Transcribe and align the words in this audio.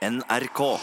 NRK. 0.00 0.80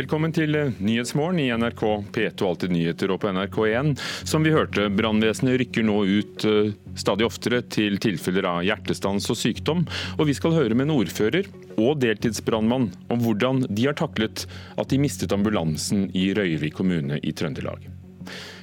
Velkommen 0.00 0.32
til 0.32 0.54
eh, 0.56 0.70
Nyhetsmorgen 0.80 1.40
i 1.42 1.50
NRK 1.60 1.82
P2 2.14 2.46
Alltid 2.46 2.72
nyheter 2.72 3.10
og 3.12 3.18
på 3.20 3.28
NRK1. 3.34 3.90
Som 4.24 4.46
vi 4.46 4.52
hørte, 4.54 4.86
brannvesenet 4.96 5.58
rykker 5.60 5.84
nå 5.84 5.98
ut 6.08 6.46
eh, 6.48 6.70
stadig 6.96 7.26
oftere 7.26 7.58
til 7.68 7.98
tilfeller 8.00 8.48
av 8.48 8.62
hjertestans 8.64 9.28
og 9.28 9.36
sykdom. 9.36 9.82
Og 10.16 10.30
vi 10.30 10.36
skal 10.38 10.56
høre 10.56 10.78
med 10.78 10.88
en 10.88 10.94
ordfører 10.94 11.50
og 11.74 12.00
deltidsbrannmann 12.00 12.88
om 13.12 13.20
hvordan 13.26 13.66
de 13.68 13.90
har 13.90 13.98
taklet 14.00 14.46
at 14.80 14.88
de 14.88 15.02
mistet 15.02 15.36
ambulansen 15.36 16.08
i 16.16 16.30
Røyvik 16.38 16.78
kommune 16.80 17.20
i 17.20 17.34
Trøndelag. 17.36 17.84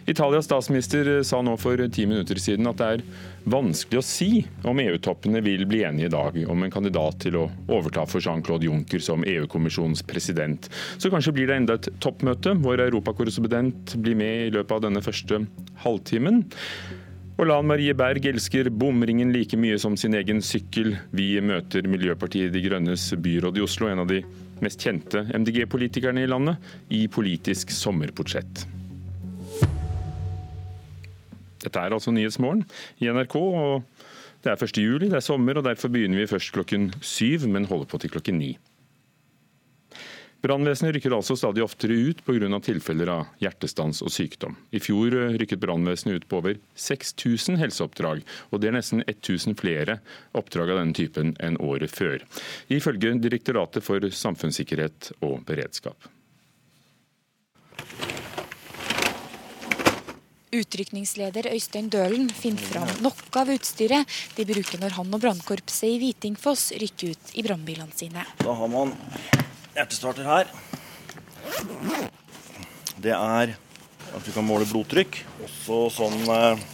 Italias 0.07 0.45
statsminister 0.47 1.23
sa 1.27 1.41
nå 1.43 1.57
for 1.59 1.81
ti 1.91 2.05
minutter 2.07 2.39
siden 2.39 2.69
at 2.69 2.79
det 2.79 2.85
er 2.87 3.01
vanskelig 3.51 3.99
å 3.99 4.05
si 4.07 4.29
om 4.63 4.79
EU-toppene 4.79 5.41
vil 5.43 5.65
bli 5.67 5.81
enige 5.83 6.07
i 6.07 6.13
dag 6.13 6.37
om 6.47 6.63
en 6.63 6.71
kandidat 6.71 7.17
til 7.25 7.35
å 7.41 7.41
overta 7.67 8.05
for 8.07 8.23
Jean-Claude 8.23 8.69
Juncker 8.69 9.03
som 9.03 9.25
EU-kommisjonens 9.27 10.05
president. 10.07 10.69
Så 10.95 11.11
kanskje 11.11 11.33
blir 11.35 11.51
det 11.51 11.57
enda 11.59 11.75
et 11.75 11.89
toppmøte. 11.99 12.55
Vår 12.63 12.85
europakorrespondent 12.85 13.97
blir 13.99 14.15
med 14.15 14.45
i 14.45 14.55
løpet 14.55 14.77
av 14.77 14.85
denne 14.87 15.03
første 15.03 15.41
halvtimen. 15.83 16.39
Og 17.37 17.51
Lan 17.51 17.67
Marie 17.67 17.91
Berg 17.93 18.29
elsker 18.31 18.71
bomringen 18.71 19.35
like 19.35 19.59
mye 19.59 19.75
som 19.75 19.99
sin 19.99 20.15
egen 20.15 20.39
sykkel. 20.39 20.95
Vi 21.11 21.33
møter 21.43 21.83
Miljøpartiet 21.83 22.55
De 22.55 22.63
Grønnes 22.63 23.09
byråd 23.11 23.59
i 23.59 23.67
Oslo, 23.67 23.91
en 23.91 24.05
av 24.07 24.09
de 24.15 24.23
mest 24.63 24.87
kjente 24.87 25.27
MDG-politikerne 25.35 26.23
i 26.23 26.31
landet, 26.31 26.63
i 26.95 27.03
Politisk 27.11 27.75
sommerportrett. 27.75 28.65
Dette 31.67 31.83
er 31.83 31.95
altså 31.95 32.13
Nyhetsmorgen 32.15 32.63
i 33.03 33.11
NRK. 33.11 33.35
og 33.35 33.83
Det 34.43 34.53
er 34.53 34.63
1. 34.63 34.79
juli, 34.79 35.11
det 35.11 35.19
er 35.19 35.25
sommer, 35.25 35.59
og 35.59 35.67
derfor 35.67 35.91
begynner 35.91 36.21
vi 36.21 36.31
først 36.31 36.53
klokken 36.55 36.91
syv, 37.01 37.47
men 37.51 37.67
holder 37.67 37.89
på 37.91 37.99
til 37.99 38.13
klokken 38.13 38.39
ni. 38.39 38.55
Brannvesenet 40.37 40.93
rykker 40.93 41.15
altså 41.17 41.33
stadig 41.35 41.63
oftere 41.65 41.95
ut 41.97 42.19
pga. 42.23 42.59
tilfeller 42.61 43.09
av 43.09 43.31
hjertestans 43.41 44.03
og 44.05 44.11
sykdom. 44.13 44.53
I 44.71 44.79
fjor 44.79 45.15
rykket 45.41 45.59
brannvesenet 45.59 46.21
ut 46.21 46.27
på 46.29 46.37
over 46.37 46.59
6000 46.77 47.57
helseoppdrag, 47.57 48.21
og 48.51 48.61
det 48.61 48.69
er 48.69 48.77
nesten 48.77 49.01
1000 49.07 49.57
flere 49.57 49.97
oppdrag 50.37 50.71
av 50.71 50.83
denne 50.83 50.93
typen 50.93 51.33
enn 51.41 51.57
året 51.57 51.91
før, 51.91 52.21
ifølge 52.69 53.17
Direktoratet 53.17 53.83
for 53.83 53.99
samfunnssikkerhet 53.99 55.11
og 55.25 55.41
beredskap. 55.49 55.97
Utrykningsleder 60.61 61.49
Øystein 61.53 61.89
Dølen 61.93 62.27
finner 62.33 62.65
fram 62.69 62.89
noe 63.05 63.41
av 63.41 63.51
utstyret 63.53 64.17
de 64.37 64.45
bruker 64.47 64.81
når 64.81 64.95
han 64.97 65.13
og 65.13 65.23
brannkorpset 65.23 65.89
i 65.89 65.99
Hvitingfoss 66.01 66.71
rykker 66.81 67.13
ut 67.13 67.35
i 67.37 67.45
brannbilene 67.45 67.93
sine. 67.97 68.25
Da 68.41 68.55
har 68.57 68.71
man 68.71 68.95
hjertestarter 69.75 70.27
her. 70.27 70.51
Det 72.97 73.13
er 73.13 73.53
at 73.57 74.25
du 74.25 74.31
kan 74.33 74.45
måle 74.47 74.67
blodtrykk. 74.69 75.19
Også 75.45 75.83
sånn 75.99 76.17
eh, 76.33 76.65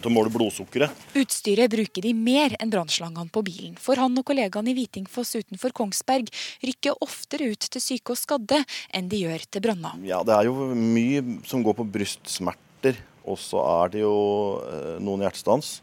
til 0.00 0.10
å 0.10 0.14
måle 0.14 0.32
blodsukkeret. 0.32 1.04
Utstyret 1.20 1.72
bruker 1.72 2.04
de 2.06 2.14
mer 2.16 2.56
enn 2.58 2.72
brannslangene 2.72 3.32
på 3.32 3.42
bilen, 3.46 3.76
for 3.80 4.00
han 4.00 4.16
og 4.18 4.26
kollegaene 4.28 4.72
i 4.72 4.76
Hvitingfoss 4.78 5.36
utenfor 5.38 5.74
Kongsberg 5.76 6.30
rykker 6.66 6.98
oftere 7.04 7.50
ut 7.52 7.68
til 7.68 7.84
syke 7.84 8.14
og 8.14 8.20
skadde 8.20 8.62
enn 8.96 9.10
de 9.12 9.24
gjør 9.24 9.46
til 9.48 9.64
branner. 9.68 10.00
Ja, 10.06 10.22
det 10.26 10.36
er 10.36 10.48
jo 10.48 10.70
mye 10.74 11.22
som 11.48 11.64
går 11.66 11.78
på 11.80 11.88
brystsmerter. 11.98 12.98
Og 13.28 13.36
så 13.38 13.60
er 13.60 13.92
det 13.92 14.00
jo 14.02 14.16
eh, 14.64 14.96
noen 15.04 15.22
hjertestans. 15.26 15.78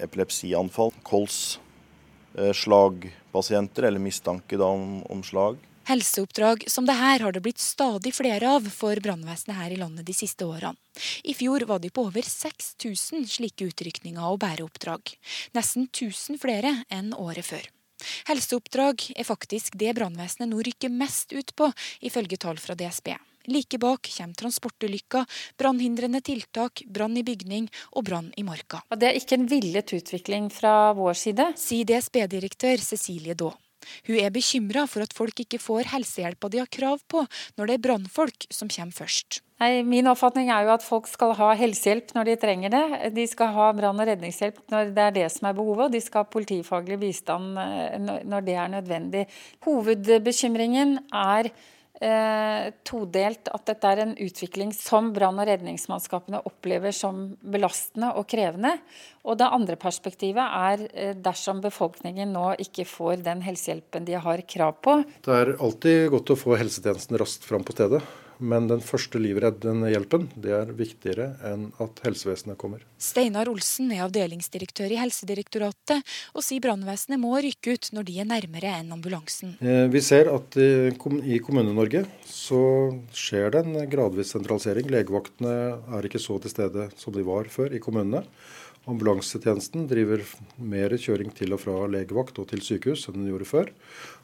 Epilepsianfall. 0.00 0.94
Kols. 1.06 1.58
Eh, 2.34 2.50
slagpasienter, 2.56 3.86
eller 3.90 4.02
mistanke 4.02 4.58
om, 4.64 5.02
om 5.12 5.20
slag. 5.22 5.60
Helseoppdrag 5.84 6.64
som 6.70 6.86
det 6.88 6.96
her 6.96 7.20
har 7.20 7.32
det 7.32 7.42
blitt 7.44 7.60
stadig 7.60 8.14
flere 8.16 8.54
av 8.56 8.64
for 8.72 8.96
brannvesenet 9.04 9.58
her 9.58 9.74
i 9.74 9.78
landet 9.80 10.06
de 10.08 10.16
siste 10.16 10.46
årene. 10.48 10.78
I 11.24 11.34
fjor 11.36 11.66
var 11.68 11.82
de 11.82 11.90
på 11.92 12.06
over 12.08 12.24
6000 12.24 13.26
slike 13.28 13.68
utrykninger 13.68 14.24
og 14.24 14.40
bæreoppdrag. 14.44 15.12
Nesten 15.56 15.88
1000 15.90 16.40
flere 16.40 16.72
enn 16.88 17.12
året 17.12 17.44
før. 17.44 17.68
Helseoppdrag 18.30 19.10
er 19.16 19.28
faktisk 19.28 19.76
det 19.80 19.92
brannvesenet 19.98 20.50
nå 20.50 20.62
rykker 20.64 20.92
mest 20.92 21.32
ut 21.36 21.54
på, 21.56 21.70
ifølge 22.00 22.40
tall 22.40 22.60
fra 22.60 22.76
DSB. 22.78 23.12
Like 23.52 23.78
bak 23.78 24.08
kommer 24.08 24.40
transportulykker, 24.40 25.26
brannhindrende 25.60 26.22
tiltak, 26.24 26.82
brann 26.88 27.16
i 27.20 27.24
bygning 27.26 27.68
og 27.92 28.06
brann 28.08 28.30
i 28.40 28.44
marka. 28.46 28.80
Det 28.96 29.10
er 29.10 29.20
ikke 29.20 29.36
en 29.36 29.50
villet 29.50 29.92
utvikling 29.98 30.48
fra 30.52 30.94
vår 30.96 31.20
side, 31.26 31.50
sier 31.60 31.84
DSB-direktør 31.92 32.80
Cecilie 32.80 33.36
Daa. 33.36 33.52
Hun 34.08 34.20
er 34.20 34.34
bekymra 34.34 34.86
for 34.90 35.04
at 35.04 35.16
folk 35.16 35.44
ikke 35.44 35.62
får 35.62 35.90
helsehjelpa 35.94 36.50
de 36.52 36.62
har 36.62 36.70
krav 36.72 37.02
på, 37.10 37.24
når 37.58 37.70
det 37.70 37.76
er 37.76 37.84
brannfolk 37.88 38.46
som 38.52 38.70
kommer 38.72 38.96
først. 39.04 39.40
Nei, 39.62 39.84
min 39.86 40.08
oppfatning 40.10 40.48
er 40.50 40.66
jo 40.66 40.72
at 40.74 40.82
folk 40.82 41.06
skal 41.06 41.32
ha 41.38 41.52
helsehjelp 41.56 42.10
når 42.16 42.26
de 42.26 42.34
trenger 42.42 42.72
det. 42.74 43.12
De 43.14 43.26
skal 43.30 43.52
ha 43.54 43.68
brann- 43.76 44.00
og 44.02 44.08
redningshjelp 44.10 44.58
når 44.72 44.90
det 44.96 45.04
er 45.04 45.14
det 45.20 45.28
som 45.32 45.46
er 45.48 45.54
behovet, 45.56 45.86
og 45.86 45.94
de 45.94 46.02
skal 46.02 46.24
ha 46.24 46.32
politifaglig 46.32 46.98
bistand 47.04 47.60
eh, 47.62 47.94
når 48.26 48.48
det 48.48 48.58
er 48.58 48.74
nødvendig. 48.74 49.22
Hovedbekymringen 49.68 50.98
er 51.14 51.52
eh, 52.00 52.72
todelt 52.86 53.50
at 53.52 53.66
dette 53.68 53.90
er 53.90 54.02
en 54.04 54.14
utvikling 54.20 54.72
som 54.76 55.12
brann- 55.14 55.38
og 55.40 55.48
redningsmannskapene 55.48 56.42
opplever 56.48 56.94
som 56.94 57.26
belastende 57.40 58.12
og 58.18 58.26
krevende. 58.30 58.74
Og 59.24 59.38
det 59.40 59.50
andre 59.56 59.78
perspektivet 59.80 60.42
er 60.42 60.84
eh, 60.92 61.14
dersom 61.14 61.62
befolkningen 61.64 62.34
nå 62.34 62.50
ikke 62.64 62.88
får 62.88 63.22
den 63.26 63.44
helsehjelpen 63.44 64.08
de 64.08 64.18
har 64.18 64.44
krav 64.48 64.78
på. 64.84 65.00
Det 65.24 65.38
er 65.38 65.54
alltid 65.58 66.10
godt 66.14 66.34
å 66.34 66.40
få 66.40 66.58
helsetjenesten 66.60 67.20
raskt 67.20 67.46
fram 67.48 67.66
på 67.66 67.76
stedet. 67.76 68.02
Men 68.38 68.68
den 68.70 68.82
første 68.84 69.20
livreddende 69.22 69.90
hjelpen 69.92 70.26
det 70.34 70.54
er 70.56 70.72
viktigere 70.74 71.28
enn 71.46 71.68
at 71.82 72.02
helsevesenet 72.06 72.58
kommer. 72.60 72.82
Steinar 72.98 73.50
Olsen 73.50 73.92
er 73.94 74.04
avdelingsdirektør 74.06 74.94
i 74.94 74.98
Helsedirektoratet, 75.00 76.02
og 76.34 76.46
sier 76.46 76.64
brannvesenet 76.64 77.22
må 77.22 77.36
rykke 77.44 77.76
ut 77.76 77.90
når 77.94 78.08
de 78.08 78.18
er 78.22 78.30
nærmere 78.30 78.74
enn 78.80 78.92
ambulansen. 78.96 79.56
Eh, 79.60 79.86
vi 79.92 80.02
ser 80.04 80.32
at 80.32 80.58
i 80.58 81.38
Kommune-Norge 81.44 82.04
så 82.28 82.64
skjer 83.14 83.54
det 83.54 83.64
en 83.64 83.78
gradvis 83.90 84.34
sentralisering. 84.34 84.90
Legevaktene 84.92 85.54
er 85.98 86.06
ikke 86.08 86.22
så 86.22 86.40
til 86.42 86.52
stede 86.52 86.90
som 87.00 87.14
de 87.14 87.24
var 87.26 87.50
før 87.52 87.74
i 87.74 87.82
kommunene. 87.82 88.24
Ambulansetjenesten 88.84 89.86
driver 89.88 90.20
mer 90.60 90.92
kjøring 91.00 91.30
til 91.36 91.54
og 91.56 91.62
fra 91.62 91.86
legevakt 91.88 92.36
og 92.42 92.50
til 92.50 92.60
sykehus 92.64 93.06
enn 93.08 93.22
den 93.22 93.30
gjorde 93.30 93.48
før. 93.48 93.70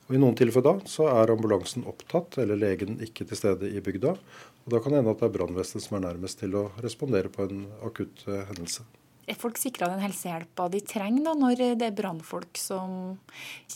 Og 0.09 0.17
I 0.17 0.21
noen 0.21 0.37
tilfeller 0.39 0.81
da 0.81 0.91
så 0.91 1.07
er 1.13 1.31
ambulansen 1.35 1.85
opptatt, 1.89 2.41
eller 2.43 2.59
legen 2.59 2.99
ikke 3.05 3.27
til 3.29 3.39
stede 3.39 3.71
i 3.71 3.83
bygda. 3.85 4.17
Og 4.65 4.73
Da 4.73 4.81
kan 4.81 4.93
det 4.93 5.03
hende 5.03 5.15
at 5.15 5.21
det 5.23 5.29
er 5.29 5.37
brannvesenet 5.37 5.87
som 5.87 5.99
er 5.99 6.07
nærmest 6.09 6.41
til 6.43 6.57
å 6.59 6.65
respondere 6.83 7.31
på 7.33 7.47
en 7.47 7.67
akutt 7.87 8.25
uh, 8.27 8.43
hendelse. 8.51 8.87
Er 9.31 9.39
folk 9.39 9.61
sikra 9.63 9.87
den 9.93 10.03
helsehjelpa 10.03 10.67
de 10.73 10.81
trenger 10.83 11.29
da, 11.29 11.37
når 11.39 11.61
det 11.79 11.87
er 11.87 11.95
brannfolk 11.95 12.59
som 12.59 12.95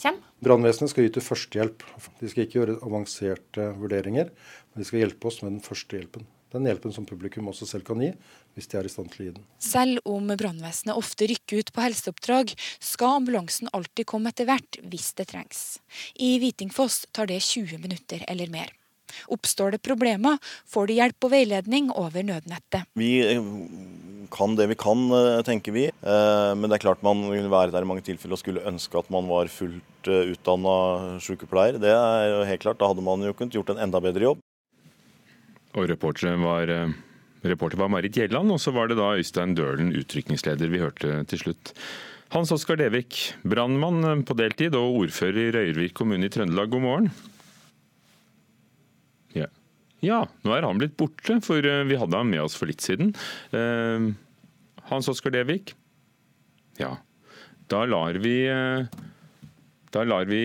kommer? 0.00 0.30
Brannvesenet 0.42 0.90
skal 0.90 1.06
yte 1.06 1.22
førstehjelp. 1.22 1.84
De 2.18 2.30
skal 2.30 2.48
ikke 2.48 2.58
gjøre 2.58 2.80
avanserte 2.82 3.68
vurderinger, 3.78 4.32
men 4.72 4.82
de 4.82 4.88
skal 4.88 5.04
hjelpe 5.04 5.30
oss 5.30 5.44
med 5.44 5.54
den 5.54 5.62
første 5.62 6.00
hjelpen 6.00 6.26
den 6.54 6.68
hjelpen 6.70 6.94
som 6.94 7.06
publikum 7.08 7.50
også 7.50 7.68
selv 7.68 7.86
kan 7.86 8.00
gi, 8.02 8.12
hvis 8.54 8.70
de 8.70 8.78
er 8.78 8.88
i 8.88 8.92
stand 8.92 9.10
til 9.12 9.24
å 9.24 9.26
gi 9.28 9.34
den. 9.38 9.48
Selv 9.62 10.06
om 10.08 10.30
brannvesenet 10.30 10.96
ofte 10.98 11.28
rykker 11.30 11.64
ut 11.64 11.74
på 11.74 11.84
helseoppdrag, 11.84 12.54
skal 12.78 13.18
ambulansen 13.20 13.72
alltid 13.74 14.08
komme 14.10 14.32
etter 14.32 14.48
hvert 14.48 14.80
hvis 14.82 15.12
det 15.18 15.28
trengs. 15.34 15.66
I 16.14 16.36
Hvitingfoss 16.42 17.04
tar 17.14 17.30
det 17.30 17.42
20 17.44 17.82
minutter 17.82 18.24
eller 18.30 18.52
mer. 18.52 18.72
Oppstår 19.26 19.74
det 19.74 19.82
problemer, 19.84 20.38
får 20.68 20.88
de 20.88 20.98
hjelp 20.98 21.26
og 21.26 21.32
veiledning 21.34 21.90
over 21.94 22.24
nødnettet. 22.26 22.88
Vi 22.98 23.10
eh, 23.22 23.50
kan 24.34 24.56
det 24.58 24.68
vi 24.72 24.78
kan, 24.78 25.04
eh, 25.14 25.42
tenker 25.46 25.74
vi. 25.76 25.86
Eh, 25.90 26.52
men 26.58 26.68
det 26.68 26.78
er 26.78 26.86
klart 26.86 27.04
man 27.06 27.26
vil 27.30 27.50
være 27.52 27.74
der 27.74 27.86
i 27.86 27.90
mange 27.90 28.04
tilfeller 28.06 28.38
og 28.38 28.42
skulle 28.42 28.64
ønske 28.68 28.98
at 28.98 29.10
man 29.14 29.28
var 29.30 29.52
fullt 29.52 30.10
utdanna 30.10 30.74
sykepleier. 31.24 31.78
Det 31.80 31.92
er 31.92 32.42
helt 32.48 32.64
klart. 32.64 32.80
Da 32.80 32.90
hadde 32.90 33.04
man 33.04 33.22
jo 33.24 33.36
kunnet 33.36 33.56
gjort 33.56 33.72
en 33.72 33.80
enda 33.86 34.02
bedre 34.04 34.32
jobb. 34.32 34.42
Og 35.74 35.88
reporter 35.90 36.36
var, 36.38 36.70
eh, 36.70 36.92
reporter 37.42 37.80
var 37.80 37.90
Marit 37.90 38.14
Gjelland, 38.14 38.50
og 38.50 38.60
så 38.62 38.72
var 38.72 38.88
det 38.88 38.98
da 38.98 39.14
Øystein 39.18 39.56
Dølen, 39.58 39.92
utrykningsleder, 39.92 40.70
vi 40.70 40.82
hørte 40.82 41.24
til 41.26 41.38
slutt. 41.38 41.74
Hans 42.30 42.52
Oskar 42.54 42.78
Devik, 42.78 43.34
brannmann 43.42 44.04
eh, 44.04 44.22
på 44.22 44.36
deltid 44.38 44.74
og 44.78 45.02
ordfører 45.02 45.48
i 45.48 45.54
Røyrvik 45.54 45.94
kommune 45.94 46.26
i 46.26 46.30
Trøndelag, 46.30 46.70
god 46.70 46.84
morgen. 46.84 47.10
Ja. 49.34 49.48
ja. 50.00 50.20
nå 50.46 50.54
er 50.54 50.62
han 50.62 50.78
blitt 50.78 50.96
borte, 50.96 51.40
for 51.42 51.58
eh, 51.58 51.86
vi 51.90 51.98
hadde 51.98 52.22
han 52.22 52.30
med 52.30 52.44
oss 52.44 52.54
for 52.54 52.70
litt 52.70 52.84
siden. 52.84 53.10
Hans 54.90 55.08
Oskar 55.10 55.34
Devik? 55.34 55.74
Ja. 56.78 56.98
Da 57.66 57.82
lar 57.88 58.14
vi 58.20 58.44
da 59.94 60.02
lar 60.02 60.26
vi 60.26 60.42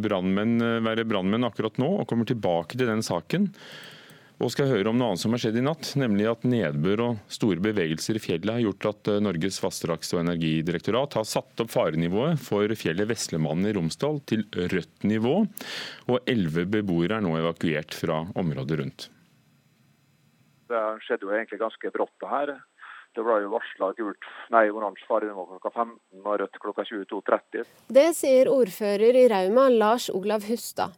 brandmenn 0.00 0.62
være 0.86 1.04
brannmenn 1.04 1.46
akkurat 1.46 1.78
nå, 1.82 1.98
og 2.00 2.08
kommer 2.08 2.26
tilbake 2.26 2.78
til 2.78 2.88
den 2.88 3.02
saken. 3.02 3.50
Og 4.38 4.52
skal 4.54 4.68
høre 4.70 4.92
om 4.92 4.98
noe 4.98 5.10
annet 5.10 5.22
som 5.22 5.32
har 5.34 5.40
skjedd 5.42 5.56
i 5.58 5.64
natt, 5.66 5.88
nemlig 5.98 6.28
at 6.30 6.44
nedbør 6.46 7.00
og 7.08 7.32
store 7.32 7.58
bevegelser 7.62 8.20
i 8.20 8.22
fjellet 8.22 8.52
har 8.54 8.62
gjort 8.62 8.86
at 8.92 9.10
eh, 9.10 9.20
Norges 9.24 9.58
vassdrags- 9.64 10.12
og 10.14 10.22
energidirektorat 10.22 11.16
har 11.18 11.26
satt 11.26 11.64
opp 11.64 11.72
farenivået 11.72 12.38
for 12.42 12.70
fjellet 12.78 13.10
Veslemannen 13.10 13.66
i 13.66 13.74
Romsdal 13.74 14.20
til 14.30 14.46
rødt 14.54 15.06
nivå, 15.10 15.40
og 16.06 16.30
elleve 16.30 16.68
beboere 16.70 17.18
er 17.18 17.26
nå 17.26 17.34
evakuert 17.40 17.98
fra 17.98 18.20
området 18.38 18.78
rundt. 18.82 19.08
Det 20.68 20.84
skjedde 21.02 21.26
jo 21.26 21.34
egentlig 21.34 21.58
ganske 21.64 21.92
brått 21.94 22.14
det 22.22 22.30
her. 22.30 22.54
Det 23.16 23.24
ble 23.26 23.40
jo 23.42 23.50
varsla 23.50 23.90
gult, 23.98 24.30
nei, 24.54 24.68
oransje 24.70 25.08
farenivå 25.08 25.48
klokka 25.48 25.72
15 25.72 26.22
og 26.22 26.40
rødt 26.44 26.62
klokka 26.62 26.86
22.30. 26.86 27.66
Det 27.90 28.08
sier 28.14 28.52
ordfører 28.52 29.18
i 29.18 29.26
Rauma, 29.32 29.66
Lars 29.74 30.06
Olav 30.14 30.46
Hustad. 30.46 30.94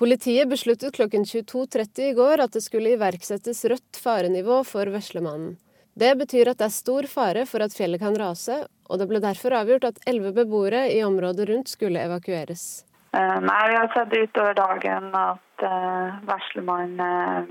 Politiet 0.00 0.48
besluttet 0.48 0.94
klokken 0.96 1.24
22.30 1.24 2.00
i 2.00 2.12
går 2.16 2.40
at 2.40 2.54
det 2.56 2.62
skulle 2.64 2.94
iverksettes 2.96 3.58
rødt 3.68 3.98
farenivå 4.00 4.62
for 4.64 4.88
Veslemannen. 4.88 5.58
Det 5.92 6.14
betyr 6.16 6.48
at 6.48 6.60
det 6.62 6.70
er 6.70 6.72
stor 6.72 7.08
fare 7.10 7.42
for 7.44 7.60
at 7.60 7.74
fjellet 7.76 8.00
kan 8.00 8.14
rase, 8.16 8.54
og 8.88 8.96
det 8.96 9.06
ble 9.10 9.18
derfor 9.20 9.52
avgjort 9.58 9.84
at 9.90 9.98
elleve 10.08 10.30
beboere 10.38 10.86
i 10.88 11.02
området 11.04 11.50
rundt 11.50 11.68
skulle 11.68 12.00
evakueres. 12.00 12.86
Eh, 13.12 13.36
nei, 13.44 13.58
Vi 13.68 13.76
har 13.76 13.90
sett 13.92 14.14
utover 14.16 14.56
dagen 14.56 15.10
at 15.20 15.64
uh, 15.68 16.16
Veslemannen 16.30 17.02
er 17.04 17.50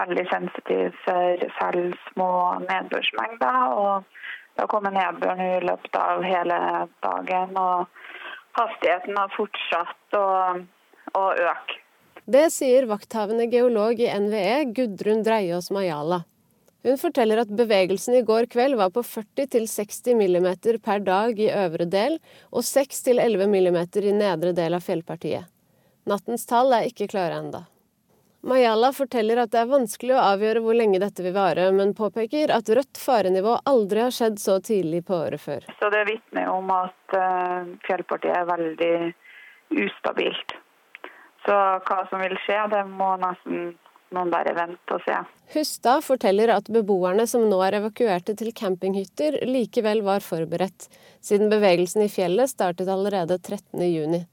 veldig 0.00 0.24
sensitiv 0.30 0.96
for 1.02 1.44
selv 1.58 1.98
små 2.06 2.30
nedbørsmengder. 2.64 3.76
og 3.82 4.08
Det 4.54 4.64
har 4.64 4.72
kommet 4.72 4.96
nedbør 4.96 5.44
i 5.44 5.60
løpet 5.66 6.00
av 6.00 6.24
hele 6.24 6.62
dagen, 7.04 7.52
og 7.60 7.84
hastigheten 8.62 9.20
har 9.20 9.36
fortsatt. 9.36 10.18
og 10.22 10.64
å 11.14 11.26
øke. 11.34 11.82
Det 12.26 12.48
sier 12.50 12.88
vakthavende 12.90 13.46
geolog 13.46 14.00
i 14.02 14.08
NVE, 14.10 14.72
Gudrun 14.74 15.22
Dreiås 15.22 15.70
Majala. 15.70 16.24
Hun 16.86 16.98
forteller 16.98 17.40
at 17.42 17.50
bevegelsen 17.50 18.14
i 18.18 18.24
går 18.26 18.46
kveld 18.50 18.78
var 18.78 18.90
på 18.94 19.02
40-60 19.02 20.18
mm 20.18 20.48
per 20.82 21.00
dag 21.06 21.38
i 21.38 21.48
øvre 21.50 21.86
del 21.90 22.18
og 22.50 22.66
6-11 22.66 23.46
mm 23.46 23.78
i 24.02 24.12
nedre 24.14 24.52
del 24.54 24.74
av 24.74 24.82
fjellpartiet. 24.86 25.46
Nattens 26.06 26.46
tall 26.46 26.74
er 26.74 26.86
ikke 26.86 27.08
klare 27.10 27.40
enda. 27.42 27.64
Mayala 28.46 28.92
forteller 28.94 29.40
at 29.42 29.50
det 29.50 29.58
er 29.64 29.70
vanskelig 29.72 30.14
å 30.14 30.22
avgjøre 30.22 30.62
hvor 30.62 30.76
lenge 30.78 31.00
dette 31.02 31.24
vil 31.24 31.34
vare, 31.34 31.64
men 31.74 31.96
påpeker 31.98 32.52
at 32.54 32.68
rødt 32.70 33.00
farenivå 33.02 33.56
aldri 33.66 34.04
har 34.04 34.14
skjedd 34.14 34.38
så 34.38 34.60
tidlig 34.62 35.02
på 35.08 35.16
året 35.18 35.42
før. 35.42 35.66
Så 35.80 35.90
Det 35.90 36.04
vitner 36.06 36.52
om 36.52 36.70
at 36.70 37.18
eh, 37.18 37.74
fjellpartiet 37.88 38.38
er 38.38 38.46
veldig 38.52 38.94
ustabilt. 39.86 40.54
Så 41.46 41.56
hva 41.86 41.98
som 42.10 42.22
vil 42.22 42.36
skje, 42.42 42.58
det 42.72 42.82
må 42.90 43.12
nesten 43.22 43.74
noen 44.14 44.30
bare 44.30 44.54
vente 44.56 44.94
og 44.94 45.02
se. 45.06 45.16
Hustad 45.54 46.02
forteller 46.06 46.50
at 46.54 46.70
beboerne 46.72 47.26
som 47.30 47.46
nå 47.50 47.58
er 47.66 47.78
evakuerte 47.80 48.34
til 48.38 48.52
campinghytter, 48.56 49.40
likevel 49.46 50.02
var 50.06 50.24
forberedt, 50.24 50.88
siden 51.22 51.50
bevegelsen 51.52 52.06
i 52.06 52.10
fjellet 52.10 52.50
startet 52.50 52.90
allerede 52.90 53.38
13.6. 53.38 54.24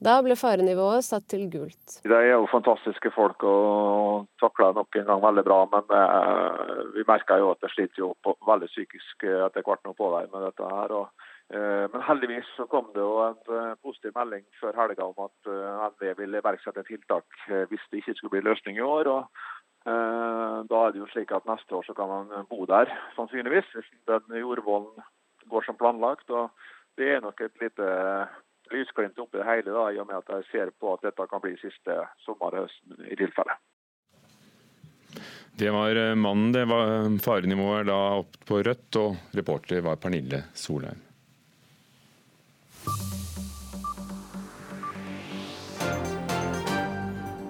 Da 0.00 0.14
ble 0.24 0.32
farenivået 0.40 1.04
satt 1.04 1.26
til 1.28 1.42
gult. 1.52 1.98
Det 2.08 2.16
er 2.16 2.30
jo 2.30 2.46
fantastiske 2.48 3.10
folk 3.12 3.44
og 3.44 4.30
takler 4.40 4.72
nok 4.78 4.96
en 4.96 5.10
gang 5.10 5.20
veldig 5.26 5.44
bra, 5.44 5.58
men 5.74 5.92
eh, 5.96 6.78
vi 6.94 7.04
merker 7.08 7.42
jo 7.42 7.50
at 7.52 7.60
det 7.60 7.72
sliter 7.74 8.06
jo 8.06 8.14
på, 8.24 8.32
veldig 8.48 8.70
psykisk 8.72 9.26
etter 9.28 9.66
hvert 9.66 9.84
nå 9.84 9.92
på 9.98 10.08
vei 10.14 10.24
med 10.32 10.46
dette 10.48 10.70
her. 10.72 10.96
og 11.02 11.12
Eh, 11.12 11.29
men 11.90 12.02
heldigvis 12.06 12.46
så 12.54 12.66
kom 12.70 12.92
det 12.94 13.02
jo 13.02 13.16
en 13.24 13.38
eh, 13.50 13.78
positiv 13.82 14.14
melding 14.14 14.44
før 14.60 14.76
helga 14.78 15.08
om 15.08 15.24
at 15.24 15.48
eh, 15.50 15.86
NVE 15.96 16.12
vil 16.20 16.36
iverksette 16.38 16.84
tiltak 16.86 17.40
hvis 17.70 17.86
det 17.90 18.02
ikke 18.02 18.14
skulle 18.18 18.36
bli 18.36 18.44
løsning 18.46 18.78
i 18.78 18.86
år. 18.86 19.10
og 19.10 19.48
Da 20.70 20.82
er 20.84 20.92
det 20.92 21.00
jo 21.00 21.08
slik 21.10 21.32
at 21.32 21.48
neste 21.48 21.74
år 21.74 21.88
så 21.88 21.94
kan 21.96 22.08
man 22.08 22.46
bo 22.50 22.66
der, 22.68 22.92
sannsynligvis, 23.16 23.72
hvis 23.74 23.90
den 24.06 24.38
jordvollen 24.38 25.02
går 25.50 25.66
som 25.66 25.78
planlagt. 25.80 26.30
og 26.30 26.50
Det 26.96 27.16
er 27.16 27.24
nok 27.24 27.40
et 27.40 27.58
lite 27.62 27.88
lysglimt 28.70 29.18
oppi 29.18 29.40
det 29.40 29.48
hele, 29.48 29.74
da, 29.74 29.88
i 29.90 29.98
og 29.98 30.06
med 30.06 30.20
at 30.20 30.30
jeg 30.36 30.48
ser 30.52 30.70
på 30.78 30.94
at 30.94 31.02
dette 31.08 31.26
kan 31.26 31.42
bli 31.42 31.56
siste 31.58 31.98
sommer-høsten 32.28 33.08
i 33.10 33.18
tilfelle. 33.18 33.58
Det 35.58 35.72
var 35.74 36.14
mannen. 36.14 36.52
det 36.52 36.68
var 36.68 37.08
Farenivået 37.24 37.88
da 37.90 38.00
opp 38.22 38.42
på 38.46 38.62
rødt, 38.62 38.96
og 39.02 39.34
reporter 39.34 39.82
var 39.82 39.98
Pernille 39.98 40.44
Solheim. 40.54 41.09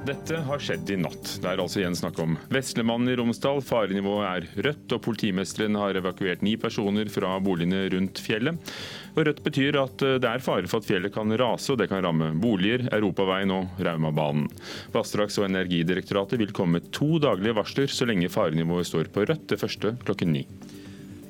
Dette 0.00 0.38
har 0.47 0.62
skjedd 0.62 0.88
i 0.94 0.97
natt. 0.97 1.26
Det 1.43 1.49
er 1.50 1.61
altså 1.61 1.82
igjen 1.82 1.97
snakk 1.99 2.17
om 2.23 2.38
Veslemannen 2.52 3.12
i 3.12 3.17
Romsdal. 3.20 3.61
Farenivået 3.64 4.25
er 4.31 4.64
rødt, 4.64 4.94
og 4.97 5.02
politimesteren 5.05 5.76
har 5.76 5.99
evakuert 6.00 6.41
ni 6.47 6.55
personer 6.61 7.11
fra 7.12 7.35
boligene 7.44 7.82
rundt 7.93 8.23
fjellet. 8.25 8.73
Og 9.12 9.29
Rødt 9.29 9.44
betyr 9.44 9.76
at 9.82 10.06
eh, 10.06 10.17
det 10.23 10.31
er 10.31 10.44
fare 10.44 10.70
for 10.70 10.81
at 10.81 10.88
fjellet 10.88 11.12
kan 11.12 11.37
rase, 11.37 11.75
og 11.75 11.82
det 11.82 11.91
kan 11.93 12.00
ramme 12.06 12.32
boliger, 12.41 12.88
Europaveien 12.97 13.52
og 13.58 13.85
Raumabanen. 13.85 14.49
Vassdrags- 14.97 15.37
og 15.43 15.50
energidirektoratet 15.50 16.41
vil 16.41 16.56
komme 16.56 16.81
med 16.81 16.88
to 16.97 17.19
daglige 17.20 17.58
varsler 17.61 17.93
så 17.93 18.08
lenge 18.08 18.32
farenivået 18.32 18.88
står 18.88 19.12
på 19.12 19.29
rødt, 19.29 19.50
det 19.52 19.61
første 19.61 19.99
klokken 20.06 20.32
ni. 20.38 20.47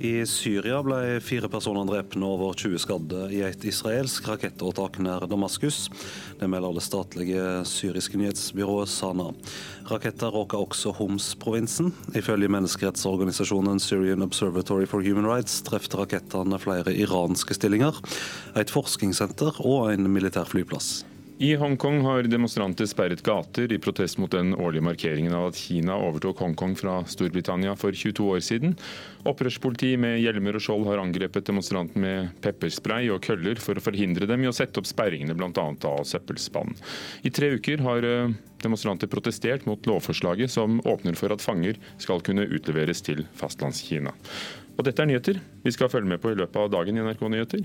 I 0.01 0.23
Syria 0.25 0.79
ble 0.81 1.19
fire 1.21 1.49
personer 1.53 1.85
drept 1.85 2.15
og 2.17 2.25
over 2.25 2.55
20 2.57 2.81
skadde 2.81 3.27
i 3.37 3.43
et 3.45 3.67
israelsk 3.69 4.31
rakettåtak 4.31 4.97
nær 5.05 5.27
Damaskus. 5.29 5.91
Det 6.41 6.49
melder 6.49 6.79
det 6.79 6.85
statlige 6.87 7.43
syriske 7.69 8.17
nyhetsbyrået 8.17 8.89
Sana. 8.89 9.29
Raketter 9.91 10.33
råka 10.33 10.57
også 10.57 10.95
Homs-provinsen. 10.97 11.93
Ifølge 12.17 12.49
menneskerettsorganisasjonen 12.49 13.77
Syrian 13.77 14.25
Observatory 14.25 14.89
for 14.89 15.05
Human 15.05 15.29
Rights 15.29 15.61
trefte 15.69 16.01
rakettene 16.01 16.57
flere 16.65 16.97
iranske 16.97 17.61
stillinger, 17.61 18.01
et 18.57 18.73
forskningssenter 18.73 19.61
og 19.61 19.93
en 19.93 20.09
militær 20.09 20.49
flyplass. 20.49 21.03
I 21.41 21.55
Hongkong 21.57 22.03
har 22.05 22.27
demonstranter 22.29 22.85
sperret 22.85 23.23
gater 23.25 23.73
i 23.73 23.79
protest 23.81 24.19
mot 24.21 24.29
den 24.31 24.51
årlige 24.53 24.85
markeringen 24.85 25.33
av 25.33 25.47
at 25.49 25.57
Kina 25.57 25.95
overtok 25.97 26.43
Hongkong 26.45 26.75
fra 26.77 26.99
Storbritannia 27.09 27.73
for 27.81 27.97
22 27.97 28.27
år 28.29 28.43
siden. 28.45 28.75
Opprørspoliti 29.25 29.95
med 29.97 30.19
hjelmer 30.21 30.59
og 30.59 30.65
skjold 30.67 30.85
har 30.91 31.01
angrepet 31.01 31.47
demonstrantene 31.49 32.03
med 32.05 32.35
pepperspray 32.45 33.09
og 33.15 33.23
køller 33.25 33.57
for 33.57 33.81
å 33.81 33.85
forhindre 33.87 34.29
dem 34.29 34.45
i 34.45 34.51
å 34.51 34.53
sette 34.53 34.83
opp 34.83 34.91
sperringene 34.91 35.33
bl.a. 35.33 35.65
av 35.65 36.03
søppelspann. 36.11 36.77
I 37.25 37.33
tre 37.33 37.55
uker 37.57 37.81
har 37.87 38.05
eh, 38.05 38.35
demonstranter 38.61 39.09
protestert 39.09 39.65
mot 39.65 39.89
lovforslaget 39.89 40.53
som 40.53 40.77
åpner 40.85 41.17
for 41.17 41.33
at 41.33 41.41
fanger 41.41 41.81
skal 41.97 42.21
kunne 42.27 42.45
utleveres 42.53 43.01
til 43.09 43.25
fastlandskina. 43.41 44.13
Og 44.77 44.85
dette 44.85 45.01
er 45.01 45.09
nyheter 45.09 45.41
vi 45.65 45.73
skal 45.73 45.89
følge 45.89 46.13
med 46.13 46.21
på 46.21 46.35
i 46.35 46.37
løpet 46.37 46.61
av 46.61 46.69
dagen 46.77 47.01
i 47.01 47.09
NRK 47.09 47.25
Nyheter. 47.33 47.65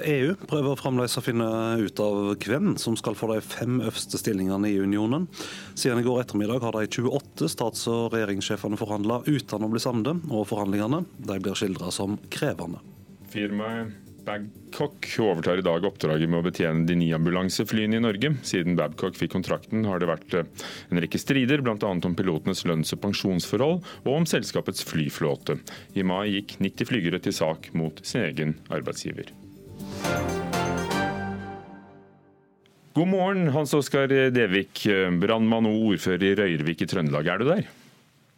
EU 0.00 0.32
prøver 0.48 0.78
fremdeles 0.80 1.18
å 1.20 1.24
finne 1.24 1.46
ut 1.82 2.00
av 2.00 2.30
hvem 2.40 2.76
som 2.80 2.96
skal 2.96 3.16
få 3.18 3.28
de 3.34 3.40
fem 3.44 3.80
øverste 3.82 4.20
stillingene 4.20 4.70
i 4.70 4.78
unionen. 4.80 5.26
Siden 5.76 6.00
i 6.00 6.06
går 6.06 6.22
ettermiddag 6.22 6.64
har 6.64 6.78
de 6.78 6.88
28 6.88 7.50
stats- 7.52 7.84
og 7.92 8.14
regjeringssjefene 8.14 8.80
forhandla 8.80 9.20
uten 9.28 9.66
å 9.66 9.72
bli 9.72 9.82
samde, 9.82 10.16
og 10.32 10.48
forhandlingene 10.48 11.04
de 11.18 11.42
blir 11.42 11.58
skildra 11.58 11.92
som 11.92 12.16
krevende. 12.32 12.80
Firmaet 13.32 13.92
Babcock 14.22 15.06
overtar 15.18 15.58
i 15.58 15.64
dag 15.66 15.84
oppdraget 15.84 16.30
med 16.30 16.40
å 16.40 16.46
betjene 16.46 16.86
de 16.86 16.94
ni 16.98 17.08
ambulanseflyene 17.14 17.98
i 17.98 18.02
Norge. 18.04 18.30
Siden 18.46 18.76
Babcock 18.78 19.18
fikk 19.18 19.34
kontrakten 19.34 19.82
har 19.88 19.98
det 19.98 20.08
vært 20.10 20.36
eh, 20.38 20.68
en 20.94 21.02
rekke 21.02 21.18
strider, 21.18 21.64
bl.a. 21.64 21.76
om 21.90 22.16
pilotenes 22.18 22.62
lønns- 22.68 22.94
og 22.94 23.02
pensjonsforhold, 23.02 23.82
og 24.06 24.12
om 24.14 24.28
selskapets 24.28 24.86
flyflåte. 24.86 25.58
I 25.98 26.06
mai 26.06 26.36
gikk 26.36 26.60
90 26.62 26.92
flygere 26.92 27.22
til 27.22 27.34
sak 27.36 27.72
mot 27.74 27.98
sin 28.06 28.28
egen 28.28 28.60
arbeidsgiver. 28.70 29.34
God 32.92 33.08
morgen, 33.08 33.46
Hans 33.48 33.72
Oskar 33.72 34.10
Devik, 34.36 34.82
brannmann 35.16 35.64
og 35.64 35.86
ordfører 35.94 36.26
i 36.28 36.34
Røyrvik 36.36 36.82
i 36.84 36.88
Trøndelag. 36.90 37.30
Er 37.32 37.40
du 37.40 37.46
der? 37.48 37.62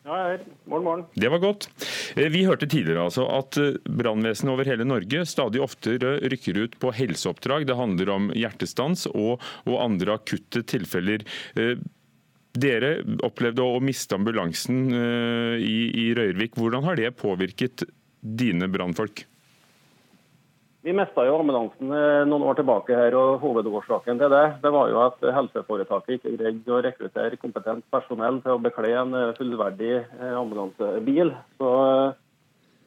Ja, 0.04 0.14
jeg 0.14 0.20
er 0.20 0.30
her. 0.37 0.44
Morgen, 0.70 0.84
morgen. 0.84 1.02
Det 1.18 1.30
var 1.32 1.40
godt. 1.42 1.66
Eh, 2.14 2.28
vi 2.30 2.44
hørte 2.46 2.68
tidligere 2.70 3.08
altså 3.08 3.25
at 3.34 3.58
eh, 3.58 3.80
brannvesenet 3.88 4.52
over 4.52 4.68
hele 4.68 4.87
Norge 4.87 5.25
stadig 5.26 5.62
oftere 5.64 6.18
rykker 6.30 6.61
ut 6.61 6.78
på 6.78 6.92
helseoppdrag. 6.94 7.66
Det 7.66 7.78
handler 7.78 8.12
om 8.14 8.30
hjertestans 8.37 9.08
og, 9.11 9.42
og 9.66 9.80
andre 9.82 10.18
akutte 10.20 10.62
tilfeller. 10.70 11.26
Eh, 11.58 11.75
dere 12.54 12.99
opplevde 13.26 13.66
å 13.66 13.82
miste 13.82 14.14
ambulansen 14.14 14.84
i, 15.58 15.78
i 15.90 16.04
Røyrvik. 16.14 16.54
Hvordan 16.54 16.84
har 16.87 17.00
det 17.00 17.16
påvirket 17.18 17.82
dine 18.23 18.68
brannfolk? 18.70 19.25
Vi 20.85 20.93
mista 20.93 21.23
jo 21.25 21.38
ambulansen 21.41 21.93
eh, 21.97 22.23
noen 22.29 22.43
år 22.45 22.59
tilbake 22.59 22.93
her, 22.93 23.14
og 23.17 23.38
hovedårsaken 23.41 24.19
til 24.21 24.29
det 24.29 24.43
det 24.61 24.73
var 24.75 24.91
jo 24.91 24.99
at 25.00 25.23
helseforetaket 25.33 26.19
ikke 26.19 26.33
greide 26.37 26.75
å 26.76 26.81
rekruttere 26.85 27.38
kompetent 27.41 27.87
personell 27.95 28.43
til 28.45 28.53
å 28.53 28.61
bekle 28.61 28.91
en 29.00 29.17
eh, 29.17 29.33
fullverdig 29.38 29.95
eh, 29.95 30.35
ambulansebil. 30.37 31.33
Så 31.57 31.71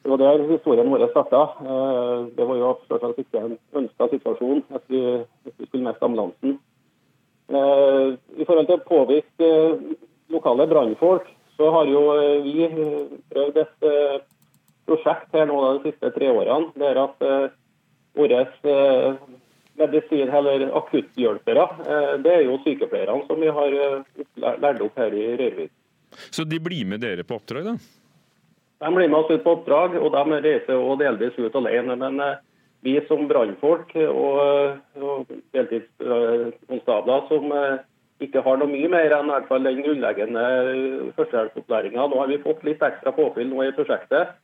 Det 0.04 0.12
var 0.12 0.22
der 0.22 0.46
historien 0.46 0.92
vår 0.92 1.08
starta. 1.10 1.42
Det 2.38 2.44
var 2.46 2.56
jo 2.56 2.68
absolutt 2.70 3.18
ikke 3.18 3.42
en 3.42 3.56
ønska 3.82 4.06
situasjon 4.14 4.62
at 4.78 4.84
vi, 4.86 5.02
at 5.18 5.52
vi 5.58 5.66
skulle 5.66 5.88
miste 5.88 6.06
ambulansen. 6.06 6.54
I 7.50 8.46
forhold 8.46 8.70
til 8.70 8.78
å 8.78 8.86
påvirke 8.86 9.50
lokale 10.30 10.68
brannfolk, 10.70 11.26
så 11.58 11.72
har 11.74 11.90
jo 11.90 12.02
vi 12.46 12.70
prøvd 13.34 13.60
et 13.64 13.90
prosjekt 14.86 15.34
her 15.34 15.50
nå 15.50 15.58
de 15.66 15.90
siste 15.90 16.14
tre 16.14 16.30
årene. 16.30 16.70
der 16.78 17.02
at 17.08 17.57
våre 18.18 18.44
medisin- 19.78 20.34
eller 20.34 20.66
akutthjelpere, 20.80 21.68
det 22.24 22.32
er 22.34 22.42
jo 22.48 22.58
sykepleierne 22.64 23.26
som 23.28 23.40
vi 23.40 23.52
har 23.60 23.76
lært 24.58 24.82
opp 24.82 24.98
her 24.98 25.14
i 25.14 25.28
Rørvik. 25.38 25.70
Så 26.30 26.44
de 26.44 26.58
blir 26.60 26.86
med 26.88 27.00
dere 27.04 27.24
på 27.26 27.38
oppdrag, 27.38 27.64
da? 27.68 27.76
De 28.78 28.94
blir 28.94 29.08
med 29.10 29.18
oss 29.18 29.30
ut 29.30 29.44
på 29.44 29.56
oppdrag, 29.56 29.96
og 29.98 30.12
de 30.14 30.40
reiser 30.44 30.76
også 30.78 30.98
delvis 31.02 31.38
ut 31.38 31.56
alene. 31.58 31.96
Men 31.98 32.20
eh, 32.22 32.40
vi 32.86 32.94
som 33.08 33.26
brannfolk 33.30 33.94
og, 34.04 34.78
og 35.02 35.32
deltidskonstabler 35.56 37.24
som 37.30 37.50
eh, 37.52 37.80
ikke 38.22 38.42
har 38.46 38.60
noe 38.60 38.70
mye 38.70 38.90
mer 38.90 39.14
enn 39.14 39.30
hvert 39.30 39.48
fall 39.50 39.66
den 39.66 39.82
grunnleggende 39.82 40.44
førstehjelpsopplæringa. 41.18 42.06
Nå 42.06 42.22
har 42.22 42.30
vi 42.30 42.42
fått 42.42 42.62
litt 42.66 42.82
ekstra 42.82 43.14
påfyll 43.14 43.50
nå 43.50 43.66
i 43.66 43.74
prosjektet, 43.74 44.36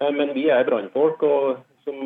eh, 0.00 0.12
men 0.14 0.34
vi 0.38 0.48
er 0.54 0.66
brannfolk. 0.68 1.26
og 1.26 1.66
som 1.80 1.96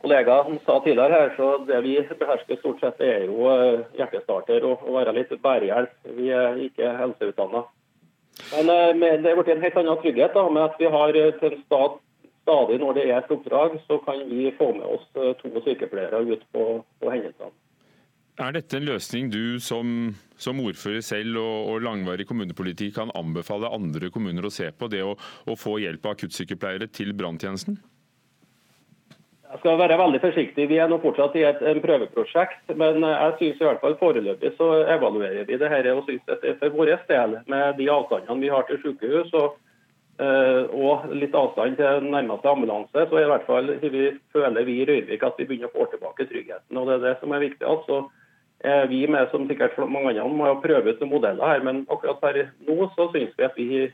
kollegaen 0.00 0.58
sa 0.66 0.78
tidligere 0.84 1.18
her, 1.18 1.34
så 1.36 1.50
det 1.68 1.82
vi 1.84 1.96
behersker 2.20 2.60
stort 2.60 2.80
sett 2.80 3.02
er 3.04 3.26
jo 3.28 3.50
hjertestarter 3.98 4.64
og 4.68 4.86
å 4.88 4.96
være 4.96 5.16
litt 5.18 5.34
bærehjelp. 5.42 5.92
Vi 6.16 6.32
er 6.34 6.58
ikke 6.68 6.94
helseutdanna. 7.00 7.66
Men 8.52 8.70
eh, 8.70 9.18
det 9.22 9.30
er 9.30 9.38
blitt 9.38 9.50
en 9.54 9.64
helt 9.64 9.80
annen 9.80 9.98
trygghet 10.02 10.36
da, 10.36 10.46
med 10.52 10.68
at 10.68 10.78
vi 10.80 10.90
har 10.92 11.16
eh, 11.18 11.32
til 11.40 11.56
stad, 11.64 11.98
stadig 12.44 12.78
når 12.82 12.96
det 12.96 13.06
er 13.08 13.18
et 13.18 13.34
oppdrag, 13.34 13.76
så 13.86 13.98
kan 14.06 14.22
vi 14.30 14.50
få 14.58 14.72
med 14.78 14.86
oss 14.86 15.04
eh, 15.18 15.34
to 15.42 15.52
sykepleiere 15.66 16.22
ut 16.30 16.46
på, 16.54 16.70
på 17.02 17.12
hendelsene. 17.12 17.52
Er 18.40 18.54
dette 18.56 18.78
en 18.78 18.86
løsning 18.88 19.28
du 19.28 19.60
som, 19.60 20.14
som 20.40 20.60
ordfører 20.62 21.02
selv 21.04 21.36
og, 21.42 21.56
og, 21.74 21.82
langvarig 21.84 22.24
kommunepolitikk 22.30 22.94
kan 22.96 23.12
anbefale 23.18 23.68
andre 23.68 24.08
kommuner 24.14 24.46
å 24.48 24.52
se 24.54 24.70
på, 24.72 24.88
det 24.88 25.02
å, 25.04 25.12
å 25.44 25.56
få 25.58 25.76
hjelp 25.82 26.06
av 26.06 26.16
akuttsykepleiere 26.16 26.88
til 26.94 27.12
branntjenesten? 27.18 27.76
Jeg 29.50 29.58
skal 29.58 29.80
være 29.80 29.96
veldig 29.98 30.20
forsiktig. 30.22 30.64
Vi 30.70 30.76
er 30.78 30.90
nå 30.90 31.00
fortsatt 31.02 31.34
i 31.34 31.42
et 31.42 31.62
prøveprosjekt. 31.82 32.70
Men 32.78 33.02
jeg 33.02 33.32
synes 33.38 33.58
i 33.58 33.66
hvert 33.66 33.80
fall 33.82 33.96
foreløpig 33.98 34.52
så 34.54 34.68
evaluerer 34.94 35.48
vi 35.48 35.58
det 35.58 35.70
her 35.72 35.88
og 35.90 36.04
synes 36.06 36.22
det 36.28 36.38
det 36.44 36.54
for 36.60 36.76
vår 36.76 36.92
del, 37.08 37.34
med 37.50 37.74
de 37.80 37.88
avstandene 37.90 38.44
vi 38.44 38.52
har 38.52 38.68
til 38.68 38.78
sykehus 38.84 39.34
og, 39.40 39.56
eh, 40.22 40.62
og 40.70 41.10
litt 41.18 41.34
avstand 41.34 41.80
til 41.80 42.06
nærmeste 42.06 42.52
ambulanse, 42.52 43.06
så 43.10 43.18
i 43.18 43.26
hvert 43.32 43.48
fall 43.48 43.74
vi, 43.82 44.04
føler 44.32 44.68
vi 44.68 44.78
i 44.78 44.86
Røyrvik 44.86 45.26
at 45.26 45.42
vi 45.42 45.48
begynner 45.48 45.72
å 45.72 45.74
få 45.74 45.88
tilbake 45.90 46.28
tryggheten. 46.30 46.78
og 46.78 46.86
Det 46.86 46.94
er 46.94 47.04
det 47.08 47.16
som 47.20 47.34
er 47.34 47.46
viktig. 47.48 47.66
altså 47.66 48.06
vi 48.88 49.06
med, 49.06 49.28
som 49.32 49.48
sikkert 49.48 49.78
mange 49.78 50.10
andre, 50.10 50.28
må 50.28 50.54
prøve 50.60 50.92
ut 50.92 51.00
noen 51.00 51.10
modeller 51.10 51.46
her, 51.46 51.62
men 51.64 51.86
akkurat 51.88 52.20
per 52.20 52.38
nå 52.68 52.90
så 52.94 53.08
synes 53.10 53.32
vi 53.38 53.44
at 53.44 53.56
vi 53.56 53.92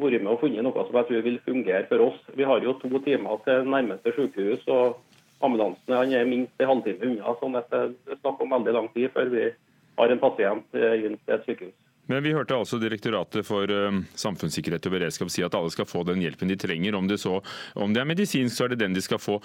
vært 0.00 0.22
med 0.22 0.32
og 0.32 0.40
funnet 0.40 0.64
noe 0.64 0.84
som 0.86 0.98
jeg 0.98 1.08
tror 1.08 1.24
vil 1.26 1.40
fungere 1.46 1.86
for 1.90 2.06
oss. 2.08 2.20
Vi 2.36 2.46
har 2.48 2.64
jo 2.64 2.76
to 2.80 2.90
timer 3.04 3.42
til 3.46 3.68
nærmeste 3.68 4.14
sykehus, 4.16 4.64
og 4.72 4.98
ambulansen 5.44 5.96
han 5.96 6.14
er 6.16 6.28
minst 6.28 6.62
en 6.62 6.70
halvtime 6.70 7.10
unna. 7.10 7.36
sånn 7.40 7.58
at 7.58 7.70
Det 7.70 8.18
er 8.18 8.28
om 8.32 8.56
veldig 8.56 8.74
lang 8.74 8.88
tid 8.94 9.10
før 9.12 9.32
vi 9.32 9.50
har 9.98 10.10
en 10.10 10.22
pasient 10.22 10.64
inn 10.74 11.18
til 11.18 11.34
et 11.34 11.46
sykehus. 11.46 11.78
Men 12.10 12.22
Vi 12.22 12.32
hørte 12.34 12.56
altså 12.56 12.80
Direktoratet 12.82 13.46
for 13.46 13.70
uh, 13.70 14.02
samfunnssikkerhet 14.18 14.86
og 14.86 14.96
beredskap 14.96 15.30
si 15.30 15.44
at 15.46 15.54
alle 15.54 15.70
skal 15.70 15.86
få 15.86 16.02
den 16.04 16.22
hjelpen 16.22 16.50
de 16.50 16.56
trenger. 16.58 16.96
Om 16.98 17.08
det, 17.08 17.20
så, 17.22 17.40
om 17.74 17.92
det 17.94 18.02
er 18.02 18.08
medisinsk, 18.08 18.56
så 18.56 18.66
er 18.66 18.74
det 18.74 18.82
den 18.82 18.96
de 18.96 19.04
skal 19.04 19.22
få. 19.22 19.38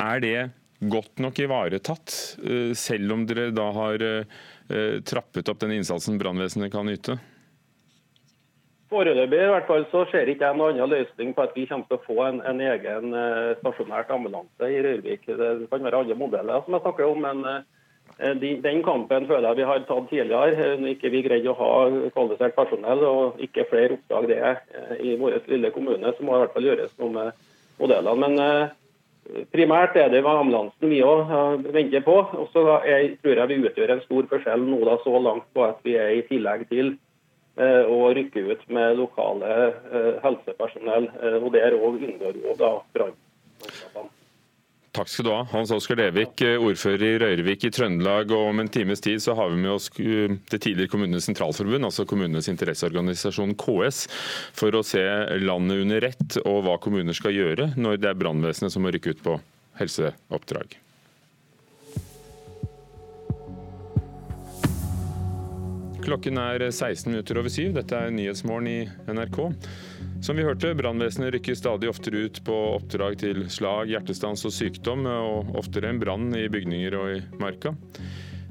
Er 0.00 0.20
det 0.20 0.36
godt 0.80 1.20
nok 1.20 1.38
ivaretatt, 1.38 2.16
uh, 2.42 2.72
selv 2.72 3.12
om 3.12 3.26
dere 3.28 3.50
da 3.54 3.70
har 3.76 4.10
trappet 5.06 5.46
opp 5.46 5.60
den 5.62 5.76
innsatsen 5.76 6.16
brannvesenet 6.18 6.72
kan 6.72 6.88
yte? 6.90 7.20
Foreløpig 8.86 9.38
i 9.42 9.46
hvert 9.50 9.66
fall 9.66 9.84
så 9.90 10.04
ser 10.12 10.28
ikke 10.30 10.46
jeg 10.46 10.56
noen 10.60 10.76
annen 10.76 10.92
løsning 10.92 11.32
på 11.34 11.42
at 11.42 11.56
vi 11.58 11.64
kommer 11.66 11.88
til 11.90 11.98
å 11.98 12.04
få 12.04 12.18
en, 12.22 12.36
en 12.46 12.60
egen 12.62 13.16
uh, 13.16 13.56
stasjonært 13.58 14.12
ambulanse 14.14 14.68
i 14.70 14.82
Røyrvik. 14.84 15.24
Det, 15.26 15.48
kan 15.72 15.86
være 15.88 16.04
andre 16.04 16.18
modeller 16.18 16.62
som 16.62 16.76
jeg 16.76 16.84
snakker 16.84 17.08
om, 17.10 17.24
men 17.24 17.40
uh, 17.42 18.36
de, 18.38 18.52
den 18.62 18.84
kampen 18.86 19.26
føler 19.26 19.48
jeg 19.48 19.58
vi 19.58 19.64
har 19.66 19.82
tatt 19.88 20.06
tidligere. 20.12 20.68
Når 20.78 20.92
ikke 20.92 21.10
vi 21.16 21.22
greide 21.26 21.50
å 21.50 21.58
ha 21.58 21.72
kvalifisert 22.14 22.54
personell 22.54 23.02
og 23.08 23.40
ikke 23.42 23.66
flere 23.72 23.96
oppdrag 23.98 24.28
det 24.30 24.36
er 24.52 24.60
i 25.02 25.16
vår 25.18 25.40
lille 25.50 25.72
kommune, 25.74 26.12
så 26.14 26.22
må 26.22 26.36
det 26.36 26.38
i 26.38 26.44
hvert 26.44 26.54
fall 26.54 26.68
gjøres 26.68 26.94
noe 27.00 27.14
med 27.16 27.48
modellene. 27.80 28.28
Men 28.36 29.48
primært 29.50 29.98
er 29.98 30.14
det 30.14 30.22
ambulansen 30.22 30.94
vi 30.94 31.02
òg 31.02 31.66
venter 31.74 32.06
på. 32.06 32.14
Og 32.38 32.46
så 32.54 32.62
tror 32.62 32.86
jeg 33.42 33.50
vi 33.50 33.58
utgjør 33.66 33.96
en 33.96 34.04
stor 34.06 34.30
forskjell 34.30 34.62
nå 34.62 34.78
da 34.86 34.96
så 35.02 35.18
langt 35.26 35.50
på 35.50 35.66
at 35.66 35.82
vi 35.82 35.98
er 35.98 36.14
i 36.14 36.24
tillegg 36.30 36.68
til 36.70 36.94
Eh, 36.94 37.05
og 37.88 38.10
rykke 38.18 38.42
ut 38.50 38.66
med 38.72 38.98
lokale 38.98 39.54
eh, 39.70 40.12
helsepersonell. 40.24 41.08
Eh, 41.22 41.38
og 41.40 41.48
Der 41.56 41.76
òg 41.78 42.02
inngår 42.04 42.36
jo 42.42 42.54
da 42.60 42.76
brannmannskapene. 42.96 44.12
Takk 44.96 45.10
skal 45.12 45.26
du 45.26 45.28
ha, 45.34 45.42
Hans 45.50 45.68
Oskar 45.76 45.98
Levik, 46.00 46.40
ordfører 46.40 47.02
i 47.04 47.16
Røyrvik 47.20 47.66
i 47.68 47.70
Trøndelag. 47.74 48.30
og 48.32 48.46
Om 48.48 48.62
en 48.62 48.70
times 48.72 49.02
tid 49.04 49.20
så 49.20 49.34
har 49.36 49.50
vi 49.52 49.58
med 49.60 49.74
oss 49.74 49.90
det 49.92 50.56
tidligere 50.56 50.88
Kommunenes 50.88 51.28
sentralforbund, 51.28 51.84
altså 51.84 52.06
kommunenes 52.08 52.48
interesseorganisasjon 52.48 53.52
KS, 53.60 54.06
for 54.56 54.72
å 54.72 54.80
se 54.80 55.04
landet 55.44 55.84
under 55.84 56.08
ett 56.08 56.40
og 56.46 56.64
hva 56.64 56.78
kommuner 56.80 57.12
skal 57.12 57.36
gjøre 57.36 57.74
når 57.76 58.00
det 58.00 58.08
er 58.08 58.18
brannvesenet 58.24 58.72
som 58.72 58.88
må 58.88 58.94
rykke 58.96 59.12
ut 59.12 59.24
på 59.28 59.36
helseoppdrag. 59.82 60.78
Klokken 66.06 66.38
er 66.38 66.62
16 66.70 67.10
minutter 67.10 67.40
over 67.40 67.50
syv. 67.50 67.72
Dette 67.74 67.98
er 67.98 68.12
Nyhetsmorgen 68.14 68.68
i 68.70 68.76
NRK. 69.10 69.40
Som 70.22 70.38
vi 70.38 70.44
hørte, 70.46 70.70
brannvesenet 70.78 71.32
rykker 71.34 71.56
stadig 71.58 71.88
oftere 71.90 72.20
ut 72.28 72.38
på 72.46 72.58
oppdrag 72.76 73.16
til 73.18 73.40
slag, 73.50 73.90
hjertestans 73.90 74.46
og 74.46 74.54
sykdom, 74.54 75.02
og 75.10 75.50
oftere 75.58 75.90
enn 75.90 75.98
brann 75.98 76.28
i 76.38 76.44
bygninger 76.52 76.94
og 76.94 77.10
i 77.16 77.18
marka. 77.42 77.74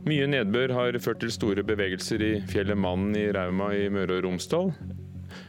Mye 0.03 0.27
nedbør 0.33 0.75
har 0.75 0.99
ført 0.99 1.23
til 1.23 1.31
store 1.31 1.63
bevegelser 1.63 2.27
i 2.27 2.33
fjellet 2.51 2.75
Mannen 2.75 3.15
i 3.15 3.29
Rauma 3.31 3.71
i 3.71 3.87
Møre 3.87 4.19
og 4.19 4.27
Romsdal. 4.27 4.73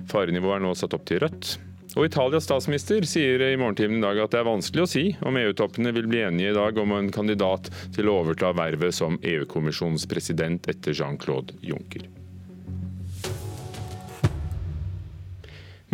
Farenivået 0.06 0.60
er 0.60 0.64
nå 0.68 0.76
satt 0.78 0.94
opp 0.94 1.10
til 1.10 1.24
rødt. 1.26 1.56
Og 1.96 2.04
Italias 2.04 2.44
statsminister 2.44 3.06
sier 3.08 3.40
i 3.40 3.56
morgentimen 3.56 4.02
i 4.02 4.04
dag 4.04 4.18
at 4.20 4.34
det 4.34 4.42
er 4.42 4.50
vanskelig 4.50 4.84
å 4.84 4.90
si 4.90 5.04
om 5.24 5.38
EU-toppene 5.40 5.94
vil 5.96 6.10
bli 6.10 6.20
enige 6.26 6.52
i 6.52 6.58
dag 6.58 6.76
om 6.82 6.92
en 6.92 7.08
kandidat 7.12 7.70
til 7.96 8.10
å 8.12 8.18
overta 8.20 8.52
vervet 8.56 8.92
som 8.92 9.16
EU-kommisjonens 9.24 10.04
president 10.10 10.68
etter 10.68 10.92
Jean-Claude 10.92 11.56
Juncker. 11.64 12.04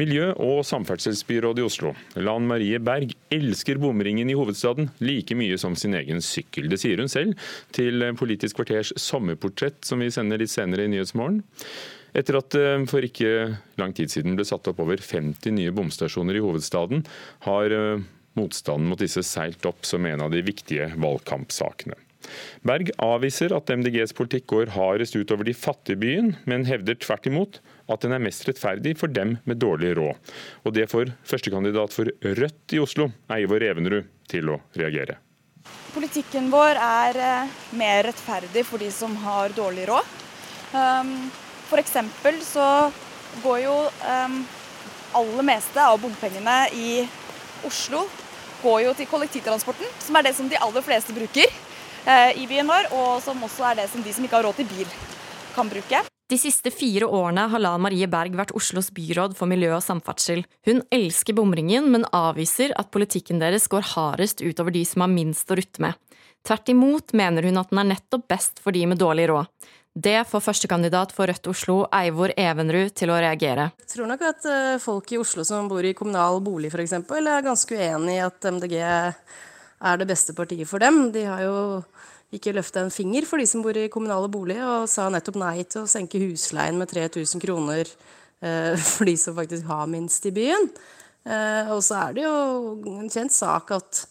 Miljø- 0.01 0.33
og 0.41 0.65
samferdselsbyrådet 0.67 1.63
i 1.63 1.69
Oslo, 1.69 1.95
Lan 2.19 2.49
Marie 2.51 2.81
Berg, 2.83 3.13
elsker 3.31 3.79
bomringen 3.79 4.31
i 4.33 4.35
hovedstaden 4.35 4.89
like 5.05 5.37
mye 5.39 5.59
som 5.61 5.77
sin 5.79 5.95
egen 5.95 6.25
sykkel. 6.25 6.67
Det 6.73 6.81
sier 6.83 6.99
hun 6.99 7.13
selv 7.13 7.39
til 7.77 8.09
Politisk 8.19 8.59
kvarters 8.59 8.91
sommerportrett, 8.99 9.85
som 9.87 10.03
vi 10.03 10.11
sender 10.11 10.43
litt 10.43 10.51
senere 10.51 10.89
i 10.89 10.95
Nyhetsmorgen. 10.97 11.45
Etter 12.13 12.39
at 12.39 12.53
det 12.53 12.65
eh, 12.75 12.87
for 12.91 13.05
ikke 13.05 13.33
lang 13.81 13.95
tid 13.97 14.13
siden 14.13 14.37
ble 14.37 14.47
satt 14.49 14.69
opp 14.71 14.83
over 14.85 15.01
50 15.01 15.57
nye 15.57 15.73
bomstasjoner 15.75 16.39
i 16.39 16.45
hovedstaden, 16.45 17.07
har 17.49 17.77
eh, 17.77 18.07
motstanden 18.39 18.89
mot 18.91 19.01
disse 19.01 19.25
seilt 19.27 19.65
opp 19.69 19.87
som 19.89 20.07
en 20.09 20.25
av 20.25 20.33
de 20.33 20.45
viktige 20.45 20.93
valgkampsakene. 20.97 21.99
Berg 22.63 22.93
avviser 23.03 23.53
at 23.57 23.71
MDGs 23.75 24.15
politikk 24.15 24.47
går 24.53 24.73
hardest 24.77 25.17
utover 25.19 25.49
de 25.49 25.55
fattige 25.57 25.99
byen, 25.99 26.37
men 26.47 26.69
hevder 26.69 26.95
tvert 27.03 27.27
imot 27.27 27.59
at 27.91 28.05
den 28.05 28.15
er 28.15 28.23
mest 28.23 28.47
rettferdig 28.47 28.95
for 29.01 29.11
dem 29.11 29.37
med 29.49 29.59
dårlig 29.63 29.97
råd. 29.99 30.33
Og 30.63 30.77
det 30.77 30.87
får 30.93 31.13
førstekandidat 31.29 31.97
for 31.97 32.13
Rødt 32.23 32.77
i 32.77 32.81
Oslo, 32.83 33.11
Eivor 33.35 33.65
Evenrud, 33.67 34.09
til 34.31 34.55
å 34.55 34.61
reagere. 34.79 35.19
Politikken 35.93 36.49
vår 36.53 36.79
er 36.79 37.19
eh, 37.21 37.57
mer 37.79 38.07
rettferdig 38.09 38.65
for 38.69 38.83
de 38.83 38.89
som 38.95 39.15
har 39.27 39.53
dårlig 39.57 39.91
råd. 39.91 40.19
Um, 40.73 41.27
F.eks. 41.73 41.97
så 42.45 42.67
går 43.41 43.63
jo 43.65 43.77
um, 43.89 44.35
aller 45.17 45.47
meste 45.47 45.81
av 45.81 45.97
bompengene 46.03 46.67
i 46.77 47.07
Oslo 47.65 48.05
går 48.63 48.83
jo 48.87 48.95
til 48.97 49.09
kollektivtransporten, 49.11 49.89
som 50.05 50.19
er 50.19 50.29
det 50.29 50.35
som 50.37 50.49
de 50.51 50.61
aller 50.61 50.85
fleste 50.85 51.15
bruker 51.17 51.49
uh, 51.49 52.31
i 52.37 52.45
byen 52.51 52.69
vår, 52.69 52.91
og 52.93 53.23
som 53.25 53.41
også 53.43 53.71
er 53.71 53.83
det 53.83 53.89
som 53.91 54.05
de 54.05 54.13
som 54.15 54.27
ikke 54.27 54.39
har 54.39 54.47
råd 54.47 54.61
til 54.61 54.69
bil, 54.71 54.97
kan 55.57 55.71
bruke. 55.73 56.05
De 56.33 56.39
siste 56.41 56.71
fire 56.73 57.09
årene 57.09 57.49
har 57.53 57.61
Lan 57.61 57.83
Marie 57.85 58.07
Berg 58.09 58.37
vært 58.39 58.55
Oslos 58.57 58.93
byråd 58.95 59.35
for 59.37 59.51
miljø 59.51 59.75
og 59.77 59.83
samferdsel. 59.85 60.47
Hun 60.69 60.81
elsker 60.95 61.37
bomringen, 61.37 61.91
men 61.93 62.07
avviser 62.15 62.73
at 62.81 62.93
politikken 62.95 63.43
deres 63.43 63.69
går 63.73 63.91
hardest 63.97 64.41
utover 64.41 64.73
de 64.73 64.85
som 64.89 65.05
har 65.05 65.13
minst 65.13 65.51
å 65.53 65.59
rutte 65.59 65.83
med. 65.85 65.99
Tvert 66.47 66.73
imot 66.73 67.13
mener 67.15 67.45
hun 67.47 67.61
at 67.61 67.71
den 67.71 67.83
er 67.83 67.91
nettopp 67.93 68.25
best 68.33 68.63
for 68.63 68.75
de 68.75 68.87
med 68.89 69.03
dårlig 69.03 69.29
råd. 69.31 69.51
Det 69.93 70.23
får 70.25 70.41
førstekandidat 70.41 71.11
for 71.13 71.29
Rødt 71.29 71.47
Oslo, 71.53 71.75
Eivor 71.93 72.33
Evenrud, 72.41 72.95
til 72.97 73.11
å 73.13 73.19
reagere. 73.21 73.69
Jeg 73.83 73.91
tror 73.93 74.09
nok 74.09 74.23
at 74.25 74.47
eh, 74.49 74.81
folk 74.81 75.13
i 75.13 75.19
Oslo 75.21 75.45
som 75.45 75.69
bor 75.69 75.85
i 75.85 75.93
kommunal 75.93 76.41
bolig 76.41 76.71
f.eks., 76.73 76.95
er 76.97 77.45
ganske 77.45 77.77
uenig 77.77 78.15
i 78.17 78.23
at 78.25 78.49
MDG 78.57 78.79
er 78.81 80.01
det 80.01 80.09
beste 80.09 80.33
partiet 80.33 80.71
for 80.71 80.81
dem. 80.81 81.11
De 81.13 81.27
har 81.29 81.45
jo 81.45 81.57
ikke 82.33 82.55
løfta 82.57 82.81
en 82.81 82.95
finger 82.95 83.29
for 83.29 83.43
de 83.43 83.47
som 83.49 83.61
bor 83.61 83.77
i 83.77 83.91
kommunale 83.93 84.33
boliger, 84.33 84.65
og 84.65 84.89
sa 84.89 85.11
nettopp 85.13 85.37
nei 85.43 85.59
til 85.67 85.85
å 85.85 85.91
senke 85.91 86.25
husleien 86.25 86.81
med 86.81 86.89
3000 86.89 87.45
kroner 87.45 87.85
eh, 87.85 88.73
for 88.95 89.09
de 89.09 89.19
som 89.21 89.37
faktisk 89.37 89.69
har 89.69 89.91
minst 89.93 90.25
i 90.25 90.33
byen. 90.33 90.71
Eh, 91.29 91.69
og 91.69 91.85
så 91.85 92.07
er 92.07 92.17
det 92.17 92.25
jo 92.25 92.37
en 92.97 93.13
kjent 93.13 93.37
sak 93.37 93.77
at 93.77 94.07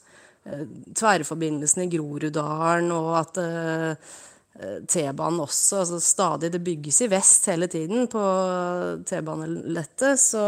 eh, 0.45 0.67
tverrforbindelsen 0.93 1.87
i 1.87 1.93
Groruddalen 1.97 2.93
og 2.93 3.15
at 3.25 3.41
T-banen 4.59 5.39
også 5.41 5.79
altså 5.79 5.97
stadig 6.03 6.49
Det 6.51 6.59
bygges 6.61 6.97
i 7.05 7.07
vest 7.09 7.47
hele 7.49 7.69
tiden 7.71 8.09
på 8.11 8.23
T-banelettet. 9.07 10.19
Så 10.19 10.43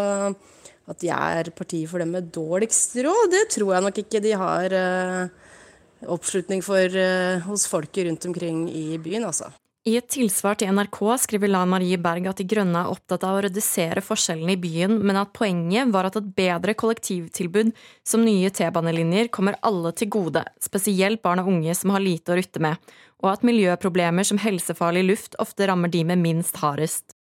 at 0.83 0.99
de 0.99 1.09
er 1.15 1.49
partiet 1.55 1.87
for 1.87 2.03
dem 2.03 2.11
med 2.11 2.27
dårligst 2.35 2.97
råd, 2.99 3.31
det 3.31 3.45
tror 3.55 3.71
jeg 3.71 3.85
nok 3.85 3.99
ikke 4.03 4.23
de 4.25 4.33
har 4.35 4.77
oppslutning 6.03 6.59
for 6.59 6.99
hos 7.47 7.63
folket 7.71 8.09
rundt 8.09 8.27
omkring 8.27 8.65
i 8.67 8.97
byen, 8.99 9.23
altså. 9.29 9.47
I 9.83 9.97
et 9.99 10.05
tilsvar 10.07 10.55
til 10.55 10.69
NRK 10.71 10.97
skriver 11.19 11.49
Lan 11.51 11.67
Marie 11.67 11.97
Berg 11.99 12.29
at 12.31 12.39
De 12.39 12.45
Grønne 12.47 12.85
er 12.85 12.91
opptatt 12.93 13.25
av 13.27 13.35
å 13.35 13.41
redusere 13.43 13.99
forskjellene 13.99 14.53
i 14.55 14.61
byen, 14.63 14.93
men 15.03 15.17
at 15.19 15.33
poenget 15.35 15.91
var 15.91 16.07
at 16.07 16.15
et 16.21 16.29
bedre 16.37 16.71
kollektivtilbud 16.79 17.73
som 18.07 18.23
nye 18.23 18.47
T-banelinjer 18.47 19.27
kommer 19.35 19.59
alle 19.59 19.91
til 19.99 20.07
gode, 20.15 20.45
spesielt 20.63 21.19
barn 21.25 21.43
og 21.43 21.51
unge 21.51 21.75
som 21.75 21.91
har 21.91 22.03
lite 22.03 22.31
å 22.31 22.37
rutte 22.39 22.63
med, 22.63 22.79
og 23.23 23.29
at 23.31 23.45
miljøproblemer 23.47 24.27
som 24.27 24.39
helsefarlig 24.43 25.05
luft 25.07 25.37
ofte 25.41 25.67
rammer 25.69 25.91
de 25.91 26.03
med 26.05 26.21
minst 26.21 26.59
hardest. 26.61 27.15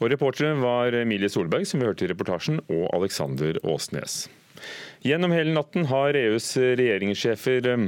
Og 0.00 0.08
Reportere 0.08 0.54
var 0.56 0.94
Emilie 0.96 1.28
Solberg, 1.28 1.66
som 1.68 1.82
vi 1.82 1.88
hørte 1.90 2.06
i 2.06 2.08
reportasjen, 2.08 2.62
og 2.72 2.86
Alexander 2.96 3.58
Åsnes. 3.68 4.30
Gjennom 5.04 5.34
hele 5.34 5.52
natten 5.52 5.88
har 5.90 6.16
EUs 6.16 6.54
regjeringssjefer 6.56 7.68
eh, 7.68 7.84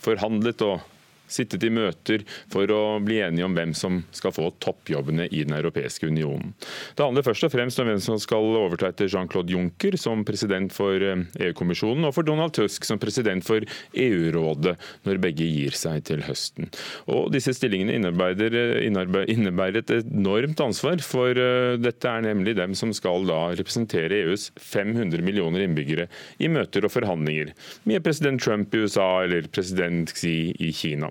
forhandlet 0.00 0.64
og 0.66 0.84
sittet 1.32 1.64
i 1.66 1.72
møter 1.72 2.24
for 2.52 2.70
å 2.74 2.98
bli 3.04 3.20
enige 3.24 3.46
om 3.46 3.56
hvem 3.56 3.74
som 3.76 4.02
skal 4.16 4.34
få 4.34 4.50
toppjobbene 4.62 5.28
i 5.30 5.44
Den 5.46 5.56
europeiske 5.56 6.08
unionen. 6.10 6.54
Det 6.96 7.04
handler 7.04 7.26
først 7.26 7.46
og 7.46 7.54
fremst 7.54 7.80
om 7.80 7.88
hvem 7.88 8.02
som 8.02 8.18
skal 8.20 8.58
overta 8.60 8.90
etter 8.90 9.10
Jean-Claude 9.10 9.54
Juncker 9.54 9.96
som 10.00 10.24
president 10.26 10.72
for 10.74 11.00
eh, 11.00 11.24
EU-kommisjonen, 11.46 12.06
og 12.08 12.14
for 12.16 12.26
Donald 12.26 12.54
Tusk 12.56 12.86
som 12.86 13.00
president 13.02 13.46
for 13.46 13.64
EU-rådet, 13.94 14.76
når 15.06 15.22
begge 15.22 15.46
gir 15.48 15.76
seg 15.76 16.04
til 16.10 16.24
høsten. 16.26 16.70
Og 17.10 17.30
Disse 17.34 17.54
stillingene 17.56 17.96
innebærer, 17.98 18.56
eh, 18.56 19.34
innebærer 19.34 19.80
et 19.82 19.94
enormt 20.00 20.60
ansvar, 20.64 21.02
for 21.04 21.36
eh, 21.36 21.76
dette 21.80 22.10
er 22.10 22.26
nemlig 22.26 22.56
dem 22.58 22.76
som 22.78 22.94
skal 22.96 23.26
da 23.28 23.42
representere 23.58 24.22
EUs 24.24 24.50
500 24.60 25.24
millioner 25.24 25.64
innbyggere 25.66 26.08
i 26.40 26.50
møter 26.52 26.86
og 26.86 26.94
forhandlinger 26.94 27.54
med 27.88 28.04
president 28.04 28.42
Trump 28.42 28.74
i 28.74 28.84
USA 28.84 29.08
eller 29.24 29.48
president 29.52 30.12
Xi 30.16 30.34
i 30.58 30.72
Kina. 30.76 31.10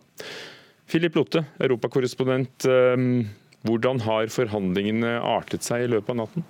Philip 0.89 1.15
Lotte, 1.15 1.43
europakorrespondent. 1.61 2.65
Ehm, 2.65 3.29
hvordan 3.67 4.01
har 4.05 4.31
forhandlingene 4.33 5.17
artet 5.21 5.65
seg 5.67 5.85
i 5.85 5.91
løpet 5.91 6.15
av 6.15 6.21
natten? 6.23 6.47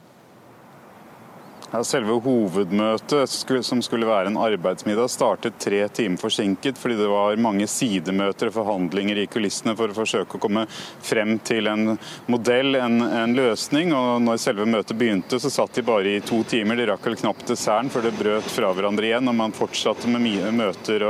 Selve 1.69 2.15
hovedmøtet, 2.25 3.29
som 3.61 3.81
skulle 3.85 4.07
være 4.09 4.31
en 4.31 4.37
arbeidsmiddag, 4.41 5.05
startet 5.13 5.59
tre 5.61 5.83
timer 5.93 6.17
forsinket 6.17 6.79
fordi 6.81 6.95
det 6.97 7.09
var 7.11 7.37
mange 7.37 7.67
sidemøter 7.69 8.49
og 8.49 8.55
forhandlinger 8.55 9.19
i 9.21 9.27
kulissene 9.29 9.75
for 9.77 9.93
å 9.93 9.97
forsøke 9.99 10.39
å 10.39 10.41
komme 10.41 10.63
frem 11.05 11.35
til 11.45 11.69
en 11.69 11.91
modell, 12.25 12.73
en, 12.79 13.03
en 13.05 13.35
løsning. 13.37 13.93
Og 13.93 14.17
når 14.25 14.41
selve 14.41 14.65
møtet 14.65 14.97
begynte, 14.97 15.37
så 15.37 15.51
satt 15.53 15.77
de 15.77 15.83
bare 15.85 16.15
i 16.15 16.23
to 16.25 16.41
timer. 16.49 16.79
De 16.79 16.89
rakk 16.89 17.05
vel 17.05 17.19
knapt 17.21 17.45
desserten 17.51 17.93
før 17.93 18.07
det 18.07 18.15
brøt 18.17 18.49
fra 18.49 18.73
hverandre 18.73 19.11
igjen. 19.11 19.29
Og 19.29 19.37
man 19.37 19.53
fortsatte 19.53 20.09
med 20.09 20.25
møter 20.57 21.05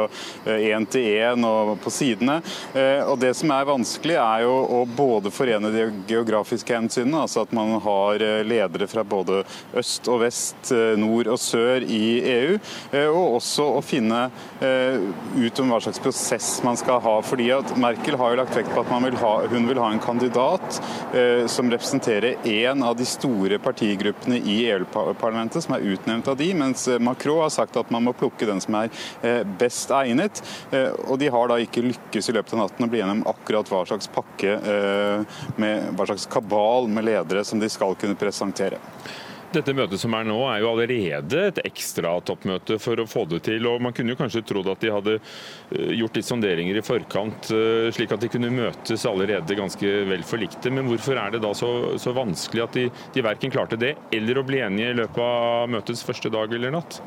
én 0.60 0.90
til 0.92 1.08
én 1.24 1.48
og 1.48 1.78
på 1.80 1.94
sidene. 1.94 2.42
Eh, 2.76 3.00
og 3.08 3.16
det 3.24 3.32
som 3.40 3.56
er 3.56 3.72
vanskelig, 3.72 4.20
er 4.20 4.44
jo 4.44 4.60
å 4.80 4.84
både 4.84 5.32
forene 5.32 5.72
de 5.72 5.88
geografiske 6.10 6.76
hensynene, 6.76 7.24
altså 7.24 7.48
at 7.48 7.56
man 7.56 7.78
har 7.84 8.28
eh, 8.28 8.44
ledere 8.44 8.92
fra 8.92 9.08
både 9.08 9.46
øst 9.80 10.12
og 10.12 10.24
vest 10.26 10.49
vest, 10.50 10.72
eh, 10.72 10.98
nord 10.98 11.28
og 11.28 11.40
sør 11.40 11.84
i 11.84 12.22
EU. 12.24 12.60
Eh, 12.92 13.08
og 13.08 13.40
også 13.40 13.78
å 13.78 13.82
finne 13.82 14.30
eh, 14.62 15.00
ut 15.38 15.60
om 15.60 15.70
hva 15.70 15.80
slags 15.82 16.00
prosess 16.00 16.62
man 16.64 16.78
skal 16.78 17.02
ha. 17.02 17.22
fordi 17.22 17.50
at 17.52 17.76
Merkel 17.78 18.18
har 18.18 18.32
jo 18.32 18.40
lagt 18.40 18.56
vekt 18.56 18.74
på 18.74 18.82
at 18.82 19.04
vil 19.04 19.18
ha, 19.18 19.34
hun 19.48 19.68
vil 19.68 19.80
ha 19.80 19.92
en 19.92 20.00
kandidat 20.00 20.80
som 21.48 21.70
representerer 21.72 22.36
én 22.44 22.84
av 22.84 22.96
de 22.98 23.06
store 23.06 23.58
partigruppene 23.60 24.38
i 24.38 24.56
EU-parlamentet, 24.70 25.64
som 25.64 25.76
er 25.76 25.86
utnevnt 25.94 26.28
av 26.28 26.38
de, 26.38 26.50
mens 26.54 26.88
Macron 27.00 27.42
har 27.44 27.50
sagt 27.54 27.78
at 27.78 27.92
man 27.92 28.04
må 28.04 28.14
plukke 28.18 28.48
den 28.50 28.60
som 28.62 28.76
er 28.76 29.46
best 29.60 29.92
egnet. 29.96 30.42
Og 31.08 31.18
de 31.22 31.30
har 31.32 31.50
da 31.50 31.60
ikke 31.62 31.86
lykkes 31.86 32.30
i 32.30 32.36
løpet 32.36 32.54
av 32.56 32.64
natten 32.64 32.86
å 32.86 32.92
bli 32.92 33.02
gjennom 33.02 33.24
akkurat 33.32 33.72
hva 33.72 33.86
slags 33.90 34.12
pakke, 34.14 34.58
med 35.62 35.90
hva 35.96 36.10
slags 36.10 36.28
kabal 36.30 36.90
med 36.92 37.08
ledere 37.10 37.46
som 37.48 37.62
de 37.62 37.72
skal 37.72 37.98
kunne 38.00 38.20
presentere. 38.20 38.82
Dette 39.50 39.74
møtet 39.74 39.98
som 39.98 40.14
er 40.14 40.28
nå, 40.30 40.38
er 40.46 40.60
jo 40.62 40.68
allerede 40.70 41.40
et 41.48 41.60
ekstra 41.66 42.12
toppmøte 42.22 42.76
for 42.82 43.02
å 43.02 43.08
få 43.10 43.24
det 43.32 43.40
til. 43.48 43.66
og 43.66 43.82
Man 43.82 43.96
kunne 43.98 44.14
jo 44.14 44.20
kanskje 44.20 44.44
trodd 44.46 44.70
at 44.70 44.84
de 44.84 44.92
hadde 44.94 45.16
eh, 45.18 45.94
gjort 45.98 46.20
litt 46.20 46.28
sonderinger 46.28 46.78
i 46.78 46.84
forkant, 46.86 47.50
eh, 47.56 47.90
slik 47.96 48.14
at 48.14 48.22
de 48.22 48.30
kunne 48.30 48.52
møtes 48.54 49.08
allerede 49.10 49.58
ganske 49.58 49.94
vel 50.12 50.26
forlikte. 50.28 50.70
Men 50.70 50.86
hvorfor 50.92 51.18
er 51.18 51.34
det 51.34 51.42
da 51.42 51.56
så, 51.58 51.72
så 51.98 52.14
vanskelig 52.14 52.66
at 52.68 52.78
de, 52.78 52.86
de 53.16 53.26
verken 53.26 53.56
klarte 53.56 53.80
det, 53.82 53.96
eller 54.14 54.38
å 54.38 54.46
bli 54.46 54.62
enige 54.68 54.94
i 54.94 55.00
løpet 55.02 55.24
av 55.26 55.74
møtets 55.74 56.06
første 56.06 56.30
dag 56.34 56.54
eller 56.54 56.78
natt? 56.78 57.02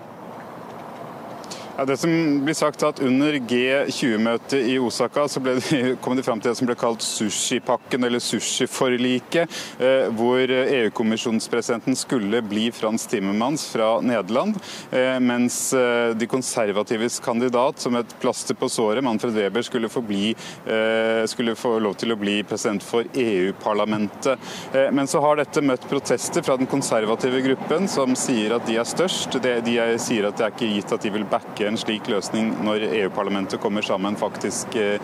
Det 1.86 1.96
som 1.96 2.44
blir 2.44 2.54
sagt 2.54 2.82
at 2.86 3.00
Under 3.02 3.34
G20-møtet 3.34 4.66
i 4.70 4.76
Osaka 4.78 5.24
så 5.28 5.40
de, 5.42 5.96
kom 6.02 6.14
de 6.16 6.22
fram 6.22 6.40
til 6.40 6.52
det 6.52 6.58
som 6.58 6.68
ble 6.68 6.76
kalt 6.78 7.02
sushipakken, 7.02 8.04
eller 8.06 8.22
sushiforliket, 8.22 9.56
eh, 9.82 10.06
hvor 10.14 10.52
EU-kommisjonspresidenten 10.52 11.96
skulle 11.98 12.42
bli 12.46 12.68
Frans 12.74 13.06
Timmermans 13.10 13.64
fra 13.72 13.88
Nederland, 14.04 14.60
eh, 14.92 15.18
mens 15.20 15.72
eh, 15.74 16.12
de 16.14 16.28
konservatives 16.30 17.18
kandidat, 17.24 17.82
som 17.82 17.96
et 17.98 18.14
plaster 18.22 18.58
på 18.58 18.68
såret, 18.70 19.02
Manfred 19.04 19.34
Weber, 19.34 19.66
skulle 19.66 19.90
få, 19.90 20.04
bli, 20.06 20.30
eh, 20.66 21.24
skulle 21.26 21.56
få 21.58 21.78
lov 21.82 21.98
til 21.98 22.14
å 22.14 22.18
bli 22.20 22.38
president 22.46 22.84
for 22.86 23.08
EU-parlamentet. 23.14 24.38
Eh, 24.72 24.90
men 24.94 25.10
så 25.10 25.24
har 25.24 25.40
dette 25.40 25.64
møtt 25.64 25.88
protester 25.90 26.46
fra 26.46 26.58
den 26.60 26.70
konservative 26.70 27.42
gruppen, 27.48 27.90
som 27.90 28.14
sier 28.18 28.54
at 28.58 28.70
de 28.70 28.78
er 28.78 28.88
størst. 28.88 29.40
De, 29.42 29.58
de 29.66 29.78
er, 29.82 29.96
sier 30.02 30.30
at 30.30 30.38
det 30.38 30.46
er 30.46 30.56
ikke 30.56 30.72
gitt 30.76 30.96
at 30.98 31.02
de 31.08 31.14
vil 31.18 31.26
backe 31.26 31.71
en 31.72 31.80
slik 31.80 32.08
løsning 32.12 32.50
når 32.64 32.86
EU-parlamentet 32.90 33.60
kommer 33.62 33.84
sammen 33.84 34.16
faktisk 34.20 34.76
eh, 34.76 35.00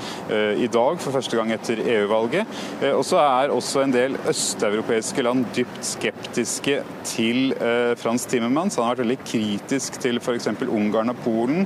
i 0.61 0.69
dag, 0.73 0.99
for 1.01 1.15
første 1.15 1.39
gang 1.39 1.53
etter 1.55 1.81
EU-valget. 1.81 2.59
Eh, 2.83 2.93
og 2.93 3.05
så 3.09 3.21
er 3.23 3.55
også 3.55 3.85
en 3.85 3.95
del 3.95 4.19
østeuropeiske 4.29 5.25
land 5.25 5.47
dypt 5.57 5.81
skeptiske 5.87 6.81
til 7.09 7.55
eh, 7.57 7.95
Frans 8.01 8.27
Timmermans. 8.29 8.77
Han 8.79 8.89
har 8.89 8.97
vært 8.97 9.07
veldig 9.07 9.19
kritisk 9.25 10.01
til 10.03 10.21
f.eks. 10.21 10.51
Ungarn 10.69 11.13
og 11.13 11.23
Polen, 11.25 11.65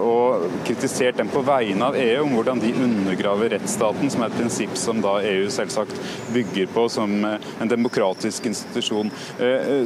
og 0.00 0.44
kritisert 0.66 1.18
dem 1.20 1.30
på 1.32 1.42
vegne 1.46 1.86
av 1.90 1.96
EU 1.98 2.24
om 2.24 2.34
hvordan 2.36 2.60
de 2.62 2.72
undergraver 2.84 3.52
rettsstaten, 3.54 4.10
som 4.12 4.24
er 4.24 4.30
et 4.30 4.38
prinsipp 4.38 4.74
som 4.78 5.00
da 5.02 5.16
EU 5.26 5.46
selvsagt 5.52 5.94
bygger 6.34 6.70
på 6.74 6.86
som 6.92 7.12
en 7.24 7.70
demokratisk 7.70 8.48
institusjon. 8.50 9.12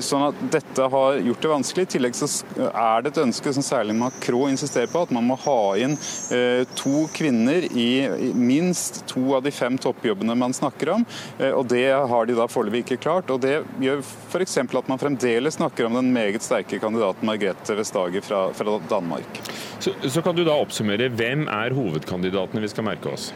Sånn 0.05 0.27
at 0.29 0.43
dette 0.55 0.89
har 0.95 1.21
gjort 1.29 1.45
det 1.45 1.53
vanskelig. 1.53 1.87
I 1.87 1.93
tillegg 1.97 2.19
så 2.19 2.29
er 2.71 3.05
det 3.05 3.15
et 3.15 3.23
ønske 3.25 3.55
som 3.57 3.67
særlig 3.67 3.97
Macron 3.99 4.44
insisterer 4.51 4.91
på 4.93 5.05
at 5.05 5.13
man 5.15 5.27
må 5.29 5.37
ha 5.45 5.59
inn 5.81 5.97
eh, 6.35 6.65
to 6.79 7.07
kvinner 7.15 7.67
i 7.71 7.89
minst 8.35 9.03
to 9.11 9.37
av 9.37 9.45
de 9.47 9.53
fem 9.55 9.79
toppjobbene 9.81 10.37
man 10.39 10.57
snakker 10.57 10.95
om. 10.97 11.07
Eh, 11.39 11.51
og 11.51 11.69
Det 11.71 11.87
har 11.93 12.29
de 12.29 12.37
da 12.39 12.49
foreløpig 12.51 12.85
ikke 12.85 13.03
klart. 13.07 13.31
og 13.31 13.43
Det 13.45 13.57
gjør 13.83 14.05
f.eks. 14.05 14.59
at 14.65 14.91
man 14.91 15.01
fremdeles 15.01 15.59
snakker 15.61 15.89
om 15.89 15.99
den 16.01 16.13
meget 16.15 16.45
sterke 16.45 16.81
kandidaten 16.83 17.27
Margrethe 17.27 17.79
Vestager 17.79 18.25
fra, 18.25 18.47
fra 18.53 18.79
Danmark. 18.91 19.43
Så, 19.79 19.95
så 20.09 20.23
kan 20.23 20.37
du 20.37 20.45
da 20.45 20.57
oppsummere, 20.59 21.11
hvem 21.13 21.49
er 21.49 21.75
hovedkandidatene 21.77 22.65
vi 22.65 22.73
skal 22.73 22.89
merke 22.89 23.13
oss? 23.15 23.33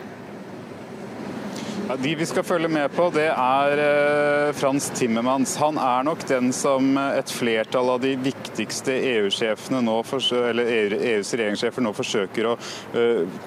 Ja, 1.88 1.96
de 1.96 2.10
vi 2.14 2.26
skal 2.26 2.44
følge 2.44 2.68
med 2.68 2.90
på, 2.92 3.06
det 3.14 3.30
er 3.32 3.80
eh, 3.80 4.50
Frans 4.52 4.90
Timmermans. 4.92 5.54
Han 5.56 5.78
er 5.80 6.02
nok 6.04 6.20
den 6.28 6.50
som 6.52 6.90
eh, 7.00 7.14
et 7.16 7.32
flertall 7.32 7.88
av 7.94 8.02
de 8.02 8.10
viktigste 8.20 8.92
EU-sjefene 8.92 9.80
nå, 9.86 9.94
eller 10.36 10.68
EUs 10.68 11.32
e 11.32 11.38
regjeringssjefer 11.40 11.86
nå 11.86 11.94
forsøker 11.96 12.50
å 12.50 12.52
uh, 12.92 13.40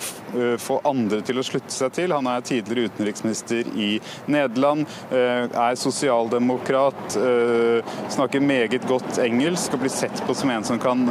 få 0.62 0.80
andre 0.88 1.22
til 1.26 1.40
å 1.42 1.46
slutte 1.46 1.74
seg 1.74 1.94
til. 1.96 2.14
Han 2.16 2.30
er 2.30 2.46
tidligere 2.46 2.92
utenriksminister 2.92 3.68
i 3.76 3.90
Nederland, 4.32 4.88
uh, 5.12 5.46
er 5.48 5.80
sosialdemokrat, 5.80 7.18
uh, 7.18 7.96
snakker 8.12 8.44
meget 8.44 8.88
godt 8.90 9.20
engelsk 9.24 9.76
og 9.76 9.84
blir 9.86 9.94
sett 9.94 10.24
på 10.28 10.36
som 10.38 10.52
en 10.54 10.66
som 10.68 10.80
kan 10.82 11.04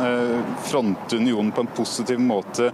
fronte 0.67 1.19
unionen 1.19 1.51
på 1.55 1.65
en 1.65 1.71
positiv 1.75 2.21
måte 2.23 2.71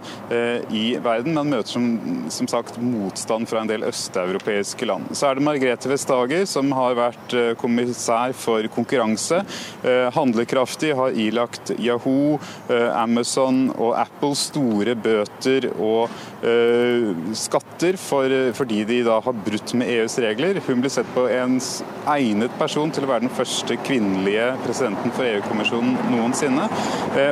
i 0.73 0.83
verden, 1.03 1.33
men 1.35 1.51
møter 1.51 1.71
som, 1.71 1.87
som 2.33 2.49
sagt 2.49 2.77
motstand 2.81 3.49
fra 3.49 3.61
en 3.61 3.71
del 3.71 3.85
østeuropeiske 3.87 4.87
land. 4.87 5.11
Så 5.17 5.29
er 5.29 5.37
det 5.37 5.45
Margrethe 5.45 5.91
Vestager, 5.91 6.45
som 6.49 6.71
har 6.75 6.97
vært 6.97 7.35
eh, 7.37 7.51
kommissær 7.59 8.33
for 8.37 8.67
konkurranse. 8.73 9.43
Eh, 9.83 10.07
handlekraftig 10.15 10.93
har 10.97 11.17
ilagt 11.17 11.73
Yahoo, 11.77 12.37
Amazon 12.93 13.67
og 13.75 13.93
Apple 13.99 14.35
store 14.37 14.95
bøter 14.99 15.69
og 15.73 16.11
skatter 17.37 17.97
for, 17.97 18.33
fordi 18.57 18.83
de 18.85 18.99
da 19.07 19.17
har 19.25 19.37
brutt 19.45 19.73
med 19.77 19.89
EUs 19.89 20.17
regler. 20.21 20.59
Hun 20.67 20.83
blir 20.83 20.91
sett 20.93 21.09
på 21.15 21.25
en 21.33 21.57
egnet 22.07 22.53
person 22.59 22.91
til 22.93 23.07
å 23.07 23.09
være 23.09 23.25
den 23.25 23.33
første 23.33 23.77
kvinnelige 23.87 24.51
presidenten 24.61 25.13
for 25.15 25.25
EU-kommisjonen 25.25 25.95
noensinne. 26.13 26.67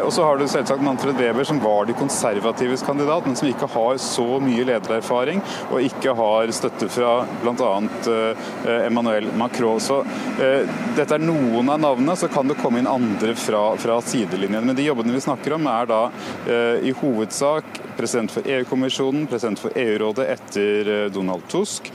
Og 0.02 0.10
så 0.16 0.26
har 0.26 0.40
du 0.42 0.48
selvsagt 0.50 0.84
Manfred 0.86 1.20
Weber, 1.22 1.46
som 1.48 1.62
var 1.64 1.86
de 1.86 1.98
konservatives 1.98 2.86
kandidat, 2.86 3.28
men 3.28 3.38
som 3.38 3.50
ikke 3.50 3.70
har 3.76 4.02
så 4.02 4.40
mye 4.44 4.66
ledererfaring 4.68 5.42
og 5.70 5.86
ikke 5.86 6.16
har 6.18 6.52
støtte 6.56 6.90
fra 6.92 7.16
bl.a. 7.44 7.72
Eh, 8.08 8.86
Emmanuel 8.86 9.30
Macron. 9.38 9.80
Så 9.80 10.02
eh, 10.42 10.68
dette 10.98 11.18
er 11.18 11.24
noen 11.24 11.70
av 11.70 11.82
navnene, 11.82 12.16
så 12.20 12.30
kan 12.32 12.48
det 12.50 12.58
komme 12.62 12.82
inn 12.82 12.90
andre 12.90 13.36
fra, 13.40 13.68
fra 13.82 14.00
sidelinjen. 14.06 14.66
Men 14.66 14.78
de 14.78 14.88
jobbene 14.88 15.16
vi 15.16 15.24
snakker 15.26 15.58
om, 15.58 15.68
er 15.72 15.90
da 15.92 16.02
eh, 16.48 16.88
i 16.90 16.96
hovedsak 17.02 17.85
president 17.98 18.32
for 18.32 18.48
EU-kommisjonen, 18.48 19.28
president 19.32 19.62
for 19.62 19.76
EU-rådet 19.78 20.26
etter 20.36 20.90
Donald 21.14 21.46
Tusk, 21.52 21.92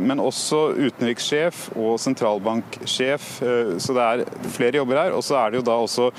men 0.00 0.22
også 0.22 0.60
utenrikssjef 0.76 1.64
og 1.76 1.98
sentralbanksjef. 2.02 3.26
Så 3.82 3.96
det 3.96 4.06
er 4.06 4.22
flere 4.54 4.80
jobber 4.80 5.00
her. 5.02 5.16
Og 5.16 5.24
så 5.26 5.38
er 5.40 5.52
det 5.52 5.62
jo 5.62 5.66
da 5.66 5.76
også 5.82 6.10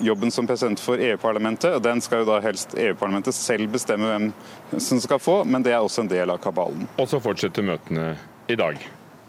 jobben 0.00 0.30
som 0.30 0.46
president 0.46 0.80
for 0.80 1.00
EU-parlamentet. 1.00 1.74
og 1.74 1.82
Den 1.82 2.00
skal 2.00 2.22
jo 2.22 2.30
da 2.30 2.40
helst 2.44 2.74
EU-parlamentet 2.78 3.36
selv 3.36 3.68
bestemme 3.72 4.08
hvem 4.08 4.80
som 4.80 5.00
skal 5.02 5.20
få, 5.20 5.40
men 5.44 5.64
det 5.66 5.74
er 5.74 5.84
også 5.84 6.04
en 6.04 6.12
del 6.12 6.32
av 6.32 6.40
kabalen. 6.42 6.88
Og 6.98 7.08
så 7.10 7.20
fortsetter 7.22 7.66
møtene 7.66 8.14
i 8.50 8.56
dag 8.58 8.80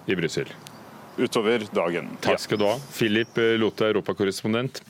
i 0.07 0.17
Brussel. 0.17 0.51
Utover 1.19 1.65
dagen. 1.75 2.13
Takk 2.23 2.39
skal 2.39 2.61
du 2.61 2.67
ha. 2.69 2.77
Philip 2.95 3.37
Lothe, 3.59 3.91
europakorrespondent. 3.91 4.81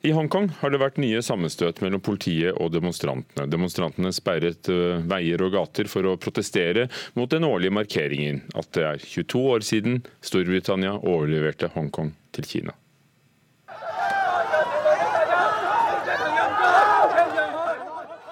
I 0.00 0.12
Hongkong 0.14 0.52
har 0.60 0.70
det 0.70 0.78
vært 0.78 0.98
nye 1.02 1.18
sammenstøt 1.26 1.80
mellom 1.82 1.98
politiet 2.06 2.54
og 2.62 2.70
demonstrantene. 2.70 3.48
Demonstrantene 3.50 4.12
sperret 4.14 4.68
eh, 4.70 5.00
veier 5.10 5.42
og 5.42 5.56
gater 5.56 5.88
for 5.90 6.06
å 6.06 6.18
protestere 6.22 6.84
mot 7.18 7.30
den 7.32 7.42
årlige 7.42 7.74
markeringen 7.74 8.44
at 8.54 8.68
det 8.78 8.84
er 8.86 9.00
22 9.02 9.40
år 9.56 9.64
siden 9.66 10.04
Storbritannia 10.22 10.92
overleverte 11.00 11.72
Hongkong 11.74 12.12
til 12.30 12.46
Kina. 12.46 12.76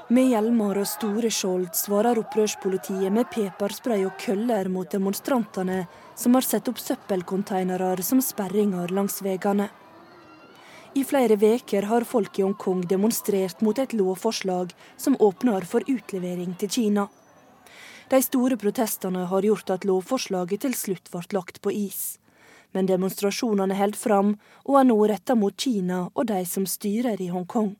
Med 0.06 0.28
hjelmer 0.30 0.78
og 0.78 0.86
store 0.86 1.32
skjold 1.34 1.72
svarer 1.74 2.20
opprørspolitiet 2.20 3.10
med 3.10 3.26
peparspray 3.32 4.04
og 4.06 4.14
køller 4.22 4.70
mot 4.70 4.86
demonstrantene, 4.86 5.80
som 6.14 6.38
har 6.38 6.46
satt 6.46 6.70
opp 6.70 6.78
søppelkonteinere 6.78 7.90
som 8.06 8.22
sperringer 8.22 8.94
langs 8.94 9.18
veiene. 9.26 9.66
I 10.96 11.04
flere 11.04 11.36
veker 11.36 11.82
har 11.82 12.04
folk 12.08 12.38
i 12.38 12.42
Hongkong 12.42 12.86
demonstrert 12.88 13.60
mot 13.60 13.78
et 13.78 13.92
lovforslag 13.92 14.70
som 14.96 15.16
åpner 15.20 15.66
for 15.68 15.84
utlevering 15.92 16.54
til 16.56 16.70
Kina. 16.72 17.04
De 18.08 18.20
store 18.24 18.56
protestene 18.56 19.26
har 19.28 19.44
gjort 19.44 19.74
at 19.74 19.84
lovforslaget 19.84 20.64
til 20.64 20.78
slutt 20.78 21.12
ble 21.12 21.20
lagt 21.36 21.60
på 21.60 21.74
is. 21.74 22.16
Men 22.72 22.88
demonstrasjonene 22.88 23.76
holder 23.76 24.00
fram, 24.00 24.34
og 24.64 24.80
er 24.80 24.88
nå 24.88 24.96
retta 25.12 25.36
mot 25.36 25.52
Kina 25.52 26.06
og 26.14 26.30
de 26.32 26.40
som 26.48 26.64
styrer 26.64 27.20
i 27.20 27.28
Hongkong. 27.28 27.74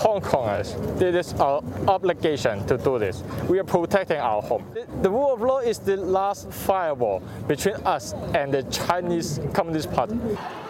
Hong 0.00 0.22
Kongers, 0.24 0.72
it 0.96 1.14
is 1.14 1.34
our 1.34 1.62
obligation 1.86 2.66
to 2.66 2.78
do 2.78 2.98
this. 2.98 3.22
We 3.50 3.60
are 3.60 3.68
protecting 3.68 4.18
our 4.18 4.40
home. 4.40 4.64
The 5.02 5.10
rule 5.10 5.34
of 5.34 5.42
law 5.42 5.58
is 5.58 5.78
the 5.78 5.96
last 5.96 6.50
firewall 6.50 7.20
between 7.46 7.76
us 7.84 8.14
and. 8.34 8.56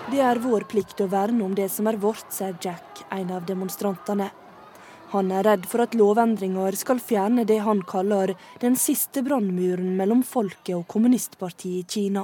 Det 0.07 0.21
er 0.23 0.39
vår 0.39 0.69
plikt 0.71 1.01
å 1.03 1.09
verne 1.11 1.43
om 1.43 1.55
det 1.59 1.67
som 1.75 1.89
er 1.91 1.97
vårt, 1.99 2.29
sier 2.31 2.55
Jack, 2.63 3.01
en 3.11 3.31
av 3.35 3.47
demonstrantene. 3.47 4.29
Han 5.11 5.33
er 5.35 5.43
redd 5.43 5.65
for 5.67 5.83
at 5.83 5.97
lovendringer 5.99 6.77
skal 6.79 7.01
fjerne 7.03 7.43
det 7.47 7.57
han 7.67 7.81
kaller 7.83 8.37
den 8.63 8.77
siste 8.79 9.25
brannmuren 9.27 9.97
mellom 9.99 10.23
folket 10.23 10.77
og 10.77 10.87
kommunistpartiet 10.91 11.81
i 11.81 11.83
Kina. 11.91 12.23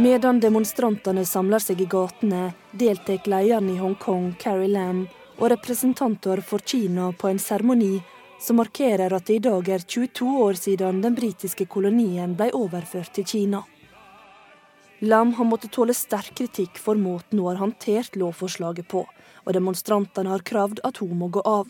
Medan 0.00 0.40
demonstrantene 0.40 1.26
samler 1.28 1.60
seg 1.60 1.84
i 1.84 1.90
gatene, 1.92 2.54
deltar 2.72 3.28
lederen 3.28 3.68
i 3.70 3.76
Hongkong, 3.76 4.32
Carrie 4.40 4.72
Lam, 4.72 5.04
og 5.36 5.52
representanter 5.52 6.40
for 6.40 6.64
Kina 6.64 7.12
på 7.12 7.28
en 7.28 7.38
seremoni 7.38 7.98
som 8.42 8.58
markerer 8.58 9.12
at 9.14 9.26
det 9.28 9.38
i 9.38 9.42
dag 9.44 9.68
er 9.70 9.84
22 9.86 10.26
år 10.44 10.58
siden 10.58 11.00
den 11.04 11.14
britiske 11.14 11.66
kolonien 11.70 12.34
ble 12.38 12.50
overført 12.58 13.12
til 13.14 13.26
Kina. 13.28 13.62
Lam 15.02 15.32
har 15.34 15.46
måttet 15.46 15.72
tåle 15.74 15.94
sterk 15.94 16.34
kritikk 16.38 16.78
for 16.78 16.98
måten 16.98 17.40
hun 17.40 17.48
har 17.50 17.62
håndtert 17.62 18.18
lovforslaget 18.18 18.86
på, 18.90 19.02
og 19.42 19.54
demonstrantene 19.54 20.30
har 20.30 20.44
kravd 20.46 20.82
at 20.86 21.00
hun 21.02 21.16
må 21.18 21.30
gå 21.34 21.42
av. 21.42 21.66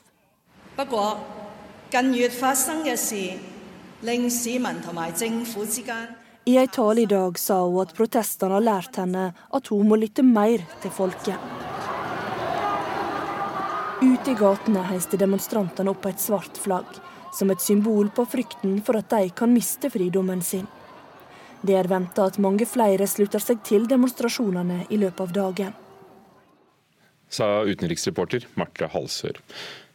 I 6.45 6.57
ei 6.59 6.67
tale 6.75 7.05
i 7.05 7.07
dag 7.07 7.39
sa 7.39 7.61
hun 7.63 7.83
at 7.85 7.97
protestene 7.97 8.57
har 8.59 8.65
lært 8.69 8.97
henne 9.01 9.29
at 9.33 9.69
hun 9.73 9.89
må 9.89 10.01
lytte 10.01 10.25
mer 10.27 10.65
til 10.83 10.93
folket. 10.93 11.72
Ute 14.03 14.33
i 14.33 14.35
gatene 14.35 14.81
heiste 14.89 15.15
demonstrantene 15.15 15.93
opp 15.93 16.09
et 16.11 16.19
svart 16.19 16.57
flagg, 16.59 16.89
som 17.31 17.53
et 17.55 17.63
symbol 17.63 18.09
på 18.11 18.25
frykten 18.27 18.81
for 18.83 18.99
at 18.99 19.13
de 19.13 19.29
kan 19.31 19.53
miste 19.55 19.93
fridommen 19.95 20.43
sin. 20.43 20.67
Det 21.63 21.77
er 21.79 21.87
venta 21.87 22.27
at 22.27 22.41
mange 22.43 22.67
flere 22.67 23.07
slutter 23.07 23.39
seg 23.45 23.63
til 23.63 23.87
demonstrasjonene 23.87 24.89
i 24.91 24.99
løpet 24.99 25.23
av 25.23 25.37
dagen. 25.37 25.79
Sa 27.31 27.63
utenriksreporter 27.63 28.49
Marte 28.59 28.91
Halsør. 28.91 29.39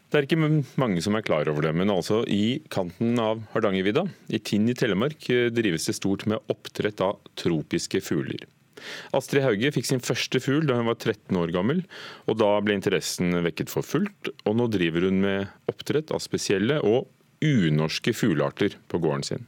Det 0.08 0.22
er 0.22 0.24
ikke 0.30 0.40
mange 0.80 1.04
som 1.04 1.20
er 1.20 1.28
klar 1.28 1.52
over 1.52 1.68
det, 1.68 1.76
men 1.76 1.92
altså 1.92 2.22
i 2.32 2.62
kanten 2.72 3.20
av 3.20 3.44
Hardangervidda, 3.52 4.08
i 4.32 4.40
Tinn 4.40 4.72
i 4.72 4.78
Telemark, 4.78 5.28
drives 5.52 5.92
det 5.92 5.98
stort 6.00 6.24
med 6.32 6.40
oppdrett 6.48 7.04
av 7.04 7.20
tropiske 7.36 8.00
fugler. 8.08 8.48
Astrid 9.18 9.46
Hauge 9.46 9.72
fikk 9.76 9.90
sin 9.90 10.04
første 10.04 10.42
fugl 10.44 10.68
da 10.70 10.80
hun 10.80 10.90
var 10.90 11.00
13 11.00 11.38
år 11.40 11.54
gammel, 11.56 11.84
og 12.28 12.40
da 12.42 12.54
ble 12.64 12.78
interessen 12.78 13.36
vekket 13.46 13.74
for 13.74 13.86
fullt. 13.86 14.32
Og 14.46 14.58
nå 14.60 14.70
driver 14.74 15.08
hun 15.10 15.22
med 15.26 15.72
oppdrett 15.72 16.14
av 16.16 16.24
spesielle 16.24 16.82
og 16.86 17.08
unorske 17.44 18.14
fuglearter 18.18 18.78
på 18.90 19.02
gården 19.04 19.26
sin. 19.26 19.48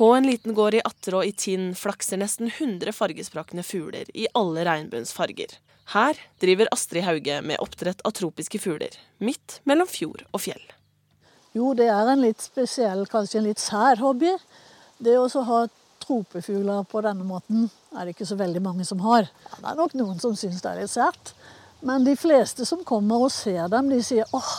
På 0.00 0.14
en 0.16 0.24
liten 0.24 0.54
gård 0.56 0.78
i 0.78 0.80
Atterå 0.80 1.20
i 1.28 1.32
Tinn 1.36 1.74
flakser 1.76 2.16
nesten 2.22 2.48
100 2.48 2.94
fargesprakende 2.96 3.64
fugler 3.66 4.08
i 4.16 4.24
alle 4.32 4.64
regnbuens 4.64 5.12
farger. 5.12 5.58
Her 5.92 6.16
driver 6.40 6.70
Astrid 6.72 7.04
Hauge 7.04 7.40
med 7.44 7.60
oppdrett 7.60 8.00
av 8.08 8.14
tropiske 8.16 8.62
fugler, 8.62 8.94
midt 9.18 9.58
mellom 9.68 9.90
fjord 9.90 10.22
og 10.30 10.40
fjell. 10.46 10.62
Jo, 11.52 11.72
det 11.74 11.90
er 11.90 12.12
en 12.12 12.22
litt 12.22 12.40
spesiell, 12.40 13.04
kanskje 13.10 13.40
en 13.40 13.48
litt 13.48 13.60
sær 13.60 14.00
hobby. 14.00 14.32
Det 15.02 15.16
å 15.18 15.26
ha 15.48 15.64
tropefugler 16.10 16.82
på 16.90 17.02
denne 17.06 17.26
måten 17.26 17.68
er 17.94 18.06
det 18.06 18.16
ikke 18.16 18.26
så 18.26 18.38
veldig 18.38 18.62
mange 18.64 18.86
som 18.86 19.02
har. 19.04 19.28
Det 19.54 19.66
er 19.66 19.78
nok 19.78 19.94
noen 19.98 20.18
som 20.22 20.34
syns 20.38 20.62
det 20.62 20.72
er 20.72 20.82
litt 20.82 20.92
sært. 20.92 21.34
Men 21.86 22.04
de 22.04 22.16
fleste 22.18 22.66
som 22.68 22.82
kommer 22.84 23.26
og 23.26 23.32
ser 23.32 23.70
dem, 23.72 23.88
de 23.92 24.00
sier 24.04 24.26
åh, 24.36 24.54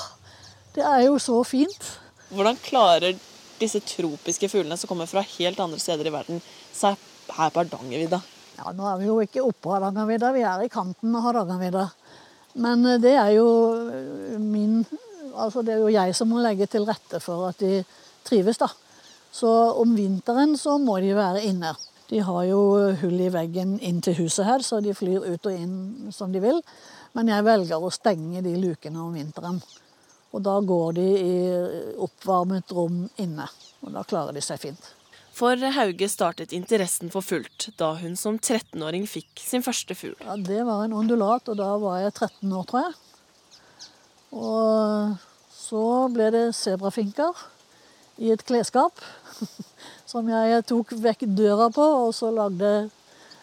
det 0.75 0.85
er 0.87 1.05
jo 1.05 1.19
så 1.21 1.41
fint. 1.45 1.89
Hvordan 2.31 2.59
klarer 2.63 3.17
disse 3.61 3.81
tropiske 3.85 4.49
fuglene 4.49 4.77
som 4.79 4.89
kommer 4.89 5.09
fra 5.09 5.23
helt 5.35 5.59
andre 5.61 5.79
steder 5.81 6.07
i 6.07 6.13
verden, 6.13 6.39
seg 6.73 6.95
her 7.35 7.51
på 7.51 7.61
Hardangervidda? 7.61 8.21
Ja, 8.57 8.71
Nå 8.75 8.87
er 8.87 8.99
vi 9.01 9.09
jo 9.09 9.19
ikke 9.23 9.43
oppå 9.45 9.75
Hardangervidda, 9.75 10.31
vi 10.33 10.45
er 10.47 10.63
i 10.65 10.71
kanten 10.71 11.13
av 11.17 11.27
Hardangervidda. 11.27 11.87
Men 12.63 12.85
eh, 12.87 12.99
det 13.01 13.15
er 13.15 13.35
jo 13.37 13.47
eh, 13.91 14.39
min 14.39 14.83
Altså 15.31 15.61
det 15.63 15.71
er 15.71 15.77
jo 15.79 15.87
jeg 15.87 16.11
som 16.11 16.27
må 16.27 16.41
legge 16.43 16.65
til 16.67 16.83
rette 16.83 17.21
for 17.23 17.45
at 17.47 17.61
de 17.63 17.77
trives, 18.27 18.57
da. 18.59 18.67
Så 19.31 19.49
om 19.79 19.95
vinteren 19.95 20.57
så 20.59 20.77
må 20.81 20.99
de 20.99 21.13
være 21.15 21.45
inne. 21.47 21.73
De 22.11 22.19
har 22.19 22.43
jo 22.49 22.61
hull 23.01 23.19
i 23.23 23.29
veggen 23.31 23.77
inn 23.79 24.01
til 24.03 24.17
huset 24.19 24.43
her, 24.43 24.63
så 24.65 24.81
de 24.83 24.91
flyr 24.95 25.23
ut 25.23 25.47
og 25.47 25.53
inn 25.55 26.11
som 26.11 26.33
de 26.33 26.41
vil. 26.43 26.59
Men 27.15 27.31
jeg 27.31 27.47
velger 27.47 27.79
å 27.79 27.91
stenge 27.91 28.43
de 28.43 28.57
lukene 28.59 28.99
om 28.99 29.15
vinteren. 29.15 29.61
Og 30.31 30.43
da 30.43 30.57
går 30.63 30.97
de 30.99 31.05
i 31.19 31.35
oppvarmet 31.99 32.71
rom 32.75 33.05
inne. 33.19 33.47
Og 33.83 33.95
da 33.95 34.03
klarer 34.07 34.35
de 34.35 34.43
seg 34.43 34.59
fint. 34.59 34.91
For 35.31 35.55
Hauge 35.77 36.09
startet 36.11 36.51
interessen 36.55 37.11
for 37.11 37.23
fullt 37.23 37.69
da 37.79 37.93
hun 38.01 38.17
som 38.19 38.35
13-åring 38.35 39.07
fikk 39.07 39.39
sin 39.39 39.63
første 39.63 39.95
fugl. 39.95 40.17
Ja, 40.25 40.35
Det 40.35 40.59
var 40.67 40.83
en 40.83 40.95
ondulat, 40.95 41.47
og 41.47 41.59
da 41.59 41.71
var 41.79 42.01
jeg 42.03 42.13
13 42.13 42.51
år, 42.51 42.67
tror 42.67 42.83
jeg. 42.83 42.93
Og 44.35 45.15
så 45.55 45.85
ble 46.11 46.27
det 46.35 46.45
sebrafinker 46.55 47.47
i 48.21 48.31
et 48.33 48.43
klesskap. 48.45 49.01
Som 50.11 50.29
jeg 50.29 50.65
tok 50.69 50.93
vekk 51.01 51.25
døra 51.37 51.69
på, 51.73 51.85
og 52.05 52.13
så 52.15 52.29
lagde 52.35 52.71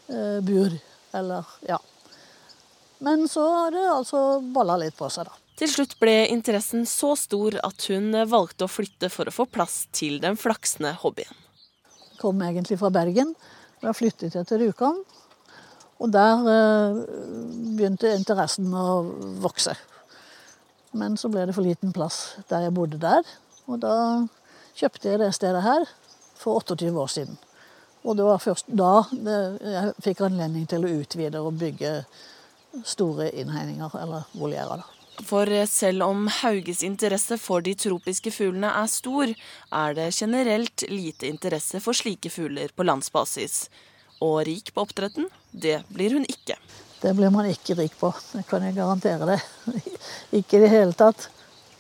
eh, 0.09 0.39
bur. 0.45 0.75
Eller, 1.17 1.53
ja. 1.67 1.79
Men 3.03 3.27
så 3.31 3.45
har 3.55 3.75
det 3.75 3.85
altså 3.91 4.23
balla 4.55 4.77
litt 4.81 4.97
på 4.99 5.11
seg, 5.13 5.29
da. 5.29 5.37
Til 5.59 5.71
slutt 5.73 5.97
ble 5.99 6.29
interessen 6.31 6.85
så 6.87 7.17
stor 7.19 7.57
at 7.67 7.89
hun 7.91 8.15
valgte 8.31 8.69
å 8.69 8.71
flytte 8.71 9.09
for 9.11 9.27
å 9.27 9.35
få 9.35 9.49
plass 9.51 9.89
til 9.97 10.21
den 10.23 10.39
flaksende 10.39 10.93
hobbyen. 11.01 11.41
Jeg 12.13 12.21
kom 12.21 12.43
egentlig 12.47 12.79
fra 12.79 12.93
Bergen. 12.95 13.33
Da 13.83 13.95
flyttet 13.95 14.37
jeg 14.39 14.47
til 14.47 14.63
Rjukan. 14.63 15.01
Og 15.99 16.13
der 16.15 16.47
eh, 16.53 17.01
begynte 17.75 18.15
interessen 18.15 18.71
å 18.71 19.03
vokse. 19.43 19.75
Men 20.99 21.19
så 21.19 21.31
ble 21.31 21.49
det 21.49 21.57
for 21.57 21.67
liten 21.67 21.91
plass 21.95 22.39
der 22.51 22.69
jeg 22.69 22.77
bodde 22.79 23.03
der. 23.03 23.27
Og 23.67 23.83
da 23.83 23.95
kjøpte 24.79 25.13
jeg 25.13 25.21
det 25.23 25.33
stedet 25.37 25.63
her 25.65 25.87
for 26.39 26.63
28 26.63 26.95
år 26.95 27.13
siden. 27.13 27.39
Og 28.07 28.17
det 28.17 28.27
var 28.29 28.43
først 28.43 28.71
da 28.71 28.93
jeg 29.13 29.95
fikk 30.05 30.23
anledning 30.29 30.69
til 30.71 30.87
å 30.87 30.93
utvide 31.01 31.43
og 31.43 31.59
bygge 31.59 31.97
store 32.87 33.31
innhegninger, 33.35 33.95
eller 33.99 34.29
voljerer. 34.39 34.85
For 35.27 35.51
selv 35.67 36.05
om 36.07 36.29
Hauges 36.31 36.85
interesse 36.87 37.41
for 37.43 37.65
de 37.67 37.75
tropiske 37.75 38.31
fuglene 38.31 38.71
er 38.81 38.91
stor, 38.91 39.33
er 39.75 39.97
det 39.99 40.13
generelt 40.15 40.85
lite 40.93 41.27
interesse 41.27 41.81
for 41.83 41.97
slike 41.97 42.31
fugler 42.31 42.71
på 42.71 42.87
landsbasis. 42.87 43.65
Og 44.23 44.45
rik 44.47 44.71
på 44.75 44.85
oppdretten, 44.87 45.27
det 45.51 45.81
blir 45.91 46.15
hun 46.15 46.27
ikke. 46.29 46.59
Det 47.03 47.15
blir 47.19 47.35
man 47.35 47.47
ikke 47.51 47.77
rik 47.79 47.95
på, 47.99 48.13
det 48.35 48.45
kan 48.47 48.63
jeg 48.67 48.75
garantere 48.79 49.27
det. 49.35 49.39
Ikke 50.41 50.59
i 50.59 50.65
det 50.65 50.71
hele 50.73 50.97
tatt. 50.99 51.29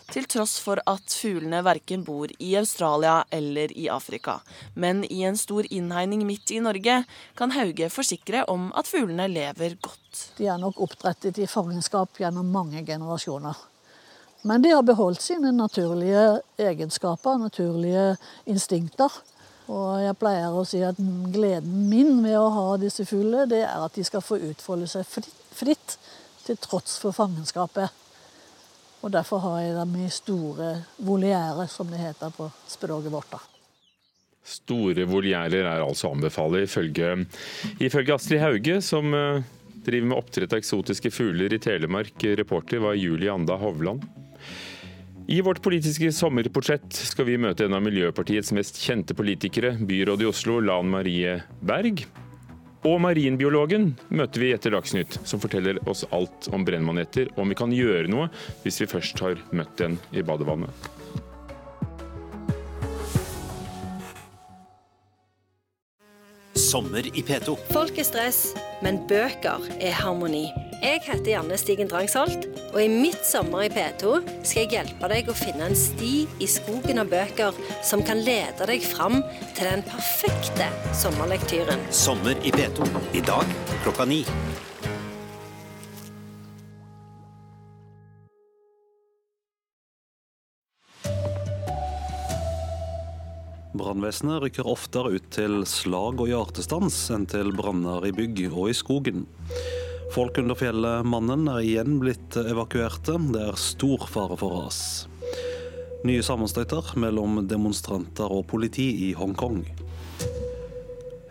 Til 0.08 0.24
tross 0.24 0.54
for 0.64 0.80
at 0.88 1.12
fuglene 1.12 1.58
verken 1.66 2.00
bor 2.06 2.30
i 2.40 2.54
Australia 2.56 3.26
eller 3.34 3.72
i 3.76 3.90
Afrika. 3.92 4.38
Men 4.72 5.02
i 5.04 5.20
en 5.28 5.36
stor 5.36 5.68
innhegning 5.68 6.22
midt 6.24 6.48
i 6.56 6.62
Norge 6.64 7.02
kan 7.36 7.52
Hauge 7.52 7.90
forsikre 7.92 8.46
om 8.48 8.70
at 8.72 8.88
fuglene 8.88 9.26
lever 9.28 9.76
godt. 9.84 10.22
De 10.38 10.48
er 10.48 10.56
nok 10.62 10.80
oppdrettet 10.80 11.42
i 11.44 11.50
fangenskap 11.50 12.16
gjennom 12.22 12.48
mange 12.54 12.86
generasjoner. 12.88 13.60
Men 14.48 14.64
de 14.64 14.72
har 14.72 14.86
beholdt 14.86 15.20
sine 15.22 15.52
naturlige 15.52 16.40
egenskaper, 16.56 17.36
naturlige 17.44 18.14
instinkter. 18.48 19.12
Og 19.68 20.00
jeg 20.00 20.16
pleier 20.16 20.56
å 20.56 20.64
si 20.64 20.80
at 20.88 20.96
gleden 21.34 21.88
min 21.90 22.22
ved 22.24 22.38
å 22.40 22.48
ha 22.54 22.68
disse 22.80 23.04
fuglene, 23.04 23.44
det 23.50 23.66
er 23.66 23.84
at 23.84 23.98
de 23.98 24.08
skal 24.08 24.24
få 24.24 24.40
utfolde 24.40 24.88
seg 24.88 25.04
fritt, 25.04 25.98
til 26.48 26.56
tross 26.64 26.96
for 26.96 27.12
fangenskapet. 27.12 27.92
Og 29.02 29.12
Derfor 29.14 29.38
har 29.44 29.60
jeg 29.62 29.76
dem 29.78 29.94
i 30.02 30.08
store 30.10 30.72
voliærer, 30.98 31.68
som 31.70 31.86
det 31.90 32.00
heter 32.02 32.34
på 32.34 32.48
språket 32.66 33.12
vårt. 33.12 33.30
da. 33.30 33.38
Store 34.48 35.04
voliærer 35.04 35.66
er 35.66 35.84
altså 35.84 36.10
anbefale 36.10 36.64
ifølge, 36.64 37.26
ifølge 37.80 38.14
Astrid 38.14 38.40
Hauge, 38.40 38.80
som 38.82 39.14
eh, 39.14 39.42
driver 39.84 40.08
med 40.08 40.18
oppdrett 40.18 40.54
av 40.54 40.62
eksotiske 40.62 41.12
fugler 41.12 41.52
i 41.52 41.60
Telemark. 41.62 42.16
Reporter 42.40 42.80
var 42.82 42.96
Julie 42.98 43.32
Anda 43.32 43.58
Hovland. 43.60 44.06
I 45.28 45.42
vårt 45.44 45.60
politiske 45.62 46.08
sommerportrett 46.16 46.88
skal 47.10 47.26
vi 47.28 47.36
møte 47.36 47.66
en 47.66 47.76
av 47.76 47.84
Miljøpartiets 47.84 48.54
mest 48.56 48.80
kjente 48.80 49.12
politikere, 49.14 49.74
byrådet 49.76 50.24
i 50.24 50.30
Oslo, 50.30 50.56
Lan 50.64 50.88
Marie 50.88 51.42
Berg. 51.60 52.06
Og 52.86 53.00
marinbiologen 53.02 53.90
møter 54.14 54.44
vi 54.44 54.52
etter 54.54 54.74
Dagsnytt, 54.74 55.18
som 55.26 55.42
forteller 55.42 55.80
oss 55.90 56.04
alt 56.14 56.46
om 56.54 56.66
brennmaneter, 56.66 57.32
og 57.34 57.42
om 57.42 57.50
vi 57.50 57.58
kan 57.58 57.74
gjøre 57.74 58.06
noe 58.12 58.28
hvis 58.62 58.82
vi 58.84 58.92
først 58.94 59.24
har 59.24 59.42
møtt 59.50 59.82
en 59.82 59.98
i 60.14 60.22
badevannet. 60.22 60.97
Sommer 66.58 67.06
i 67.06 67.22
P2. 67.22 67.54
Folk 67.70 67.98
er 68.00 68.06
stress, 68.06 68.38
men 68.82 68.98
bøker 69.06 69.62
er 69.78 69.94
harmoni. 69.94 70.48
Jeg 70.82 71.02
heter 71.06 71.30
Janne 71.30 71.58
Stigen 71.58 71.86
Drangsholt, 71.90 72.48
og 72.72 72.78
i 72.82 72.88
mitt 72.90 73.22
sommer 73.26 73.66
i 73.66 73.70
P2 73.70 74.16
skal 74.42 74.64
jeg 74.64 74.72
hjelpe 74.74 75.10
deg 75.12 75.30
å 75.30 75.36
finne 75.38 75.68
en 75.70 75.78
sti 75.78 76.26
i 76.42 76.48
skogen 76.50 76.98
av 77.02 77.10
bøker 77.12 77.54
som 77.86 78.02
kan 78.06 78.18
lede 78.26 78.66
deg 78.70 78.82
fram 78.82 79.20
til 79.54 79.70
den 79.70 79.86
perfekte 79.86 80.66
sommerlektyren. 80.98 81.86
Sommer 81.94 82.34
i 82.42 82.54
P2. 82.54 82.90
I 83.14 83.22
dag 83.26 83.58
klokka 83.84 84.08
ni. 84.10 84.24
Brannvesenet 93.78 94.42
rykker 94.42 94.66
oftere 94.68 95.14
ut 95.14 95.28
til 95.34 95.62
slag 95.68 96.18
og 96.18 96.30
hjertestans 96.30 96.96
enn 97.14 97.28
til 97.30 97.52
branner 97.54 98.08
i 98.08 98.14
bygg 98.14 98.48
og 98.48 98.72
i 98.72 98.74
skogen. 98.76 99.26
Folk 100.14 100.40
under 100.40 100.58
fjellet 100.58 101.06
Mannen 101.06 101.46
er 101.52 101.62
igjen 101.62 102.00
blitt 102.02 102.38
evakuerte. 102.40 103.18
Det 103.34 103.44
er 103.52 103.60
stor 103.60 104.08
fare 104.10 104.38
for 104.40 104.56
ras. 104.56 104.80
Nye 106.08 106.24
sammenstøyter 106.24 106.94
mellom 106.98 107.42
demonstranter 107.50 108.32
og 108.32 108.46
politi 108.50 108.88
i 109.08 109.12
Hongkong. 109.18 109.62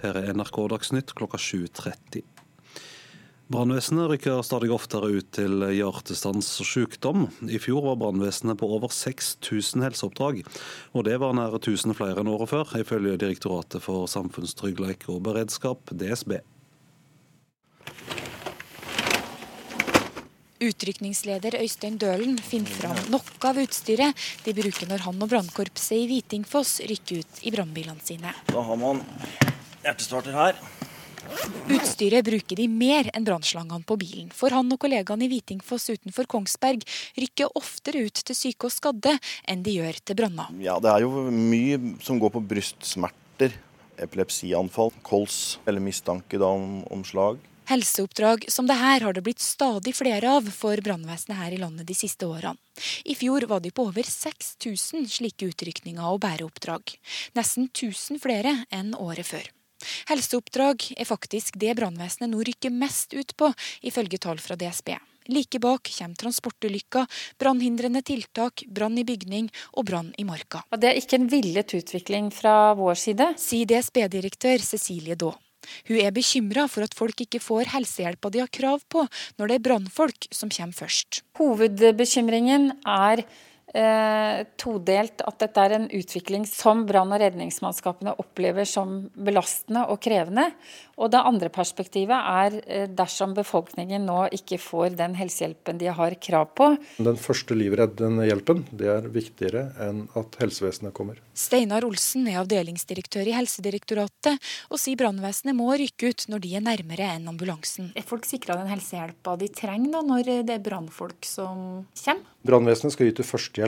Her 0.04 0.22
er 0.22 0.34
NRK 0.38 0.64
Dagsnytt 0.76 1.16
klokka 1.18 1.42
7.30. 1.42 2.37
Brannvesenet 3.48 4.10
rykker 4.12 4.42
stadig 4.44 4.68
oftere 4.76 5.08
ut 5.08 5.28
til 5.32 5.62
hjertestans 5.72 6.50
og 6.60 6.68
sykdom. 6.68 7.22
I 7.48 7.62
fjor 7.64 7.86
var 7.86 7.96
brannvesenet 8.02 8.60
på 8.60 8.68
over 8.76 8.92
6000 8.92 9.86
helseoppdrag, 9.86 10.42
og 10.92 11.06
det 11.08 11.16
var 11.24 11.32
nær 11.38 11.56
1000 11.56 11.96
flere 11.96 12.20
enn 12.20 12.32
året 12.34 12.52
før, 12.52 12.74
ifølge 12.76 13.16
Direktoratet 13.22 13.86
for 13.86 14.04
samfunnstrygghet 14.12 15.08
og 15.14 15.22
beredskap, 15.30 15.80
DSB. 15.96 16.42
Utrykningsleder 20.68 21.56
Øystein 21.62 21.96
Dølen 22.02 22.36
finner 22.44 22.74
fram 22.82 23.00
noe 23.14 23.48
av 23.48 23.62
utstyret 23.62 24.28
de 24.44 24.56
bruker 24.58 24.92
når 24.92 25.06
han 25.06 25.24
og 25.24 25.32
brannkorpset 25.32 26.02
i 26.02 26.10
Hvitingfoss 26.10 26.82
rykker 26.90 27.22
ut 27.22 27.42
i 27.48 27.56
brannbilene 27.56 28.04
sine. 28.04 28.36
Da 28.52 28.66
har 28.66 28.82
man 28.82 29.06
hjertestarter 29.86 30.36
her. 30.36 30.60
Utstyret 31.68 32.26
bruker 32.26 32.60
de 32.60 32.68
mer 32.72 33.10
enn 33.16 33.26
brannslangene 33.28 33.84
på 33.88 33.98
bilen, 34.00 34.30
for 34.34 34.54
han 34.56 34.72
og 34.72 34.80
kollegaene 34.84 35.28
i 35.28 35.32
Hvitingfoss 35.32 35.90
utenfor 35.92 36.30
Kongsberg 36.32 36.86
rykker 37.20 37.52
oftere 37.60 38.06
ut 38.08 38.24
til 38.30 38.38
syke 38.38 38.70
og 38.70 38.76
skadde 38.76 39.18
enn 39.48 39.66
de 39.66 39.78
gjør 39.80 40.00
til 40.04 40.20
branner. 40.22 40.54
Ja, 40.64 40.78
det 40.84 40.94
er 40.94 41.06
jo 41.06 41.28
mye 41.32 41.98
som 42.06 42.22
går 42.22 42.34
på 42.38 42.44
brystsmerter, 42.54 43.56
epilepsianfall, 43.98 44.94
kols 45.04 45.58
eller 45.68 45.84
mistanke 45.84 46.40
om, 46.44 46.82
om 46.94 47.06
slag. 47.08 47.42
Helseoppdrag 47.68 48.46
som 48.48 48.68
det 48.70 48.78
her 48.80 49.04
har 49.04 49.16
det 49.16 49.26
blitt 49.26 49.44
stadig 49.44 49.92
flere 49.98 50.38
av 50.38 50.46
for 50.56 50.80
brannvesenet 50.80 51.36
her 51.36 51.52
i 51.52 51.60
landet 51.60 51.90
de 51.90 51.98
siste 52.00 52.24
årene. 52.24 52.56
I 53.04 53.18
fjor 53.18 53.44
var 53.50 53.60
de 53.60 53.74
på 53.76 53.90
over 53.90 54.08
6000 54.08 55.10
slike 55.12 55.50
utrykninger 55.52 56.08
og 56.08 56.22
bæreoppdrag. 56.24 56.96
Nesten 57.36 57.68
1000 57.68 58.24
flere 58.24 58.56
enn 58.72 58.96
året 58.96 59.28
før. 59.28 59.52
Helseoppdrag 60.10 60.92
er 60.98 61.08
faktisk 61.08 61.60
det 61.62 61.76
brannvesenet 61.78 62.32
nå 62.32 62.42
rykker 62.48 62.74
mest 62.74 63.14
ut 63.18 63.36
på, 63.38 63.52
ifølge 63.86 64.20
tall 64.22 64.42
fra 64.42 64.58
DSB. 64.60 64.96
Like 65.28 65.60
bak 65.60 65.90
kommer 65.92 66.16
transportulykker, 66.16 67.08
brannhindrende 67.40 68.02
tiltak, 68.06 68.64
brann 68.72 68.98
i 68.98 69.04
bygning 69.08 69.50
og 69.76 69.90
brann 69.90 70.14
i 70.18 70.24
marka. 70.28 70.64
Det 70.72 70.92
er 70.92 71.02
ikke 71.02 71.20
en 71.20 71.28
villet 71.32 71.76
utvikling 71.76 72.32
fra 72.32 72.72
vår 72.80 72.96
side, 73.00 73.34
sier 73.42 73.68
DSB-direktør 73.68 74.64
Cecilie 74.64 75.20
Daa. 75.20 75.36
Hun 75.90 76.00
er 76.00 76.14
bekymra 76.16 76.68
for 76.72 76.86
at 76.86 76.96
folk 76.96 77.26
ikke 77.26 77.42
får 77.44 77.74
helsehjelpa 77.74 78.32
de 78.32 78.40
har 78.44 78.52
krav 78.54 78.86
på, 78.88 79.04
når 79.36 79.50
det 79.50 79.58
er 79.58 79.66
brannfolk 79.68 80.30
som 80.32 80.52
kommer 80.54 80.78
først. 80.78 81.22
Hovedbekymringen 81.42 82.72
er 82.88 83.26
eh, 83.78 84.44
todelt 84.60 85.22
at 85.28 85.40
dette 85.44 85.64
er 85.64 85.76
en 85.78 85.88
utvikling 85.94 86.48
som 86.50 86.86
brann- 86.90 87.14
og 87.14 87.22
redningsmannskapene 87.22 88.16
opplever 88.22 88.68
som 88.68 89.08
belastende 89.14 89.86
og 89.92 90.02
krevende. 90.04 90.50
Og 90.98 91.12
det 91.14 91.22
andre 91.30 91.50
perspektivet 91.54 92.16
er 92.18 92.58
eh, 92.66 92.88
dersom 92.90 93.36
befolkningen 93.38 94.08
nå 94.08 94.24
ikke 94.36 94.58
får 94.62 94.98
den 94.98 95.14
helsehjelpen 95.20 95.78
de 95.82 95.92
har 95.94 96.16
krav 96.22 96.50
på. 96.58 96.72
Den 96.98 97.20
første 97.22 97.58
livreddende 97.58 98.26
hjelpen 98.28 98.66
det 98.72 98.90
er 98.96 99.10
viktigere 99.14 99.68
enn 99.84 100.06
at 100.18 100.40
helsevesenet 100.42 100.96
kommer. 100.98 101.22
Steinar 101.38 101.86
Olsen 101.86 102.26
er 102.32 102.42
avdelingsdirektør 102.42 103.30
i 103.30 103.36
Helsedirektoratet, 103.38 104.42
og 104.72 104.82
sier 104.82 104.98
brannvesenet 105.00 105.58
må 105.58 105.70
rykke 105.78 106.10
ut 106.10 106.26
når 106.32 106.44
de 106.44 106.56
er 106.58 106.66
nærmere 106.66 107.12
enn 107.14 107.30
ambulansen. 107.30 107.92
Er 107.98 108.08
folk 108.08 108.26
sikra 108.26 108.58
den 108.58 108.72
helsehjelpa 108.72 109.38
de 109.38 109.52
trenger 109.54 110.00
da, 110.00 110.02
når 110.08 110.34
det 110.48 110.58
er 110.58 110.66
brannfolk 110.66 111.28
som 111.28 111.86
kommer? 112.02 112.34
Brannvesenet 112.48 112.96
skal 112.96 113.10
yte 113.12 113.26
førstehjelp. 113.28 113.67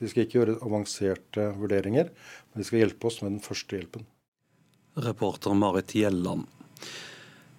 De 0.00 0.08
skal 0.10 0.24
ikke 0.24 0.40
gjøre 0.40 0.58
avanserte 0.64 1.48
vurderinger, 1.58 2.10
men 2.52 2.62
de 2.62 2.66
skal 2.66 2.84
hjelpe 2.84 3.10
oss 3.10 3.20
med 3.22 3.36
den 3.36 3.44
første 3.44 3.78
hjelpen. 3.78 4.06
Reporter 5.04 5.56
Marit 5.58 5.94
Gjelland. 5.96 6.46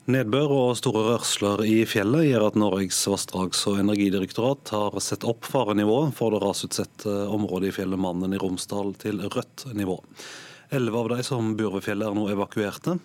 Nedbør 0.06 0.52
og 0.54 0.76
store 0.78 1.02
rørsler 1.08 1.64
i 1.66 1.80
fjellet 1.90 2.28
gjør 2.28 2.44
at 2.52 2.58
Norges 2.62 3.00
vassdrags- 3.10 3.64
og 3.72 3.80
energidirektorat 3.82 4.70
har 4.76 4.98
sett 5.02 5.26
opp 5.26 5.48
farenivået 5.50 6.14
for 6.14 6.36
det 6.36 6.44
rasutsatte 6.44 7.16
området 7.34 7.72
i 7.72 7.76
fjellet 7.80 7.98
Mannen 8.00 8.36
i 8.38 8.42
Romsdal 8.42 8.94
til 9.02 9.24
rødt 9.26 9.66
nivå. 9.74 9.98
Elleve 10.70 11.02
av 11.02 11.10
de 11.16 11.26
som 11.26 11.56
bor 11.58 11.74
ved 11.74 11.88
fjellet 11.88 12.12
er 12.12 12.18
nå 12.18 12.28
evakuerte. 12.36 13.00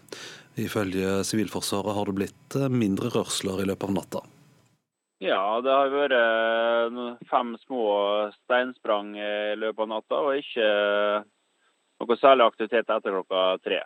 Ifølge 0.60 1.22
Sivilforsvaret 1.24 1.96
har 1.96 2.10
det 2.10 2.18
blitt 2.20 2.58
mindre 2.68 3.08
rørsler 3.16 3.64
i 3.64 3.70
løpet 3.72 3.88
av 3.88 3.96
natta. 3.96 4.22
Ja, 5.20 5.60
det 5.60 5.68
har 5.68 5.90
vært 5.92 6.14
eh, 6.16 7.00
fem 7.28 7.52
små 7.66 7.84
steinsprang 8.38 9.12
i 9.20 9.56
løpet 9.60 9.82
av 9.84 9.88
natta, 9.90 10.20
og 10.24 10.38
ikke 10.40 10.64
eh, 10.64 11.26
noe 12.00 12.16
særlig 12.16 12.46
aktivitet 12.46 12.88
etter 12.88 13.12
klokka 13.18 13.42
tre. 13.60 13.82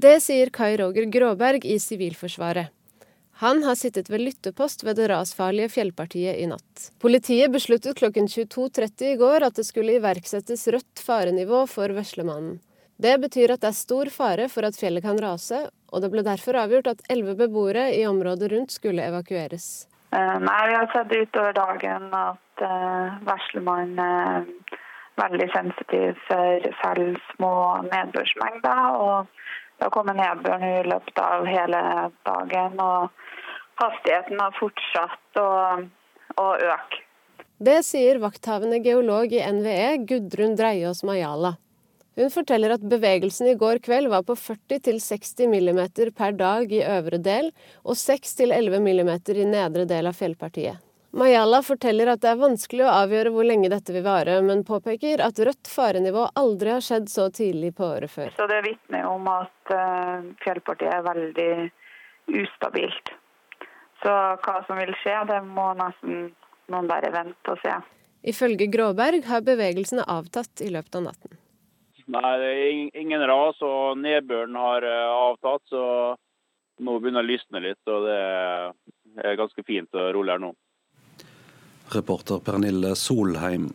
Det 0.00 0.14
sier 0.24 0.48
Kai 0.52 0.78
Roger 0.80 1.04
Gråberg 1.12 1.66
i 1.68 1.76
Sivilforsvaret. 1.80 2.72
Han 3.42 3.60
har 3.66 3.76
sittet 3.76 4.08
ved 4.08 4.22
lyttepost 4.24 4.80
ved 4.86 4.96
det 4.96 5.10
rasfarlige 5.12 5.74
fjellpartiet 5.74 6.38
i 6.40 6.46
natt. 6.48 6.86
Politiet 7.04 7.52
besluttet 7.52 7.98
klokken 7.98 8.24
22.30 8.32 9.10
i 9.10 9.18
går 9.20 9.44
at 9.44 9.58
det 9.60 9.66
skulle 9.68 9.98
iverksettes 9.98 10.64
rødt 10.72 11.02
farenivå 11.04 11.66
for 11.68 11.92
Veslemannen. 11.92 12.62
Det 12.96 13.12
betyr 13.20 13.52
at 13.52 13.60
det 13.60 13.74
er 13.74 13.76
stor 13.76 14.08
fare 14.08 14.48
for 14.48 14.64
at 14.64 14.78
fjellet 14.80 15.04
kan 15.04 15.20
rase, 15.20 15.66
og 15.92 16.00
det 16.00 16.10
ble 16.14 16.24
derfor 16.24 16.56
avgjort 16.62 16.88
at 16.94 17.04
elleve 17.12 17.36
beboere 17.44 17.90
i 17.92 18.06
området 18.08 18.48
rundt 18.54 18.72
skulle 18.72 19.04
evakueres. 19.04 19.84
Eh, 20.14 20.38
nei, 20.38 20.68
Vi 20.68 20.74
har 20.74 20.86
sett 20.92 21.12
utover 21.12 21.52
dagen 21.52 22.12
at 22.14 22.62
uh, 22.62 23.16
Veslemann 23.26 23.98
er 23.98 24.46
veldig 25.18 25.48
sensitiv 25.54 26.20
for 26.28 26.68
selv 26.82 27.18
små 27.34 27.54
nedbørsmengder. 27.88 29.00
og 29.00 29.26
Det 29.76 29.88
har 29.88 29.94
kommet 29.94 30.16
nedbør 30.20 30.62
i 30.62 30.76
løpet 30.88 31.18
av 31.20 31.46
hele 31.48 31.82
dagen, 32.28 32.80
og 32.80 33.10
hastigheten 33.82 34.40
har 34.40 34.56
fortsatt 34.60 35.42
å, 35.42 35.50
å 36.40 36.46
øke. 36.54 37.02
Det 37.56 37.80
sier 37.88 38.20
vakthavende 38.20 38.78
geolog 38.84 39.32
i 39.32 39.40
NVE, 39.40 40.04
Gudrun 40.08 40.56
Dreiås 40.56 41.02
Majala. 41.08 41.56
Hun 42.16 42.30
forteller 42.32 42.72
at 42.72 42.84
bevegelsen 42.88 43.50
i 43.50 43.58
går 43.60 43.82
kveld 43.84 44.08
var 44.08 44.22
på 44.24 44.32
40-60 44.40 45.50
mm 45.52 45.80
per 46.16 46.32
dag 46.32 46.72
i 46.72 46.80
øvre 46.80 47.18
del 47.20 47.50
og 47.84 47.92
6-11 48.00 48.80
mm 48.80 49.10
i 49.36 49.44
nedre 49.44 49.84
del 49.84 50.08
av 50.08 50.16
fjellpartiet. 50.16 50.80
Mayala 51.16 51.62
forteller 51.64 52.10
at 52.12 52.22
det 52.24 52.30
er 52.32 52.40
vanskelig 52.40 52.84
å 52.84 52.94
avgjøre 53.02 53.30
hvor 53.32 53.46
lenge 53.48 53.70
dette 53.72 53.92
vil 53.92 54.04
vare, 54.04 54.34
men 54.44 54.64
påpeker 54.68 55.20
at 55.24 55.38
rødt 55.44 55.68
farenivå 55.68 56.26
aldri 56.36 56.72
har 56.74 56.84
skjedd 56.84 57.08
så 57.12 57.28
tidlig 57.32 57.74
på 57.76 57.84
året 57.84 58.12
før. 58.12 58.32
Så 58.36 58.48
Det 58.48 58.62
vitner 58.64 59.06
om 59.08 59.28
at 59.32 59.72
uh, 59.72 60.26
fjellpartiet 60.44 60.92
er 60.92 61.06
veldig 61.06 61.50
ustabilt. 62.42 63.14
Så 64.02 64.12
hva 64.44 64.58
som 64.66 64.80
vil 64.80 64.92
skje, 65.04 65.16
det 65.28 65.40
må 65.46 65.70
nesten 65.78 66.30
noen 66.72 66.88
bare 66.88 67.12
vente 67.12 67.52
og 67.52 67.60
se. 67.64 67.76
Ifølge 68.26 68.68
Gråberg 68.72 69.24
har 69.28 69.44
bevegelsene 69.44 70.04
avtatt 70.04 70.64
i 70.64 70.72
løpet 70.72 71.00
av 71.00 71.10
natten. 71.12 71.40
Nei, 72.06 72.32
det 72.38 72.50
er 72.52 73.00
ingen 73.02 73.24
ras, 73.26 73.58
og 73.66 73.98
nedbøren 73.98 74.54
har 74.60 74.86
eh, 74.86 75.14
avtatt. 75.30 75.64
Så 75.72 75.82
nå 76.86 76.98
begynner 77.00 77.24
det 77.24 77.26
å 77.26 77.32
lysne 77.32 77.62
litt, 77.64 77.82
og 77.90 78.06
det 78.06 78.20
er 79.24 79.40
ganske 79.40 79.64
fint 79.66 79.96
å 79.96 80.10
rolig 80.14 80.36
her 80.36 80.44
nå. 80.44 80.52
Reporter 81.94 82.42
Pernille 82.44 82.94
Solheim. 82.98 83.70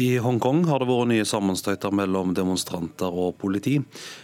I 0.00 0.14
Hongkong 0.22 0.62
har 0.70 0.80
det 0.80 0.88
vært 0.88 1.10
nye 1.10 1.24
sammenstøyter 1.28 1.92
mellom 1.92 2.30
demonstranter 2.36 3.12
og 3.12 3.34
politi. 3.42 3.74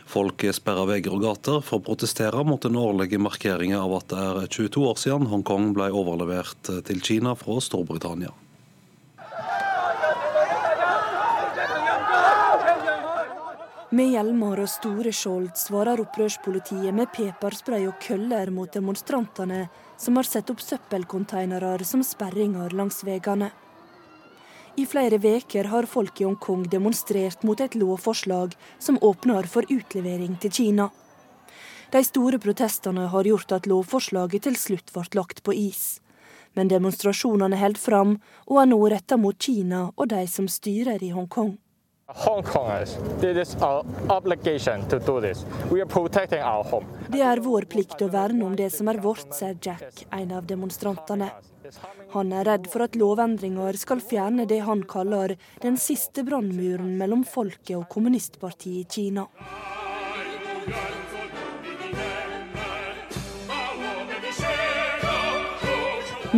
Folk 0.09 0.47
sperrer 0.57 0.89
veier 0.89 1.13
og 1.13 1.25
gater 1.27 1.61
for 1.61 1.83
å 1.83 1.87
protestere 1.91 2.45
mot 2.49 2.63
den 2.63 2.79
årlige 2.81 3.21
markeringen 3.21 3.83
av 3.83 3.99
at 3.99 4.09
det 4.15 4.23
er 4.23 4.41
22 4.47 4.87
år 4.89 5.03
siden 5.03 5.29
Hongkong 5.33 5.75
ble 5.77 5.91
overlevert 5.93 6.73
til 6.89 7.05
Kina 7.05 7.35
fra 7.37 7.59
Storbritannia. 7.61 8.33
Med 13.95 14.09
hjelmer 14.11 14.59
og 14.59 14.67
store 14.67 15.13
skjold 15.15 15.53
svarer 15.55 16.01
opprørspolitiet 16.03 16.91
med 16.91 17.07
peparspray 17.15 17.85
og 17.87 18.01
køller 18.03 18.51
mot 18.51 18.73
demonstrantene 18.75 19.69
som 19.95 20.17
har 20.19 20.27
satt 20.27 20.49
opp 20.51 20.59
søppelkonteinere 20.59 21.85
som 21.87 22.03
sperringer 22.03 22.75
langs 22.75 23.05
veiene. 23.07 23.53
I 24.77 24.87
flere 24.91 25.21
uker 25.23 25.69
har 25.71 25.87
folk 25.87 26.21
i 26.21 26.25
Hongkong 26.27 26.65
demonstrert 26.69 27.45
mot 27.47 27.61
et 27.61 27.77
lovforslag 27.79 28.57
som 28.79 28.99
åpner 28.99 29.47
for 29.47 29.63
utlevering 29.71 30.35
til 30.43 30.51
Kina. 30.51 30.89
De 31.93 32.03
store 32.03 32.41
protestene 32.43 33.07
har 33.07 33.25
gjort 33.25 33.53
at 33.53 33.69
lovforslaget 33.71 34.43
til 34.43 34.57
slutt 34.59 34.91
ble 34.93 35.07
lagt 35.15 35.45
på 35.47 35.55
is. 35.55 36.01
Men 36.59 36.67
demonstrasjonene 36.69 37.57
holder 37.57 37.81
fram, 37.81 38.19
og 38.51 38.61
er 38.61 38.67
nå 38.67 38.81
retta 38.91 39.17
mot 39.17 39.39
Kina 39.39 39.93
og 39.95 40.11
de 40.11 40.27
som 40.27 40.51
styrer 40.51 40.99
i 41.05 41.13
Hongkong. 41.15 41.55
Det 47.11 47.23
er 47.23 47.41
vår 47.43 47.65
plikt 47.67 48.03
å 48.05 48.07
verne 48.13 48.45
om 48.47 48.53
det 48.55 48.69
som 48.71 48.87
er 48.93 49.01
vårt, 49.03 49.33
sier 49.35 49.57
Jack, 49.59 50.05
en 50.15 50.37
av 50.39 50.47
demonstrantene. 50.47 51.33
Han 52.13 52.31
er 52.31 52.47
redd 52.47 52.69
for 52.71 52.85
at 52.87 52.95
lovendringer 52.95 53.75
skal 53.75 53.99
fjerne 53.99 54.47
det 54.47 54.61
han 54.69 54.85
kaller 54.87 55.35
den 55.65 55.75
siste 55.83 56.23
brannmuren 56.23 56.95
mellom 57.01 57.27
folket 57.27 57.75
og 57.75 57.89
kommunistpartiet 57.91 58.87
i 58.87 58.87
Kina. 58.87 59.27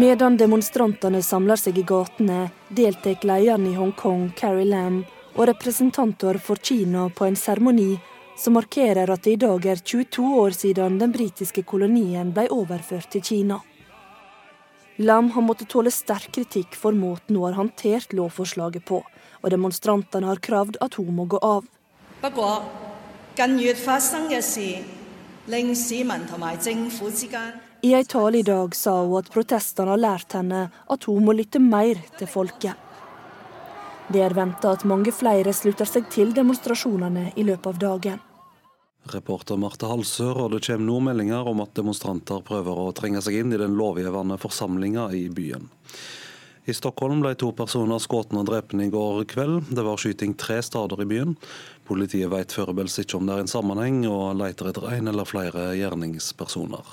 Medan 0.00 0.40
demonstrantene 0.40 1.20
samler 1.20 1.60
seg 1.60 1.76
i 1.76 1.84
gatene, 1.84 2.48
deltar 2.72 3.20
lederen 3.20 3.68
i 3.68 3.76
Hongkong, 3.76 4.30
Carrie 4.38 4.64
Lam, 4.64 5.02
og 5.38 5.46
representanter 5.46 6.38
for 6.42 6.58
Kina 6.58 7.06
på 7.14 7.28
en 7.28 7.36
seremoni 7.38 7.92
som 8.38 8.56
markerer 8.58 9.10
at 9.10 9.22
det 9.22 9.36
i 9.36 9.40
dag 9.40 9.66
er 9.70 9.78
22 9.78 10.30
år 10.40 10.56
siden 10.56 10.98
den 10.98 11.12
britiske 11.14 11.62
kolonien 11.62 12.32
ble 12.34 12.48
overført 12.54 13.10
til 13.12 13.22
Kina. 13.22 13.60
Lam 14.98 15.30
har 15.30 15.44
måttet 15.46 15.70
tåle 15.70 15.92
sterk 15.94 16.32
kritikk 16.34 16.74
for 16.74 16.94
måten 16.94 17.38
hun 17.38 17.46
har 17.46 17.58
håndtert 17.58 18.14
lovforslaget 18.18 18.82
på, 18.84 18.98
og 19.42 19.54
demonstrantene 19.54 20.26
har 20.26 20.42
kravd 20.42 20.80
at 20.82 20.98
hun 20.98 21.12
må 21.14 21.28
gå 21.30 21.38
av. 21.38 21.62
I 27.82 27.94
en 27.94 28.10
tale 28.10 28.38
i 28.38 28.42
dag 28.42 28.74
sa 28.74 28.96
hun 29.04 29.22
at 29.22 29.30
protestene 29.30 29.94
har 29.94 30.02
lært 30.02 30.34
henne 30.34 30.66
at 30.66 31.06
hun 31.06 31.22
må 31.22 31.38
lytte 31.38 31.62
mer 31.62 32.02
til 32.18 32.26
folket. 32.26 32.87
Det 34.08 34.22
er 34.24 34.32
venta 34.32 34.72
at 34.72 34.86
mange 34.88 35.12
flere 35.12 35.52
slutter 35.52 35.88
seg 35.88 36.06
til 36.12 36.30
demonstrasjonene 36.36 37.32
i 37.36 37.44
løpet 37.44 37.74
av 37.74 37.80
dagen. 37.82 38.22
Reporter 39.08 39.56
Marte 39.60 39.88
Halsør, 39.88 40.44
og 40.44 40.54
det 40.54 40.62
kommer 40.66 40.86
nå 40.86 41.00
meldinger 41.08 41.48
om 41.48 41.60
at 41.64 41.74
demonstranter 41.76 42.40
prøver 42.44 42.80
å 42.80 42.92
trenge 42.96 43.20
seg 43.24 43.38
inn 43.40 43.52
i 43.52 43.60
den 43.60 43.76
lovgivende 43.76 44.38
forsamlinga 44.40 45.10
i 45.16 45.26
byen. 45.32 45.68
I 46.68 46.74
Stockholm 46.76 47.22
ble 47.24 47.32
to 47.40 47.48
personer 47.56 48.00
skutt 48.00 48.34
og 48.36 48.48
drept 48.48 48.74
i 48.76 48.90
går 48.92 49.22
kveld. 49.28 49.70
Det 49.72 49.84
var 49.84 50.00
skyting 50.00 50.34
tre 50.36 50.58
steder 50.64 51.00
i 51.00 51.08
byen. 51.08 51.36
Politiet 51.88 52.28
vet 52.32 52.52
foreløpig 52.52 53.04
ikke 53.04 53.16
om 53.20 53.28
det 53.28 53.36
er 53.36 53.44
en 53.44 53.52
sammenheng, 53.52 54.02
og 54.08 54.36
leter 54.40 54.68
etter 54.68 54.88
en 54.98 55.08
eller 55.08 55.28
flere 55.28 55.70
gjerningspersoner. 55.78 56.92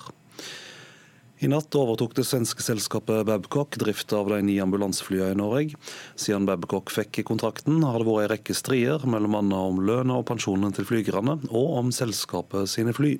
I 1.45 1.49
natt 1.51 1.75
overtok 1.77 2.15
det 2.17 2.23
svenske 2.25 2.63
selskapet 2.65 3.27
Babcock 3.27 3.75
drift 3.77 4.10
av 4.17 4.31
de 4.31 4.39
ni 4.47 4.55
ambulanseflyene 4.63 5.36
i 5.36 5.38
Norge. 5.38 5.77
Siden 6.17 6.47
Babcock 6.49 6.89
fikk 6.89 7.19
kontrakten, 7.27 7.84
har 7.86 8.01
det 8.01 8.08
vært 8.08 8.23
en 8.23 8.31
rekke 8.31 8.55
strider, 8.58 9.05
annet 9.05 9.53
om 9.53 9.77
lønna 9.86 10.15
og 10.17 10.25
pensjonen 10.25 10.73
til 10.73 10.88
flygerne, 10.89 11.36
og 11.51 11.75
om 11.84 11.91
selskapet 11.93 12.71
sine 12.71 12.95
fly. 12.97 13.19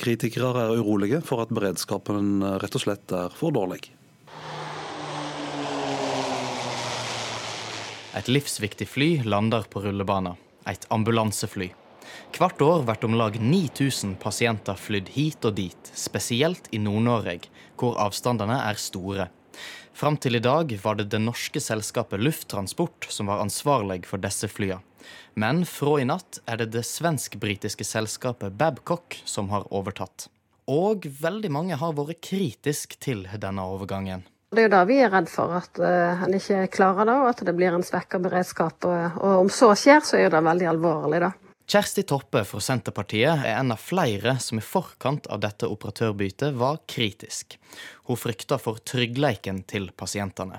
Kritikere 0.00 0.54
er 0.62 0.80
urolige 0.80 1.20
for 1.20 1.44
at 1.44 1.52
beredskapen 1.52 2.40
rett 2.62 2.80
og 2.80 2.84
slett 2.86 3.12
er 3.12 3.36
for 3.36 3.52
dårlig. 3.52 3.82
Et 8.16 8.32
livsviktig 8.32 8.88
fly 8.88 9.10
lander 9.28 9.68
på 9.68 9.84
rullebanen. 9.84 10.40
Et 10.64 10.88
ambulansefly. 10.88 11.74
Hvert 12.38 12.62
år 12.62 12.84
blir 12.88 13.04
om 13.04 13.14
lag 13.18 13.36
9000 13.40 14.14
pasienter 14.22 14.78
flydd 14.78 15.10
hit 15.12 15.44
og 15.44 15.56
dit, 15.58 15.90
spesielt 15.94 16.70
i 16.72 16.78
Nord-Norge, 16.78 17.50
hvor 17.76 17.98
avstandene 18.00 18.56
er 18.64 18.78
store. 18.80 19.26
Fram 19.92 20.16
til 20.16 20.38
i 20.38 20.42
dag 20.44 20.70
var 20.84 20.96
det 20.96 21.10
det 21.12 21.20
norske 21.20 21.60
selskapet 21.60 22.22
Lufttransport 22.22 23.08
som 23.12 23.28
var 23.28 23.42
ansvarlig 23.42 24.04
for 24.08 24.22
disse 24.22 24.48
flyene. 24.48 24.80
Men 25.34 25.64
fra 25.68 25.98
i 26.00 26.06
natt 26.08 26.38
er 26.46 26.60
det 26.60 26.70
det 26.74 26.84
svensk-britiske 26.86 27.84
selskapet 27.84 28.56
Babcock 28.56 29.18
som 29.24 29.50
har 29.52 29.66
overtatt. 29.72 30.28
Og 30.70 31.06
veldig 31.20 31.50
mange 31.50 31.78
har 31.80 31.96
vært 31.96 32.22
kritisk 32.24 32.96
til 33.02 33.26
denne 33.42 33.64
overgangen. 33.66 34.24
Det 34.50 34.64
er 34.64 34.66
jo 34.68 34.72
da 34.72 34.82
vi 34.86 34.96
er 34.98 35.12
redd 35.12 35.28
for, 35.30 35.52
at 35.54 35.78
uh, 35.78 36.24
en 36.26 36.34
ikke 36.34 36.64
klarer 36.74 37.06
det, 37.06 37.18
og 37.22 37.28
at 37.30 37.44
det 37.46 37.54
blir 37.54 37.74
en 37.74 37.86
svekka 37.86 38.18
beredskap. 38.22 38.82
Og, 38.88 39.20
om 39.44 39.50
så 39.52 39.70
skjer, 39.78 40.02
så 40.02 40.18
er 40.18 40.32
det 40.32 40.42
veldig 40.42 40.72
alvorlig, 40.72 41.20
da. 41.22 41.30
Kjersti 41.70 42.02
Toppe 42.02 42.40
fra 42.42 42.58
Senterpartiet 42.58 43.44
er 43.46 43.52
en 43.52 43.70
av 43.70 43.78
flere 43.78 44.32
som 44.42 44.58
i 44.58 44.62
forkant 44.64 45.28
av 45.30 45.38
dette 45.44 45.68
operatørbytet 45.70 46.56
var 46.58 46.80
kritisk. 46.90 47.54
Hun 48.08 48.18
frykta 48.18 48.56
for 48.58 48.80
tryggleiken 48.82 49.60
til 49.70 49.84
pasientene. 49.94 50.58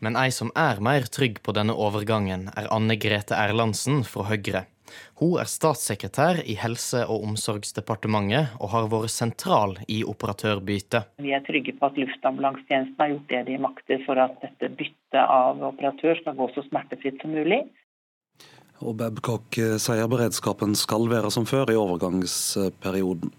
Men 0.00 0.16
ei 0.16 0.30
som 0.32 0.48
er 0.56 0.80
mer 0.80 1.04
trygg 1.12 1.42
på 1.44 1.52
denne 1.52 1.74
overgangen, 1.76 2.46
er 2.56 2.70
Anne 2.72 2.96
Grete 2.96 3.36
Erlandsen 3.36 4.00
fra 4.08 4.24
Høyre. 4.30 4.62
Hun 5.20 5.34
er 5.42 5.50
statssekretær 5.52 6.40
i 6.40 6.56
Helse- 6.56 7.04
og 7.04 7.26
omsorgsdepartementet 7.26 8.56
og 8.56 8.72
har 8.72 8.88
vært 8.94 9.12
sentral 9.12 9.76
i 9.84 9.98
operatørbyttet. 10.14 11.10
Vi 11.26 11.34
er 11.36 11.44
trygge 11.44 11.74
på 11.76 11.90
at 11.90 12.00
luftambulansetjenesten 12.00 13.04
har 13.04 13.12
gjort 13.12 13.28
det 13.34 13.42
de 13.50 13.60
makter 13.66 14.00
for 14.08 14.24
at 14.24 14.40
dette 14.46 14.72
byttet 14.80 15.20
av 15.26 15.60
operatør 15.74 16.22
skal 16.22 16.40
gå 16.40 16.48
så 16.56 16.64
smertefritt 16.70 17.20
som 17.20 17.36
mulig. 17.36 17.66
Og 18.78 18.94
Babcock 18.98 19.56
sier 19.82 20.10
beredskapen 20.10 20.76
skal 20.78 21.08
være 21.10 21.32
som 21.34 21.46
før 21.48 21.72
i 21.72 21.78
overgangsperioden. 21.78 23.32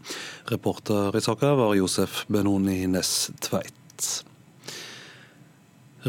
Reporter 0.52 1.16
i 1.16 1.22
saka 1.24 1.54
var 1.56 1.78
Josef 1.80 2.26
Benoni 2.28 2.82
Næss 2.92 3.30
Tveit. 3.46 3.78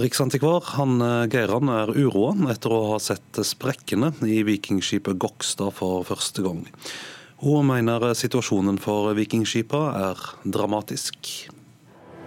Riksantikvar 0.01 0.66
Hanne 0.76 1.26
Geiran 1.31 1.70
er 1.74 1.91
uroa 1.95 2.35
etter 2.53 2.74
å 2.74 2.83
ha 2.93 2.99
sett 3.03 3.41
sprekkene 3.47 4.12
i 4.22 4.41
vikingskipet 4.47 5.18
Gokstad 5.18 5.74
for 5.78 6.07
første 6.07 6.45
gang. 6.47 6.62
Hun 7.43 7.66
mener 7.70 8.12
situasjonen 8.14 8.78
for 8.78 9.11
vikingskipa 9.18 9.81
er 9.99 10.22
dramatisk. 10.45 11.18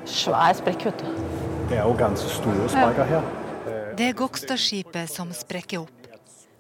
Svær 0.04 0.56
sprekk, 0.60 0.88
vet 0.89 1.04
du. 1.04 1.24
Det 1.72 1.80
er 1.80 1.88
jo 1.88 1.95
ganske 1.99 2.32
store 2.36 2.68
sprekker 2.72 3.12
her. 3.12 3.28
Det 3.95 4.10
er 4.10 4.18
Gokstadskipet 4.20 5.12
som 5.12 5.32
sprekker 5.36 5.86
opp. 5.86 6.03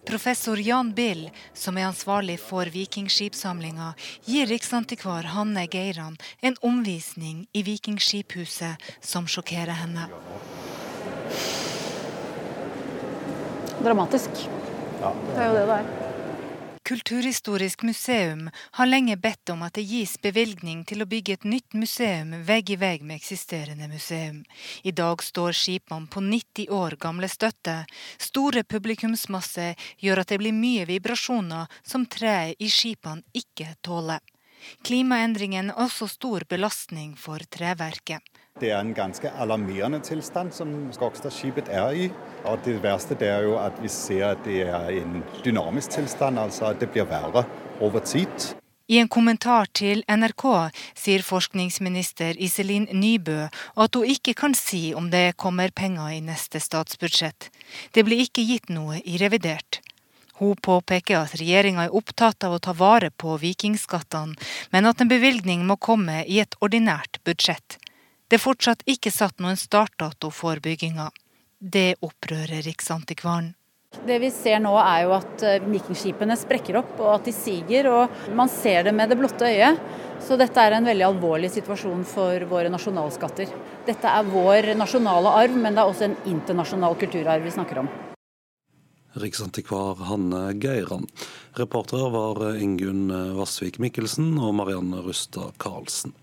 Professor 0.05 0.59
Jan 0.59 0.93
Bill, 0.93 1.29
som 1.53 1.77
er 1.77 1.87
ansvarlig 1.87 2.35
for 2.41 2.67
vikingskipsamlinga, 2.67 3.93
gir 4.25 4.49
riksantikvar 4.51 5.29
Hanne 5.31 5.63
Geiran 5.71 6.17
en 6.41 6.57
omvisning 6.61 7.45
i 7.53 7.63
Vikingskiphuset 7.63 8.83
som 8.99 9.27
sjokkerer 9.27 9.79
henne. 9.79 10.09
Dramatisk. 13.83 14.47
Ja. 15.01 15.13
Det 15.33 15.39
er 15.39 15.51
jo 15.51 15.59
det 15.59 15.67
det 15.67 15.77
er. 15.81 16.02
Kulturhistorisk 16.83 17.83
museum 17.83 18.49
har 18.71 18.85
lenge 18.85 19.15
bedt 19.15 19.49
om 19.53 19.61
at 19.63 19.77
det 19.77 19.85
gis 19.87 20.17
bevilgning 20.19 20.81
til 20.83 20.99
å 20.99 21.07
bygge 21.07 21.37
et 21.37 21.45
nytt 21.47 21.77
museum 21.79 22.33
vegg 22.43 22.73
i 22.75 22.77
vegg 22.81 23.05
med 23.07 23.21
eksisterende 23.21 23.87
museum. 23.87 24.41
I 24.83 24.91
dag 24.91 25.23
står 25.23 25.55
skipene 25.55 26.11
på 26.11 26.19
90 26.19 26.67
år 26.75 26.97
gamle 26.99 27.29
støtte. 27.31 27.77
Store 28.19 28.65
publikumsmasse 28.67 29.69
gjør 30.03 30.25
at 30.25 30.35
det 30.35 30.41
blir 30.43 30.59
mye 30.59 30.83
vibrasjoner 30.91 31.71
som 31.87 32.03
treet 32.03 32.59
i 32.59 32.67
skipene 32.67 33.23
ikke 33.31 33.77
tåler. 33.79 34.19
Klimaendringen 34.83 35.71
er 35.71 35.83
også 35.87 36.11
stor 36.11 36.43
belastning 36.51 37.15
for 37.15 37.39
treverket. 37.47 38.19
Det 38.61 38.69
er 38.69 38.79
en 38.79 38.93
ganske 38.93 39.31
alarmerende 39.41 39.97
tilstand 40.05 40.53
som 40.53 40.69
Skogstadskipet 40.93 41.71
er 41.73 41.95
i. 41.97 42.09
Og 42.45 42.59
det 42.65 42.75
verste 42.83 43.17
det 43.17 43.27
er 43.27 43.47
jo 43.47 43.55
at 43.57 43.79
vi 43.81 43.89
ser 43.89 44.27
at 44.27 44.43
det 44.45 44.59
er 44.67 44.91
en 45.01 45.23
dynamisk 45.43 45.95
tilstand, 45.95 46.37
altså 46.39 46.69
at 46.69 46.79
det 46.79 46.91
blir 46.93 47.07
verre 47.09 47.47
over 47.81 47.99
tid. 48.05 48.53
I 48.87 48.99
en 49.01 49.09
kommentar 49.09 49.65
til 49.73 50.03
NRK 50.05 50.45
sier 50.93 51.23
forskningsminister 51.25 52.37
Iselin 52.37 52.85
Nybø 52.93 53.47
at 53.49 53.95
hun 53.97 54.05
ikke 54.05 54.35
kan 54.37 54.53
si 54.53 54.93
om 54.93 55.09
det 55.09 55.33
kommer 55.35 55.73
penger 55.73 56.13
i 56.13 56.21
neste 56.21 56.61
statsbudsjett. 56.61 57.49
Det 57.91 58.05
blir 58.05 58.21
ikke 58.21 58.45
gitt 58.45 58.69
noe 58.69 58.99
i 59.01 59.17
revidert. 59.17 59.81
Hun 60.37 60.59
påpeker 60.61 61.23
at 61.23 61.39
regjeringa 61.39 61.87
er 61.87 61.95
opptatt 61.95 62.45
av 62.45 62.53
å 62.53 62.61
ta 62.61 62.73
vare 62.77 63.09
på 63.09 63.33
vikingskattene, 63.41 64.37
men 64.69 64.85
at 64.85 65.01
en 65.01 65.09
bevilgning 65.09 65.65
må 65.65 65.79
komme 65.81 66.21
i 66.27 66.37
et 66.43 66.59
ordinært 66.61 67.17
budsjett. 67.25 67.79
Det 68.33 68.39
er 68.39 68.41
fortsatt 68.41 68.79
ikke 68.89 69.11
satt 69.13 69.43
noen 69.45 69.53
startdato 69.61 70.31
for 70.33 70.57
bygginga. 70.57 71.03
Det 71.61 71.99
opprører 72.01 72.63
Riksantikvaren. 72.65 73.51
Det 74.09 74.15
vi 74.23 74.31
ser 74.33 74.57
nå 74.63 74.71
er 74.81 75.03
jo 75.03 75.11
at 75.13 75.43
eh, 75.45 75.61
vikingskipene 75.61 76.33
sprekker 76.41 76.79
opp 76.79 76.95
og 76.97 77.11
at 77.11 77.29
de 77.29 77.33
siger. 77.37 77.91
og 77.91 78.33
Man 78.33 78.49
ser 78.49 78.87
det 78.87 78.93
med 78.97 79.13
det 79.13 79.19
blotte 79.19 79.45
øyet. 79.45 79.77
Så 80.25 80.33
dette 80.41 80.63
er 80.65 80.73
en 80.73 80.89
veldig 80.89 81.05
alvorlig 81.11 81.51
situasjon 81.53 82.01
for 82.09 82.47
våre 82.49 82.71
nasjonalskatter. 82.73 83.53
Dette 83.85 84.15
er 84.17 84.33
vår 84.33 84.71
nasjonale 84.81 85.35
arv, 85.43 85.53
men 85.53 85.77
det 85.77 85.85
er 85.85 85.93
også 85.93 86.09
en 86.09 86.17
internasjonal 86.33 86.97
kulturarv 87.05 87.45
vi 87.45 87.53
snakker 87.53 87.83
om. 87.83 87.91
Riksantikvar 89.21 90.01
Hanne 90.09 90.41
Geiran. 90.57 91.05
Reportere 91.61 92.09
var 92.17 92.41
Ingunn 92.57 93.13
Vassvik 93.37 93.77
Mikkelsen 93.77 94.39
og 94.41 94.57
Marianne 94.57 95.05
Rustad 95.05 95.53
Karlsen. 95.61 96.17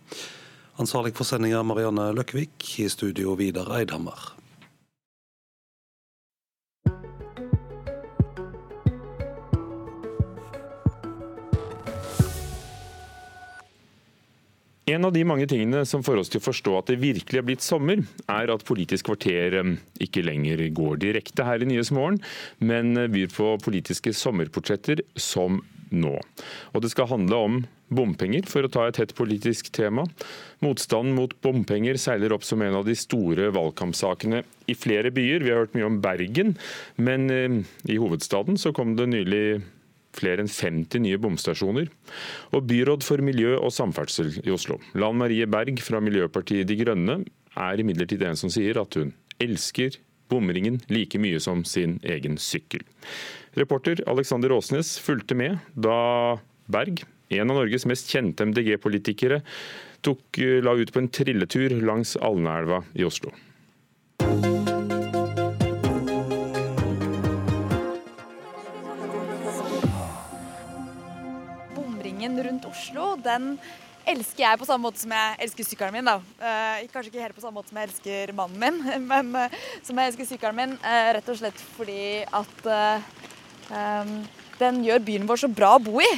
Ansvarlig 0.80 1.12
for 1.12 1.28
sendinga 1.28 1.60
Marianne 1.60 2.06
Løkkevik, 2.16 2.64
i 2.80 2.86
studio 2.88 3.34
Vidar 3.36 3.68
Eidhammer. 3.76 4.30
En 14.88 15.04
av 15.04 15.12
de 15.12 15.20
mange 15.28 15.44
tingene 15.46 15.84
som 15.86 16.00
får 16.02 16.22
oss 16.22 16.32
til 16.32 16.40
å 16.40 16.46
forstå 16.46 16.78
at 16.78 16.88
det 16.88 16.96
virkelig 17.02 17.42
er 17.42 17.44
blitt 17.46 17.62
sommer, 17.62 18.00
er 18.32 18.50
at 18.50 18.64
Politisk 18.66 19.10
kvarter 19.10 19.58
eh, 19.60 19.74
ikke 20.00 20.24
lenger 20.24 20.64
går 20.74 20.96
direkte 21.04 21.44
her 21.44 21.60
i 21.60 21.68
Nyhetsmorgen, 21.68 22.18
men 22.64 22.96
eh, 22.96 23.10
byr 23.12 23.28
på 23.36 23.52
politiske 23.62 24.16
sommerportretter 24.16 25.04
som 25.20 25.60
nå. 25.92 26.14
Og 26.74 26.84
det 26.84 26.92
skal 26.92 27.10
handle 27.10 27.40
om 27.46 27.60
bompenger, 27.90 28.46
for 28.46 28.64
å 28.64 28.70
ta 28.70 28.86
et 28.86 29.00
hett 29.02 29.14
politisk 29.18 29.72
tema. 29.74 30.06
Motstanden 30.62 31.16
mot 31.16 31.34
bompenger 31.42 31.98
seiler 32.00 32.34
opp 32.36 32.46
som 32.46 32.62
en 32.62 32.78
av 32.78 32.86
de 32.86 32.94
store 32.98 33.50
valgkampsakene 33.54 34.44
i 34.70 34.76
flere 34.78 35.10
byer. 35.14 35.44
Vi 35.44 35.52
har 35.52 35.64
hørt 35.64 35.76
mye 35.78 35.88
om 35.88 35.98
Bergen, 36.04 36.54
men 36.96 37.28
eh, 37.34 37.60
i 37.90 37.98
hovedstaden 38.00 38.60
så 38.60 38.74
kom 38.76 38.94
det 38.98 39.10
nylig 39.10 39.44
flere 40.16 40.42
enn 40.42 40.50
50 40.50 41.04
nye 41.04 41.18
bomstasjoner. 41.22 41.90
Og 42.54 42.66
byråd 42.70 43.06
for 43.06 43.22
miljø 43.24 43.56
og 43.58 43.74
samferdsel 43.74 44.40
i 44.42 44.54
Oslo, 44.54 44.80
Lan 44.98 45.18
Marie 45.20 45.46
Berg 45.50 45.82
fra 45.84 46.02
Miljøpartiet 46.02 46.68
De 46.70 46.78
Grønne, 46.80 47.20
er 47.58 47.82
imidlertid 47.82 48.22
en 48.26 48.38
som 48.38 48.50
sier 48.52 48.78
at 48.78 48.94
hun 48.98 49.12
elsker 49.42 49.98
bomringen 50.30 50.78
like 50.90 51.18
mye 51.18 51.40
som 51.42 51.64
sin 51.66 51.98
egen 52.06 52.38
sykkel. 52.38 52.84
Reporter 53.52 53.98
Alexander 54.06 54.52
Åsnes 54.52 54.98
fulgte 54.98 55.34
med 55.34 55.58
da 55.74 56.38
Berg, 56.70 57.02
en 57.34 57.50
av 57.50 57.56
Norges 57.58 57.82
mest 57.86 58.06
kjente 58.10 58.46
MDG-politikere, 58.46 59.40
la 60.62 60.74
ut 60.78 60.92
på 60.94 61.00
en 61.02 61.08
trilletur 61.10 61.74
langs 61.82 62.14
Alnaelva 62.16 62.84
i 62.94 63.02
Oslo. 63.04 63.32
Bomringen 71.74 72.38
rundt 72.46 72.68
Oslo, 72.70 73.16
den 73.18 73.56
elsker 74.10 74.44
jeg 74.46 74.60
på 74.62 74.68
samme 74.70 74.86
måte 74.86 75.02
som 75.02 75.10
jeg 75.12 75.40
elsker 75.42 75.66
sykkelen 75.66 75.98
min. 75.98 76.06
da. 76.06 76.20
Uh, 76.38 76.86
kanskje 76.94 77.10
ikke 77.10 77.26
helt 77.26 77.34
på 77.34 77.42
samme 77.42 77.58
måte 77.58 77.74
som 77.74 77.82
jeg 77.82 77.90
elsker 77.90 78.32
mannen 78.38 78.62
min, 78.62 78.80
men 79.10 79.34
uh, 79.34 79.58
som 79.82 79.98
jeg 79.98 80.14
elsker 80.14 80.30
sykkelen 80.30 80.62
min. 80.62 80.78
Rett 81.18 81.34
og 81.34 81.42
slett 81.42 81.66
fordi 81.74 82.00
at 82.30 82.70
den 83.70 84.84
gjør 84.84 85.02
byen 85.06 85.26
vår 85.28 85.44
så 85.44 85.48
bra 85.52 85.76
å 85.76 85.82
bo 85.82 86.00
i. 86.02 86.12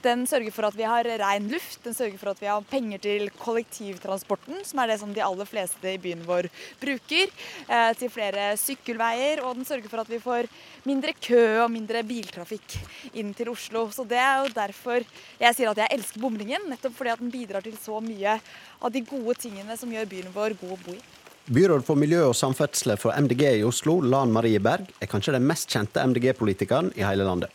Den 0.00 0.24
sørger 0.26 0.54
for 0.54 0.66
at 0.66 0.76
vi 0.78 0.86
har 0.88 1.06
ren 1.20 1.48
luft, 1.52 1.80
den 1.84 1.94
sørger 1.96 2.18
for 2.20 2.32
at 2.32 2.40
vi 2.40 2.48
har 2.48 2.64
penger 2.70 3.02
til 3.02 3.28
kollektivtransporten, 3.38 4.62
som 4.64 4.80
er 4.80 4.92
det 4.92 4.98
som 5.02 5.12
de 5.12 5.24
aller 5.24 5.48
fleste 5.48 5.92
i 5.92 6.00
byen 6.00 6.22
vår 6.26 6.48
bruker, 6.80 7.32
eh, 7.68 7.92
til 7.98 8.10
flere 8.12 8.52
sykkelveier, 8.60 9.42
og 9.44 9.58
den 9.58 9.68
sørger 9.68 9.90
for 9.92 10.02
at 10.02 10.10
vi 10.10 10.22
får 10.22 10.48
mindre 10.88 11.12
kø 11.20 11.64
og 11.64 11.70
mindre 11.74 12.02
biltrafikk 12.06 12.78
inn 13.12 13.34
til 13.34 13.52
Oslo. 13.52 13.88
Så 13.90 14.06
Det 14.12 14.18
er 14.18 14.42
jo 14.42 14.52
derfor 14.52 15.04
jeg 15.40 15.54
sier 15.54 15.70
at 15.70 15.76
jeg 15.76 15.92
elsker 15.98 16.20
bomringen, 16.20 16.68
nettopp 16.68 16.94
fordi 16.96 17.10
at 17.10 17.18
den 17.18 17.30
bidrar 17.30 17.62
til 17.62 17.76
så 17.76 18.00
mye 18.00 18.40
av 18.82 18.92
de 18.92 19.00
gode 19.00 19.34
tingene 19.34 19.76
som 19.76 19.90
gjør 19.90 20.08
byen 20.08 20.32
vår 20.34 20.58
god 20.60 20.72
å 20.72 20.84
bo 20.84 20.92
i. 20.92 21.21
Byråd 21.50 21.82
for 21.82 21.98
miljø 21.98 22.20
og 22.28 22.36
samferdsel 22.38 22.92
for 23.02 23.16
MDG 23.18 23.40
i 23.58 23.64
Oslo, 23.66 23.96
Lan 23.98 24.30
Marie 24.30 24.60
Berg, 24.62 24.86
er 25.02 25.08
kanskje 25.10 25.32
den 25.34 25.42
mest 25.42 25.72
kjente 25.74 25.98
MDG-politikeren 26.06 26.92
i 26.94 27.02
hele 27.02 27.26
landet. 27.26 27.50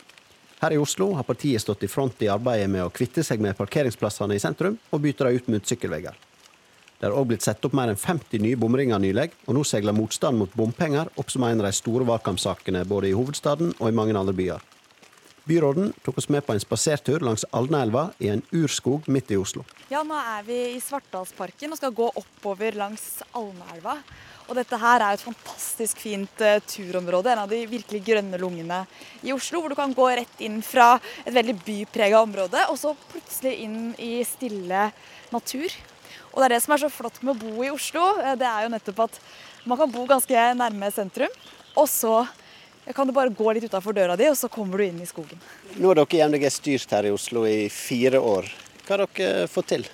Her 0.60 0.74
i 0.76 0.80
Oslo 0.82 1.14
har 1.16 1.24
partiet 1.24 1.64
stått 1.64 1.86
i 1.86 1.88
front 1.88 2.20
i 2.20 2.28
arbeidet 2.28 2.68
med 2.68 2.84
å 2.84 2.92
kvitte 2.92 3.24
seg 3.24 3.40
med 3.40 3.56
parkeringsplassene 3.56 4.36
i 4.36 4.42
sentrum, 4.42 4.76
og 4.92 5.00
bytte 5.00 5.24
dem 5.24 5.40
ut 5.40 5.48
mot 5.54 5.72
sykkelveier. 5.72 6.20
Det 6.98 7.06
har 7.08 7.16
òg 7.16 7.30
blitt 7.30 7.46
satt 7.46 7.64
opp 7.64 7.72
mer 7.78 7.88
enn 7.88 7.96
50 7.96 8.44
nye 8.44 8.60
bomringer 8.60 9.00
nylig, 9.00 9.30
og 9.46 9.56
nå 9.56 9.64
seiler 9.64 9.96
motstand 9.96 10.36
mot 10.36 10.52
bompenger 10.52 11.08
opp 11.16 11.32
som 11.32 11.48
en 11.48 11.62
av 11.62 11.70
de 11.70 11.72
store 11.72 12.04
valgkampsakene 12.10 12.84
både 12.90 13.08
i 13.08 13.16
hovedstaden 13.16 13.72
og 13.78 13.88
i 13.88 13.96
mange 13.96 14.18
andre 14.18 14.36
byer. 14.36 14.60
Byråden 15.48 15.92
tok 16.04 16.18
oss 16.18 16.28
med 16.28 16.44
på 16.44 16.52
en 16.52 16.60
spasertur 16.60 17.22
langs 17.24 17.46
Alnaelva 17.56 18.10
i 18.20 18.28
en 18.28 18.42
urskog 18.52 19.06
midt 19.08 19.30
i 19.32 19.36
Oslo. 19.40 19.62
Ja, 19.88 20.02
nå 20.04 20.16
er 20.20 20.42
vi 20.44 20.56
i 20.74 20.80
Svartdalsparken 20.84 21.72
og 21.72 21.78
skal 21.80 21.94
gå 21.96 22.08
oppover 22.20 22.76
langs 22.76 23.22
Alnaelva. 23.32 23.94
Og 24.44 24.58
dette 24.58 24.76
her 24.80 25.00
er 25.00 25.16
et 25.16 25.24
fantastisk 25.24 26.02
fint 26.04 26.42
uh, 26.44 26.58
turområde, 26.68 27.32
en 27.32 27.40
av 27.46 27.48
de 27.48 27.62
virkelig 27.68 28.02
grønne 28.04 28.40
lungene 28.40 28.82
i 29.24 29.32
Oslo. 29.32 29.62
Hvor 29.62 29.72
du 29.72 29.76
kan 29.78 29.94
gå 29.96 30.10
rett 30.20 30.42
inn 30.44 30.58
fra 30.64 30.90
et 31.24 31.32
veldig 31.32 31.54
byprega 31.64 32.20
område, 32.20 32.66
og 32.68 32.76
så 32.80 32.92
plutselig 33.08 33.54
inn 33.64 33.78
i 33.96 34.18
stille 34.28 34.90
natur. 35.32 35.78
Og 36.34 36.42
det 36.42 36.50
er 36.50 36.54
det 36.58 36.60
som 36.66 36.76
er 36.76 36.82
så 36.84 36.92
flott 36.92 37.22
med 37.22 37.38
å 37.38 37.40
bo 37.40 37.64
i 37.64 37.72
Oslo. 37.72 38.04
Eh, 38.20 38.36
det 38.36 38.50
er 38.50 38.66
jo 38.66 38.74
nettopp 38.76 39.00
at 39.06 39.16
man 39.64 39.80
kan 39.80 39.96
bo 39.96 40.04
ganske 40.12 40.44
nærme 40.60 40.92
sentrum. 40.92 41.40
Og 41.72 41.88
så 41.88 42.18
kan 42.96 43.06
du 43.08 43.12
bare 43.16 43.32
gå 43.34 43.52
litt 43.52 43.68
utafor 43.68 43.96
døra 43.96 44.16
di, 44.16 44.28
og 44.30 44.36
så 44.38 44.48
kommer 44.52 44.78
du 44.78 44.86
inn 44.88 45.00
i 45.02 45.08
skogen. 45.08 45.40
Nå 45.76 45.90
har 45.90 46.00
dere 46.00 46.18
i 46.18 46.24
MDG 46.28 46.50
styrt 46.52 46.96
her 46.96 47.08
i 47.08 47.14
Oslo 47.14 47.44
i 47.48 47.68
fire 47.72 48.20
år. 48.20 48.48
Hva 48.86 48.96
har 48.96 49.06
dere 49.06 49.48
fått 49.52 49.74
til? 49.74 49.88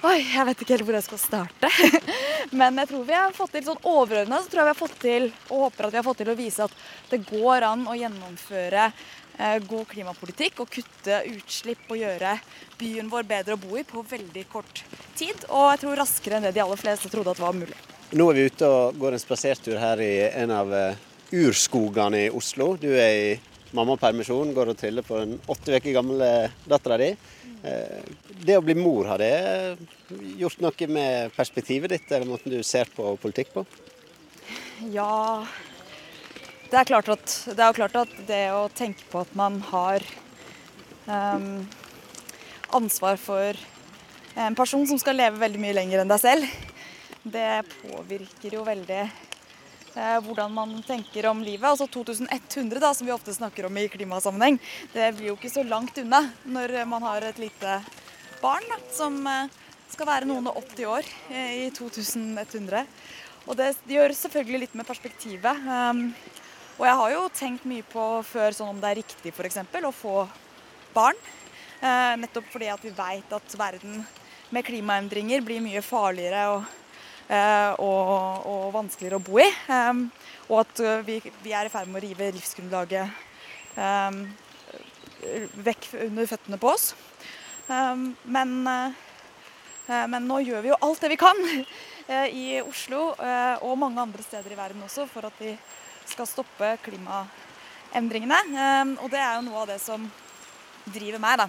Oi, 0.00 0.16
jeg 0.24 0.46
vet 0.48 0.62
ikke 0.64 0.72
helt 0.72 0.86
hvor 0.88 0.96
jeg 0.96 1.04
skal 1.04 1.20
starte. 1.20 1.68
Men 2.56 2.78
jeg 2.80 2.88
tror 2.88 3.02
vi 3.04 3.16
har 3.18 3.34
fått 3.36 3.50
til 3.52 3.66
sånn 3.66 3.82
overordna 3.84 4.38
så 4.40 4.48
tror 4.48 4.62
jeg 4.62 4.68
vi 4.68 4.72
har 4.72 4.78
fått 4.78 4.94
til, 5.02 5.26
og 5.50 5.64
håper 5.66 5.86
at 5.86 5.92
vi 5.92 5.98
har 6.00 6.06
fått 6.06 6.20
til 6.22 6.30
å 6.32 6.36
vise 6.38 6.64
at 6.64 6.78
det 7.10 7.18
går 7.28 7.66
an 7.68 7.82
å 7.84 7.96
gjennomføre 7.98 8.86
eh, 8.88 9.58
god 9.68 9.84
klimapolitikk 9.90 10.62
og 10.64 10.72
kutte 10.72 11.20
utslipp 11.34 11.92
og 11.92 12.00
gjøre 12.00 12.32
byen 12.80 13.12
vår 13.12 13.28
bedre 13.28 13.58
å 13.58 13.60
bo 13.60 13.76
i 13.76 13.84
på 13.84 14.00
veldig 14.08 14.46
kort 14.48 14.82
tid. 15.20 15.44
Og 15.52 15.68
jeg 15.74 15.84
tror 15.84 16.00
raskere 16.00 16.40
enn 16.40 16.48
det 16.48 16.56
de 16.56 16.64
aller 16.64 16.80
fleste 16.80 17.12
trodde 17.12 17.36
at 17.36 17.44
var 17.44 17.60
mulig. 17.60 17.76
Nå 18.16 18.30
er 18.32 18.40
vi 18.40 18.48
ute 18.48 18.72
og 18.72 18.96
går 19.04 19.18
en 19.18 19.22
spasertur 19.22 19.76
her 19.78 20.00
i 20.00 20.14
en 20.32 20.56
av 20.56 20.72
eh, 20.74 21.06
urskogene 21.32 22.26
i 22.26 22.30
Oslo. 22.34 22.74
Du 22.80 22.88
er 22.90 23.12
i 23.14 23.30
mammapermisjon, 23.76 24.54
går 24.54 24.72
og 24.72 24.78
triller 24.78 25.06
på 25.06 25.20
den 25.20 25.36
åtte 25.50 25.76
uker 25.76 25.94
gamle 25.94 26.30
dattera 26.68 26.98
di. 27.00 27.10
Eh, 27.62 28.12
det 28.40 28.56
å 28.56 28.64
bli 28.64 28.74
mor, 28.78 29.06
har 29.10 29.20
det 29.20 29.76
gjort 30.40 30.62
noe 30.64 30.88
med 30.90 31.34
perspektivet 31.36 31.92
ditt, 31.92 32.08
eller 32.10 32.28
måten 32.30 32.52
du 32.52 32.62
ser 32.66 32.88
på 32.94 33.14
politikk 33.20 33.52
på? 33.54 33.66
Ja 34.90 35.44
Det 36.70 36.78
er 36.78 36.88
klart 36.88 37.10
at 37.12 37.34
det, 37.52 37.66
klart 37.76 37.96
at 38.00 38.12
det 38.28 38.44
å 38.54 38.70
tenke 38.72 39.04
på 39.10 39.20
at 39.20 39.32
man 39.36 39.58
har 39.68 40.04
um, 41.04 41.66
ansvar 42.78 43.18
for 43.20 43.58
en 44.38 44.56
person 44.56 44.86
som 44.88 45.00
skal 45.02 45.18
leve 45.18 45.42
veldig 45.42 45.60
mye 45.60 45.76
lenger 45.76 46.00
enn 46.00 46.12
deg 46.12 46.22
selv, 46.22 46.46
det 47.26 47.66
påvirker 47.82 48.54
jo 48.56 48.62
veldig 48.64 49.00
eh, 49.02 49.18
hvordan 50.24 50.52
man 50.54 50.74
tenker 50.86 51.26
om 51.30 51.42
livet. 51.44 51.66
Altså 51.68 51.86
2100, 51.90 52.80
da, 52.80 52.92
som 52.94 53.08
vi 53.08 53.14
ofte 53.14 53.34
snakker 53.34 53.66
om 53.68 53.78
i 53.78 53.88
klimasammenheng, 53.92 54.58
det 54.94 55.12
blir 55.16 55.30
jo 55.30 55.36
ikke 55.38 55.52
så 55.52 55.64
langt 55.66 55.98
unna 56.00 56.22
når 56.44 56.76
man 56.88 57.04
har 57.08 57.26
et 57.28 57.40
lite 57.42 57.80
barn 58.40 58.64
da, 58.70 58.78
som 58.96 59.18
eh, 59.28 59.50
skal 59.90 60.08
være 60.08 60.28
noen 60.30 60.48
og 60.50 60.60
80 60.62 60.88
år 60.88 61.10
eh, 61.30 61.66
i 61.66 61.70
2100. 61.76 62.86
Og 63.48 63.56
det 63.58 63.72
gjør 63.88 64.14
selvfølgelig 64.16 64.64
litt 64.64 64.78
med 64.78 64.88
perspektivet. 64.88 65.64
Um, 65.64 66.10
og 66.78 66.86
jeg 66.86 66.98
har 67.00 67.12
jo 67.14 67.22
tenkt 67.36 67.68
mye 67.68 67.84
på 67.88 68.04
før 68.24 68.56
sånn 68.56 68.72
om 68.72 68.80
det 68.80 68.90
er 68.90 69.00
riktig 69.00 69.32
f.eks. 69.34 69.60
å 69.60 69.92
få 69.92 70.16
barn. 70.94 71.18
Eh, 71.80 72.16
nettopp 72.20 72.48
fordi 72.52 72.68
at 72.72 72.84
vi 72.84 72.92
veit 72.96 73.32
at 73.36 73.56
verden 73.58 74.04
med 74.50 74.66
klimaendringer 74.66 75.44
blir 75.46 75.62
mye 75.64 75.82
farligere 75.84 76.46
og 76.54 76.68
Eh, 76.68 76.79
og, 77.30 78.46
og, 78.46 78.72
vanskeligere 78.74 79.20
å 79.20 79.22
bo 79.22 79.38
i. 79.38 79.46
og 80.50 80.56
at 80.64 80.80
eh, 80.82 81.02
vi, 81.06 81.18
vi 81.44 81.52
er 81.54 81.68
i 81.68 81.72
ferd 81.72 81.90
med 81.90 82.00
å 82.00 82.06
rive 82.06 82.32
livsgrunnlaget 82.34 83.28
vekk 85.62 85.86
under 86.08 86.26
føttene 86.26 86.58
på 86.58 86.72
oss. 86.72 86.94
men, 87.68 88.66
eh, 88.66 90.06
men 90.10 90.26
nå 90.26 90.40
gjør 90.42 90.64
vi 90.64 90.72
jo 90.72 90.80
alt 90.80 91.00
det 91.00 91.12
vi 91.12 91.20
kan 91.20 91.38
i 92.42 92.60
Oslo 92.64 93.12
og 93.14 93.78
mange 93.78 94.02
andre 94.02 94.22
steder 94.26 94.50
i 94.50 94.58
verden 94.58 94.82
også 94.82 95.06
for 95.06 95.28
at 95.28 95.36
vi 95.38 95.54
skal 96.10 96.26
stoppe 96.26 96.72
klimaendringene. 96.82 98.40
Og 98.98 99.06
det 99.12 99.20
er 99.22 99.36
jo 99.36 99.46
noe 99.46 99.62
av 99.62 99.70
det 99.70 99.78
som 99.78 100.08
driver 100.90 101.22
meg, 101.22 101.44
da. 101.44 101.46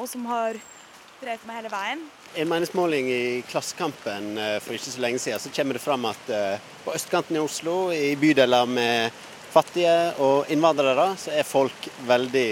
Og 0.00 0.08
som 0.10 0.26
har 0.26 0.58
drevet 1.22 1.46
med 1.46 1.56
hele 1.56 1.70
veien. 1.70 2.02
I 2.34 2.42
en 2.42 2.48
meningsmåling 2.50 3.10
i 3.12 3.42
Klassekampen 3.46 4.38
eh, 4.38 4.56
for 4.62 4.74
ikke 4.74 4.90
så 4.90 5.02
lenge 5.04 5.20
siden 5.22 5.40
så 5.40 5.52
kommer 5.54 5.78
det 5.78 5.84
fram 5.84 6.06
at 6.08 6.30
eh, 6.32 6.70
på 6.84 6.94
østkanten 6.96 7.38
i 7.38 7.42
Oslo, 7.42 7.76
i 7.94 8.16
bydeler 8.18 8.66
med 8.66 9.22
fattige 9.52 9.94
og 10.24 10.50
innvandrere, 10.50 11.12
så 11.20 11.34
er 11.36 11.46
folk 11.46 11.88
veldig 12.08 12.48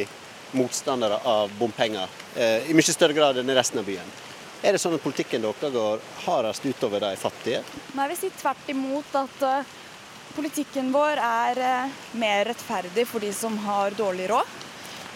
motstandere 0.58 1.18
av 1.26 1.50
bompenger. 1.58 2.12
Eh, 2.36 2.70
I 2.70 2.76
mye 2.76 2.94
større 2.94 3.16
grad 3.16 3.40
enn 3.40 3.50
i 3.50 3.58
resten 3.58 3.82
av 3.82 3.88
byen. 3.88 4.14
Er 4.62 4.76
det 4.76 4.82
sånn 4.82 4.94
at 4.94 5.02
politikken 5.02 5.42
deres 5.42 5.74
går 5.74 6.02
hardest 6.26 6.66
utover 6.68 7.02
de 7.02 7.14
fattige? 7.18 7.64
Nei, 7.96 8.08
vi 8.12 8.18
sier 8.20 8.34
tvert 8.38 8.70
imot 8.70 9.14
at 9.16 9.44
politikken 10.36 10.92
vår 10.92 11.18
er 11.24 11.60
mer 12.20 12.44
rettferdig 12.52 13.06
for 13.08 13.24
de 13.24 13.32
som 13.34 13.56
har 13.64 13.96
dårlig 13.96 14.28
råd. 14.30 14.58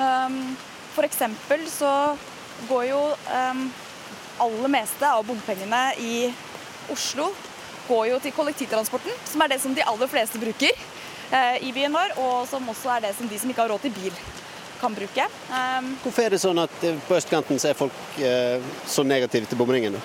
Um, 0.01 0.39
F.eks. 0.95 1.21
så 1.77 1.91
går 2.69 2.89
jo 2.91 3.01
um, 3.31 3.65
aller 4.45 4.73
meste 4.73 5.09
av 5.09 5.25
bompengene 5.27 5.83
i 6.03 6.15
Oslo 6.93 7.31
går 7.89 8.09
jo 8.13 8.21
til 8.23 8.35
kollektivtransporten, 8.35 9.13
som 9.29 9.43
er 9.45 9.55
det 9.55 9.61
som 9.63 9.75
de 9.77 9.85
aller 9.85 10.11
fleste 10.11 10.41
bruker 10.41 10.73
eh, 10.73 11.57
i 11.69 11.73
byen 11.77 11.93
vår, 11.95 12.17
og 12.21 12.47
som 12.49 12.69
også 12.73 12.95
er 12.97 13.07
det 13.07 13.15
som 13.19 13.29
de 13.29 13.39
som 13.41 13.51
ikke 13.51 13.65
har 13.65 13.73
råd 13.73 13.85
til 13.85 13.95
bil, 13.97 14.21
kan 14.81 14.97
bruke. 14.97 15.27
Um, 15.51 15.95
Hvorfor 16.03 16.27
er 16.27 16.35
det 16.35 16.41
sånn 16.43 16.61
at 16.65 16.85
eh, 16.85 17.01
på 17.09 17.17
østkanten 17.19 17.61
så 17.61 17.71
er 17.71 17.79
folk 17.79 18.21
eh, 18.21 18.65
så 18.89 19.05
negative 19.07 19.51
til 19.51 19.61
bomringen? 19.61 19.99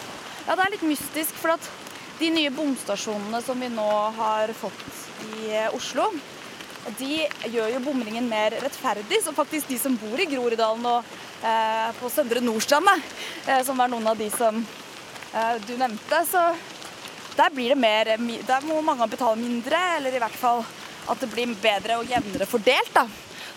Ja, 0.45 0.55
Det 0.55 0.66
er 0.66 0.76
litt 0.76 0.88
mystisk, 0.88 1.36
for 1.39 1.55
at 1.55 1.70
de 2.20 2.32
nye 2.36 2.51
bomstasjonene 2.51 3.39
som 3.45 3.60
vi 3.60 3.72
nå 3.72 3.88
har 4.20 4.51
fått 4.60 4.84
i 5.39 5.53
eh, 5.55 5.72
Oslo, 5.76 6.10
de 7.00 7.28
gjør 7.52 7.74
jo 7.74 7.84
bomringen 7.84 8.28
mer 8.30 8.56
rettferdig. 8.64 9.22
Så 9.24 9.36
faktisk 9.36 9.70
de 9.70 9.80
som 9.82 9.98
bor 10.00 10.20
i 10.20 10.28
Groruddalen 10.30 10.86
og 10.90 11.14
eh, 11.44 11.90
på 12.00 12.12
Søndre 12.14 12.42
Nordstrand, 12.44 12.90
eh, 13.46 13.62
som 13.68 13.80
var 13.80 13.92
noen 13.92 14.08
av 14.10 14.20
de 14.20 14.30
som 14.34 14.60
eh, 14.60 15.56
du 15.68 15.76
nevnte, 15.78 16.24
så 16.30 16.50
der 17.40 17.54
blir 17.56 17.72
det 17.72 17.80
mer 17.80 18.10
Der 18.48 18.66
må 18.68 18.82
mange 18.84 19.08
betale 19.08 19.40
mindre, 19.40 19.78
eller 19.98 20.16
i 20.16 20.20
hvert 20.20 20.40
fall 20.40 20.66
at 21.10 21.22
det 21.22 21.30
blir 21.32 21.54
bedre 21.62 22.00
og 22.00 22.10
jevnere 22.10 22.48
fordelt. 22.50 22.92
da. 22.94 23.06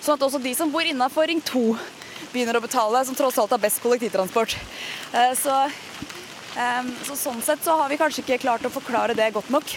Sånn 0.03 0.16
at 0.16 0.25
også 0.27 0.41
de 0.43 0.55
som 0.55 0.70
bor 0.73 0.87
innafor 0.87 1.29
Ring 1.31 1.41
2 1.43 1.64
begynner 2.33 2.57
å 2.59 2.64
betale, 2.64 3.05
som 3.05 3.16
tross 3.16 3.39
alt 3.39 3.53
har 3.55 3.61
best 3.62 3.83
kollektivtransport. 3.83 4.57
Eh, 5.12 5.35
så, 5.39 5.59
eh, 6.57 6.95
så 7.07 7.18
sånn 7.18 7.43
sett 7.43 7.64
så 7.64 7.77
har 7.81 7.91
vi 7.91 8.01
kanskje 8.01 8.25
ikke 8.25 8.41
klart 8.47 8.66
å 8.66 8.73
forklare 8.73 9.16
det 9.18 9.33
godt 9.35 9.51
nok. 9.51 9.77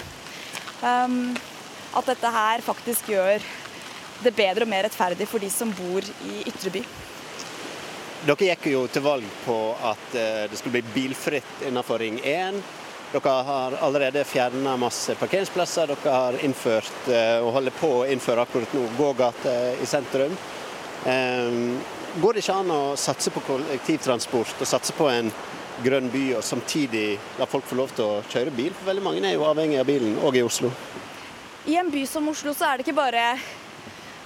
At 1.96 2.10
dette 2.12 2.32
her 2.32 2.64
faktisk 2.66 3.10
gjør 3.14 3.44
det 4.24 4.32
bedre 4.36 4.66
og 4.66 4.72
mer 4.72 4.88
rettferdig 4.88 5.28
for 5.28 5.44
de 5.44 5.50
som 5.52 5.72
bor 5.76 6.04
i 6.28 6.42
ytre 6.48 6.74
by. 6.78 6.82
Dere 8.26 8.48
gikk 8.50 8.72
jo 8.72 8.86
til 8.90 9.04
valg 9.06 9.28
på 9.46 9.60
at 9.86 10.16
eh, 10.18 10.46
det 10.50 10.58
skulle 10.58 10.80
bli 10.80 10.94
bilfritt 10.96 11.68
innenfor 11.68 12.02
Ring 12.02 12.18
1. 12.24 12.58
Dere 13.14 13.34
har 13.48 13.78
allerede 13.86 14.24
fjerna 14.26 14.74
masse 14.82 15.14
parkeringsplasser. 15.20 15.94
Dere 15.94 16.16
har 16.16 16.40
innført, 16.44 16.96
eh, 17.08 17.38
og 17.44 17.54
holder 17.60 17.76
på 17.78 17.92
å 18.00 18.06
innføre 18.10 18.48
akkurat 18.48 18.74
nå, 18.74 18.88
gågate 18.98 19.56
i 19.78 19.88
sentrum. 19.88 20.34
Ehm, 21.06 21.78
går 22.22 22.34
det 22.34 22.42
ikke 22.42 22.58
an 22.64 22.74
å 22.74 22.82
satse 22.98 23.30
på 23.30 23.44
kollektivtransport 23.46 24.58
og 24.58 24.68
satse 24.68 24.96
på 24.98 25.10
en 25.12 25.30
grønn 25.86 26.10
by, 26.10 26.26
og 26.40 26.44
samtidig 26.44 27.20
la 27.38 27.46
folk 27.46 27.68
få 27.70 27.78
lov 27.78 27.94
til 27.94 28.10
å 28.10 28.22
kjøre 28.32 28.58
bil? 28.58 28.74
For 28.74 28.90
veldig 28.90 29.06
mange 29.06 29.22
er 29.22 29.38
jo 29.38 29.46
avhengig 29.46 29.84
av 29.84 29.92
bilen, 29.92 30.18
òg 30.26 30.42
i 30.42 30.48
Oslo. 30.48 30.74
I 31.66 31.78
en 31.78 31.90
by 31.90 32.04
som 32.06 32.28
Oslo 32.30 32.54
så 32.54 32.68
er 32.68 32.78
det 32.78 32.86
ikke 32.86 33.00
bare 33.00 33.22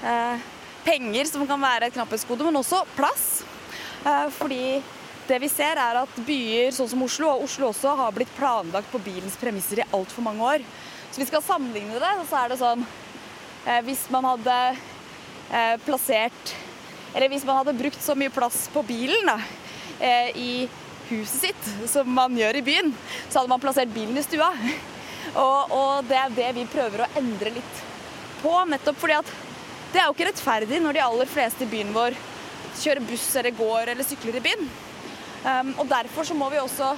eh, 0.04 0.48
penger 0.84 1.30
som 1.30 1.46
kan 1.48 1.62
være 1.62 1.88
et 1.88 1.96
knapphetsgode, 1.96 2.44
men 2.44 2.60
også 2.60 2.82
plass. 2.98 3.28
Eh, 4.04 4.26
fordi 4.36 4.82
det 5.30 5.38
vi 5.40 5.48
ser 5.52 5.80
er 5.80 6.02
at 6.02 6.20
byer 6.28 6.74
sånn 6.76 6.90
som 6.92 7.06
Oslo, 7.06 7.30
og 7.32 7.46
Oslo 7.46 7.70
også, 7.70 7.94
har 7.96 8.12
blitt 8.16 8.34
planlagt 8.36 8.92
på 8.92 9.00
bilens 9.06 9.40
premisser 9.40 9.80
i 9.80 9.88
altfor 9.96 10.26
mange 10.26 10.44
år. 10.44 10.68
Så 11.14 11.24
vi 11.24 11.30
skal 11.30 11.46
sammenligne 11.46 12.02
det, 12.02 12.12
så 12.28 12.42
er 12.42 12.52
det 12.52 12.60
sånn 12.60 12.84
eh, 12.84 13.80
Hvis 13.88 14.04
man 14.14 14.28
hadde 14.30 14.58
eh, 14.70 15.80
plassert 15.82 16.52
Eller 17.16 17.32
hvis 17.32 17.48
man 17.48 17.58
hadde 17.58 17.74
brukt 17.80 18.04
så 18.04 18.14
mye 18.20 18.30
plass 18.30 18.68
på 18.70 18.84
bilen 18.86 19.32
da, 19.32 19.40
eh, 19.98 20.30
i 20.38 20.52
huset 21.10 21.48
sitt 21.48 21.90
som 21.90 22.12
man 22.14 22.36
gjør 22.38 22.60
i 22.60 22.68
byen, 22.68 22.92
så 23.26 23.40
hadde 23.40 23.50
man 23.50 23.64
plassert 23.64 23.90
bilen 23.96 24.20
i 24.20 24.28
stua. 24.28 24.52
Og, 25.36 25.72
og, 25.76 26.10
det 26.10 26.18
er 26.18 26.36
det 26.36 26.50
vi 26.58 26.66
prøver 26.70 27.04
å 27.06 27.10
endre 27.20 27.54
litt 27.60 27.86
på. 28.42 28.54
Nettopp 28.70 29.00
fordi 29.02 29.18
at 29.20 29.32
det 29.94 30.02
er 30.02 30.08
jo 30.08 30.16
ikke 30.16 30.30
rettferdig 30.30 30.82
når 30.84 30.98
de 30.98 31.06
aller 31.06 31.30
fleste 31.30 31.66
i 31.66 31.70
byen 31.70 31.94
vår 31.96 32.18
kjører 32.80 33.06
buss 33.10 33.28
eller 33.40 33.56
går 33.58 33.94
eller 33.94 34.08
sykler 34.08 34.38
i 34.40 34.44
byen. 34.46 34.70
Um, 35.40 35.74
og 35.80 35.88
derfor 35.90 36.28
så 36.28 36.36
må 36.38 36.50
vi 36.52 36.60
også, 36.62 36.92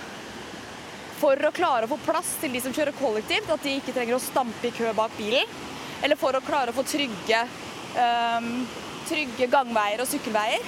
for 1.21 1.47
å 1.47 1.53
klare 1.55 1.87
å 1.87 1.91
få 1.91 1.99
plass 2.03 2.33
til 2.41 2.55
de 2.55 2.61
som 2.63 2.73
kjører 2.73 2.97
kollektivt, 2.97 3.49
at 3.53 3.63
de 3.63 3.75
ikke 3.77 3.93
trenger 3.95 4.17
å 4.17 4.23
stampe 4.23 4.67
i 4.69 4.73
kø 4.75 4.91
bak 4.97 5.13
bilen, 5.17 5.49
eller 6.01 6.17
for 6.17 6.35
å 6.35 6.43
klare 6.43 6.73
å 6.73 6.75
få 6.75 6.85
trygge, 6.89 7.43
um, 7.95 8.63
trygge 9.09 9.49
gangveier 9.51 10.01
og 10.01 10.09
sykkelveier, 10.09 10.65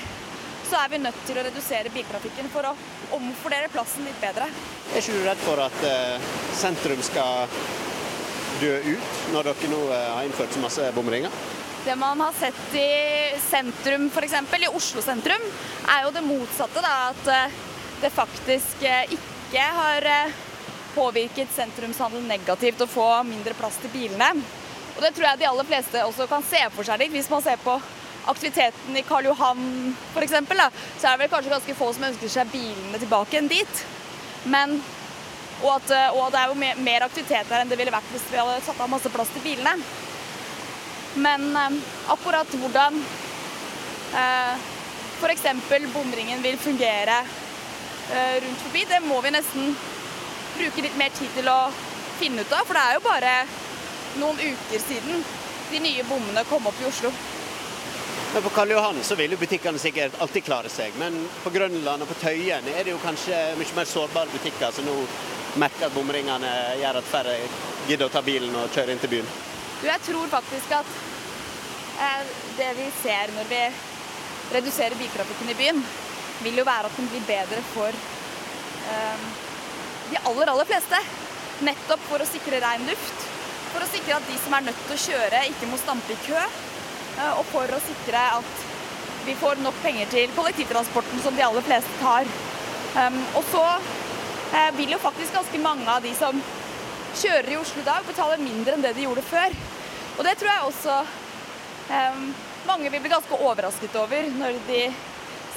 så 0.73 0.79
er 0.81 0.89
vi 0.89 0.97
nødt 0.97 1.17
til 1.27 1.37
å 1.37 1.43
redusere 1.45 1.91
biltrafikken 1.93 2.47
for 2.49 2.65
å 2.65 2.71
omfordele 3.13 3.69
plassen 3.69 4.07
litt 4.07 4.17
bedre. 4.17 4.47
Er 4.89 5.03
ikke 5.03 5.13
du 5.19 5.27
redd 5.27 5.43
for 5.45 5.61
at 5.61 5.83
eh, 5.85 6.31
sentrum 6.57 7.03
skal 7.05 7.45
dø 8.57 8.71
ut, 8.87 9.19
når 9.35 9.51
dere 9.51 9.69
nå 9.69 9.83
eh, 9.93 10.07
har 10.15 10.25
innført 10.25 10.55
så 10.55 10.63
masse 10.63 10.89
bomringer? 10.97 11.37
Det 11.85 11.93
man 11.99 12.25
har 12.25 12.33
sett 12.39 12.73
i 12.79 12.87
sentrum, 13.43 14.09
f.eks. 14.09 14.33
i 14.65 14.71
Oslo 14.71 15.05
sentrum, 15.05 15.45
er 15.93 16.07
jo 16.07 16.13
det 16.15 16.25
motsatte. 16.25 16.81
Da, 16.81 16.97
at 17.11 17.31
eh, 17.35 17.63
det 18.01 18.15
faktisk 18.17 18.81
ikke 18.89 19.69
har 19.77 20.09
påvirket 20.95 21.53
sentrumshandel 21.53 22.25
negativt 22.25 22.81
å 22.81 22.89
få 22.89 23.11
mindre 23.29 23.53
plass 23.61 23.77
til 23.83 23.93
bilene. 23.93 24.33
Og 24.95 25.05
det 25.05 25.13
tror 25.13 25.29
jeg 25.29 25.43
de 25.43 25.53
aller 25.53 25.69
fleste 25.69 26.01
også 26.07 26.25
kan 26.31 26.41
se 26.49 26.65
for 26.73 26.87
seg 26.87 27.03
litt. 27.03 27.13
Hvis 27.13 27.29
man 27.29 27.45
ser 27.45 27.61
på 27.61 27.77
aktiviteten 28.31 28.97
i 28.97 29.03
Karl 29.07 29.25
Johan 29.25 29.95
f.eks., 30.13 30.31
så 30.31 31.07
er 31.07 31.15
det 31.15 31.23
vel 31.23 31.31
kanskje 31.31 31.53
ganske 31.53 31.75
få 31.77 31.89
som 31.93 32.07
ønsker 32.09 32.31
seg 32.31 32.51
bilene 32.53 33.01
tilbake 33.01 33.39
enn 33.39 33.51
dit. 33.51 33.83
Men, 34.51 34.77
og, 35.61 35.69
at, 35.75 35.93
og 36.15 36.31
det 36.33 36.41
er 36.41 36.51
jo 36.51 36.83
mer, 36.83 37.05
aktivitet 37.07 37.51
her 37.51 37.63
enn 37.63 37.71
det 37.71 37.79
ville 37.79 37.93
vært 37.93 38.11
hvis 38.13 38.27
vi 38.31 38.39
hadde 38.39 38.63
satt 38.65 38.81
av 38.83 38.91
masse 38.91 39.11
plass 39.13 39.31
til 39.35 39.45
bilene. 39.45 39.75
Men 41.13 41.49
eh, 41.55 41.79
akkurat 42.09 42.55
hvordan 42.57 42.97
eh, 44.17 44.69
f.eks. 45.19 45.43
bomringen 45.93 46.41
vil 46.41 46.57
fungere 46.57 47.19
eh, 48.11 48.35
rundt 48.43 48.63
forbi, 48.65 48.85
det 48.89 49.03
må 49.05 49.21
vi 49.21 49.35
nesten 49.35 49.75
bruke 50.57 50.85
litt 50.85 50.97
mer 50.97 51.13
tid 51.13 51.29
til 51.37 51.49
å 51.51 51.59
finne 52.19 52.41
ut 52.41 52.55
av. 52.55 52.65
For 52.65 52.77
det 52.77 52.87
er 52.87 52.97
jo 52.97 53.05
bare 53.05 53.35
noen 54.21 54.41
uker 54.41 54.81
siden 54.81 55.23
de 55.71 55.79
nye 55.81 56.03
bommene 56.09 56.43
kom 56.49 56.67
opp 56.69 56.81
i 56.81 56.89
Oslo. 56.89 57.13
Men 58.33 58.43
På 58.43 58.49
Karl 58.49 58.71
Johan 58.71 59.03
så 59.03 59.15
vil 59.15 59.31
jo 59.31 59.37
butikkene 59.37 59.77
sikkert 59.77 60.15
alltid 60.21 60.43
klare 60.43 60.69
seg, 60.69 60.95
men 60.97 61.19
på 61.43 61.51
Grønland 61.53 62.01
og 62.01 62.09
på 62.09 62.15
Tøyen 62.17 62.65
er 62.71 62.81
det 62.81 62.95
jo 62.95 63.01
kanskje 63.03 63.41
mye 63.59 63.75
mer 63.77 63.85
sårbare 63.85 64.33
butikker 64.33 64.73
som 64.73 64.87
nå 64.89 64.95
merker 65.61 65.85
at 65.85 65.93
bomringene 65.93 66.53
gjør 66.79 66.97
at 66.97 67.11
færre 67.11 67.35
gidder 67.85 68.09
å 68.09 68.13
ta 68.15 68.23
bilen 68.25 68.57
og 68.57 68.73
kjøre 68.73 68.95
inn 68.95 69.03
til 69.03 69.13
byen? 69.13 69.29
Du, 69.83 69.85
jeg 69.85 70.01
tror 70.07 70.33
faktisk 70.33 70.73
at 70.79 70.89
eh, 72.07 72.33
det 72.57 72.71
vi 72.79 72.89
ser 73.03 73.35
når 73.37 73.53
vi 73.53 73.61
reduserer 74.57 74.97
biltrafikken 74.97 75.53
i 75.53 75.59
byen, 75.61 75.85
vil 76.41 76.57
jo 76.57 76.65
være 76.65 76.89
at 76.89 76.97
den 76.97 77.13
blir 77.13 77.29
bedre 77.29 77.61
for 77.69 77.93
eh, 77.93 79.31
de 80.09 80.21
aller, 80.25 80.55
aller 80.57 80.73
fleste. 80.73 81.05
Nettopp 81.69 82.09
for 82.09 82.25
å 82.25 82.31
sikre 82.33 82.65
ren 82.65 82.89
luft. 82.89 83.29
For 83.75 83.85
å 83.85 83.93
sikre 83.93 84.17
at 84.17 84.25
de 84.25 84.41
som 84.41 84.57
er 84.57 84.71
nødt 84.71 84.85
til 84.87 84.97
å 84.97 85.03
kjøre, 85.05 85.47
ikke 85.53 85.69
må 85.69 85.85
stampe 85.85 86.17
i 86.17 86.23
kø. 86.25 86.47
Eh, 87.17 87.33
og 87.39 87.45
for 87.51 87.69
å 87.69 87.81
sikre 87.87 88.23
at 88.39 88.63
vi 89.27 89.35
får 89.39 89.61
nok 89.63 89.77
penger 89.83 90.09
til 90.11 90.33
kollektivtransporten 90.35 91.21
som 91.23 91.35
de 91.37 91.45
aller 91.45 91.63
fleste 91.63 91.99
tar. 92.01 92.27
Og 93.39 93.45
så 93.49 93.63
eh, 94.53 94.71
vil 94.77 94.91
jo 94.93 94.99
faktisk 95.01 95.33
ganske 95.33 95.61
mange 95.63 95.87
av 95.89 96.03
de 96.03 96.11
som 96.17 96.41
kjører 97.21 97.53
i 97.53 97.57
Oslo 97.61 97.81
i 97.81 97.87
dag, 97.87 98.03
betale 98.05 98.41
mindre 98.41 98.75
enn 98.75 98.83
det 98.83 98.91
de 98.97 99.05
gjorde 99.07 99.23
før. 99.29 99.55
Og 100.17 100.27
det 100.27 100.35
tror 100.37 100.51
jeg 100.51 100.67
også 100.67 100.97
mange 102.67 102.89
vil 102.89 103.01
bli 103.03 103.11
ganske 103.11 103.39
overrasket 103.43 103.95
over 103.99 104.29
når 104.37 104.59
de 104.67 104.83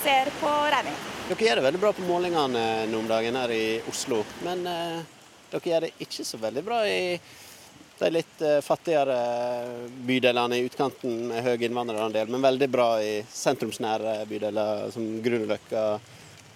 ser 0.02 0.30
på 0.40 0.52
regningen. 0.72 1.04
Dere 1.26 1.42
gjør 1.48 1.58
det 1.58 1.66
veldig 1.66 1.82
bra 1.82 1.92
på 1.94 2.06
målingene 2.06 2.64
nå 2.86 2.98
om 3.02 3.08
dagen 3.10 3.38
her 3.40 3.50
i 3.50 3.80
Oslo, 3.90 4.20
men 4.46 4.62
eh, 4.70 5.00
dere 5.50 5.70
gjør 5.72 5.86
det 5.86 5.92
ikke 6.06 6.26
så 6.26 6.38
veldig 6.38 6.62
bra 6.66 6.84
i 6.86 7.16
de 7.98 8.10
litt 8.12 8.42
eh, 8.44 8.58
fattigere 8.64 9.16
bydelene 10.06 10.58
i 10.58 10.66
utkanten 10.66 11.30
med 11.30 11.44
høy 11.44 11.56
innvandrerandel, 11.64 12.28
men 12.32 12.44
veldig 12.44 12.68
bra 12.68 12.88
i 13.00 13.20
sentrumsnære 13.32 14.18
bydeler 14.28 14.90
som 14.94 15.06
Grünerløkka, 15.24 15.84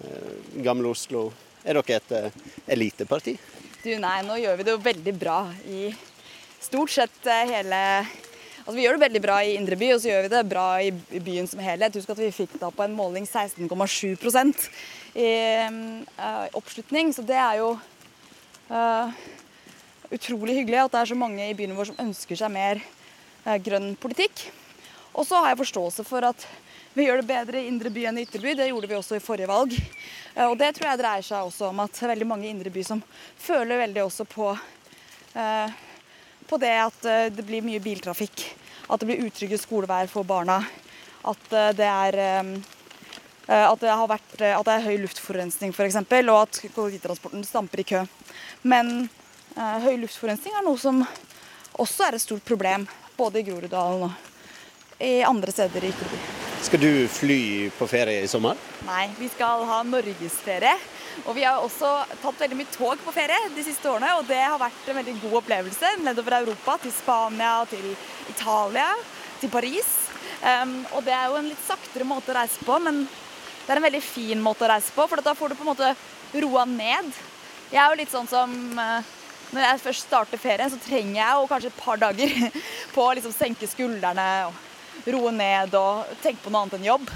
eh, 0.05 0.33
Gamle 0.61 0.91
Oslo. 0.93 1.29
Er 1.65 1.79
dere 1.79 1.97
et 1.97 2.13
eh, 2.17 2.41
eliteparti? 2.77 3.37
Du, 3.81 3.89
nei, 3.97 4.19
nå 4.27 4.37
gjør 4.37 4.59
vi 4.59 4.67
det 4.67 4.75
jo 4.75 4.83
veldig 4.85 5.15
bra 5.17 5.39
i 5.69 5.87
stort 6.61 6.93
sett 6.93 7.25
hele 7.25 7.81
Altså, 8.61 8.75
Vi 8.77 8.83
gjør 8.83 8.93
det 8.99 9.05
veldig 9.07 9.21
bra 9.23 9.35
i 9.41 9.55
indre 9.57 9.73
by, 9.73 9.87
og 9.95 10.01
så 10.03 10.11
gjør 10.11 10.27
vi 10.27 10.29
det 10.35 10.41
bra 10.45 10.65
i 10.85 10.91
byen 11.25 11.47
som 11.49 11.63
helhet. 11.65 11.95
Husk 11.97 12.11
at 12.13 12.19
vi 12.21 12.27
fikk 12.29 12.59
da 12.61 12.69
på 12.69 12.85
en 12.85 12.93
måling 12.93 13.25
16,7% 13.25 14.67
i 15.17 15.31
uh, 15.65 16.45
oppslutning, 16.59 17.09
så 17.09 17.25
det 17.25 17.39
er 17.41 17.57
jo 17.57 17.71
uh, 18.69 19.09
utrolig 20.11 20.57
hyggelig 20.59 20.83
at 20.83 20.93
det 20.93 21.01
er 21.01 21.11
så 21.11 21.17
mange 21.17 21.45
i 21.47 21.55
byen 21.57 21.75
vår 21.77 21.91
som 21.91 22.01
ønsker 22.03 22.39
seg 22.39 22.51
mer 22.53 22.81
eh, 22.81 23.57
grønn 23.63 23.93
politikk. 23.99 24.47
Og 25.11 25.25
så 25.27 25.39
har 25.39 25.51
jeg 25.51 25.61
forståelse 25.63 26.05
for 26.07 26.27
at 26.27 26.45
vi 26.95 27.05
gjør 27.05 27.21
det 27.21 27.29
bedre 27.29 27.61
i 27.61 27.69
indre 27.69 27.91
by 27.93 28.05
enn 28.09 28.19
i 28.19 28.25
ytterby. 28.25 28.55
Det 28.59 28.67
gjorde 28.69 28.89
vi 28.91 28.97
også 28.97 29.17
i 29.17 29.23
forrige 29.23 29.51
valg. 29.51 29.75
Eh, 29.75 30.47
og 30.47 30.57
det 30.59 30.73
tror 30.75 30.91
jeg 30.91 31.01
dreier 31.03 31.27
seg 31.27 31.47
også 31.47 31.69
om 31.71 31.83
at 31.83 32.01
veldig 32.13 32.27
mange 32.27 32.47
i 32.47 32.51
indre 32.53 32.73
by 32.73 32.83
som 32.87 33.03
føler 33.39 33.85
veldig 33.85 34.03
også 34.03 34.27
på, 34.31 34.51
eh, 35.39 35.79
på 36.49 36.59
det 36.59 36.75
at 36.81 37.07
det 37.31 37.47
blir 37.47 37.63
mye 37.63 37.83
biltrafikk. 37.83 38.45
At 38.91 38.99
det 38.99 39.07
blir 39.07 39.23
utrygge 39.23 39.61
skoleveier 39.61 40.11
for 40.11 40.27
barna. 40.27 40.59
At 41.23 41.43
det 41.77 41.85
er 41.85 42.15
at 43.51 43.81
det, 43.81 43.89
har 43.91 44.07
vært, 44.09 44.33
at 44.41 44.65
det 44.65 44.73
er 44.73 44.85
høy 44.85 44.97
luftforurensning 45.03 45.73
f.eks., 45.75 45.97
og 46.01 46.37
at 46.37 46.59
kollektivtransporten 46.73 47.43
stamper 47.45 47.83
i 47.83 47.85
kø. 47.87 48.01
Men 48.63 49.09
høy 49.55 49.95
luftforurensning 50.01 50.55
er 50.57 50.65
noe 50.65 50.79
som 50.79 51.01
også 51.81 52.07
er 52.07 52.17
et 52.17 52.23
stort 52.23 52.45
problem, 52.47 52.85
både 53.17 53.41
i 53.41 53.47
Groruddalen 53.47 54.07
og 54.09 55.01
i 55.01 55.21
andre 55.25 55.51
steder 55.51 55.83
i 55.83 55.91
Ytterby. 55.91 56.19
Skal 56.61 56.81
du 56.83 57.07
fly 57.09 57.71
på 57.73 57.87
ferie 57.89 58.21
i 58.21 58.27
sommer? 58.29 58.57
Nei, 58.85 59.07
vi 59.17 59.25
skal 59.33 59.63
ha 59.65 59.79
norgesferie. 59.81 60.75
Og 61.25 61.33
vi 61.35 61.43
har 61.43 61.57
også 61.59 61.89
tatt 62.21 62.43
veldig 62.43 62.57
mye 62.59 62.69
tog 62.71 63.01
på 63.01 63.13
ferie 63.15 63.49
de 63.55 63.63
siste 63.65 63.89
årene, 63.89 64.13
og 64.19 64.27
det 64.29 64.39
har 64.39 64.59
vært 64.61 64.89
en 64.89 64.99
veldig 64.99 65.15
god 65.23 65.39
opplevelse 65.41 65.89
nedover 66.05 66.37
Europa, 66.37 66.77
til 66.83 66.93
Spania, 66.93 67.55
til 67.69 67.87
Italia, 68.29 68.87
til 69.41 69.51
Paris. 69.53 69.89
Um, 70.41 70.77
og 70.95 71.03
det 71.05 71.15
er 71.17 71.27
jo 71.29 71.39
en 71.41 71.49
litt 71.49 71.65
saktere 71.65 72.07
måte 72.07 72.31
å 72.33 72.37
reise 72.37 72.61
på, 72.65 72.77
men 72.81 73.03
det 73.05 73.73
er 73.73 73.81
en 73.81 73.87
veldig 73.89 74.03
fin 74.05 74.41
måte 74.41 74.65
å 74.65 74.71
reise 74.71 74.93
på, 74.95 75.05
for 75.09 75.21
da 75.25 75.35
får 75.37 75.51
du 75.51 75.57
på 75.59 75.65
en 75.65 75.71
måte 75.73 75.91
roa 76.45 76.67
ned. 76.69 77.09
Jeg 77.73 77.81
er 77.81 77.89
jo 77.89 77.99
litt 77.99 78.13
sånn 78.13 78.29
som 78.29 78.55
uh, 78.77 79.11
når 79.51 79.65
jeg 79.65 79.83
først 79.85 80.07
starter 80.07 80.39
ferien, 80.39 80.71
så 80.71 80.79
trenger 80.81 81.17
jeg 81.19 81.47
kanskje 81.51 81.71
et 81.71 81.79
par 81.81 81.99
dager 81.99 82.35
på 82.95 83.05
å 83.05 83.13
liksom 83.17 83.33
senke 83.35 83.69
skuldrene 83.69 84.27
og 84.47 85.07
roe 85.11 85.31
ned 85.35 85.75
og 85.77 86.11
tenke 86.23 86.43
på 86.43 86.53
noe 86.53 86.65
annet 86.65 86.79
enn 86.79 86.89
jobb. 86.91 87.07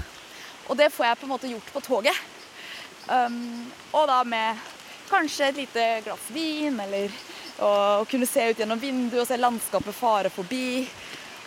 Og 0.66 0.78
det 0.78 0.90
får 0.92 1.06
jeg 1.06 1.20
på 1.20 1.28
en 1.28 1.32
måte 1.32 1.50
gjort 1.50 1.72
på 1.72 1.84
toget. 1.84 2.24
Um, 3.06 3.68
og 3.94 4.08
da 4.10 4.22
med 4.26 4.64
kanskje 5.06 5.50
et 5.50 5.60
lite 5.62 5.84
glass 6.04 6.30
vin, 6.34 6.80
eller 6.82 7.12
å 7.62 8.04
kunne 8.10 8.26
se 8.28 8.50
ut 8.50 8.58
gjennom 8.58 8.80
vinduet 8.80 9.22
og 9.22 9.28
se 9.28 9.38
landskapet 9.38 9.96
fare 9.96 10.32
forbi. 10.32 10.84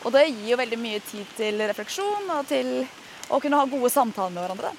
Og 0.06 0.14
det 0.16 0.30
gir 0.30 0.54
jo 0.54 0.60
veldig 0.62 0.80
mye 0.80 1.02
tid 1.04 1.28
til 1.38 1.60
refleksjon 1.68 2.32
og 2.38 2.48
til 2.50 2.72
å 3.30 3.42
kunne 3.44 3.60
ha 3.60 3.68
gode 3.70 3.92
samtaler 3.94 4.34
med 4.34 4.46
hverandre. 4.46 4.72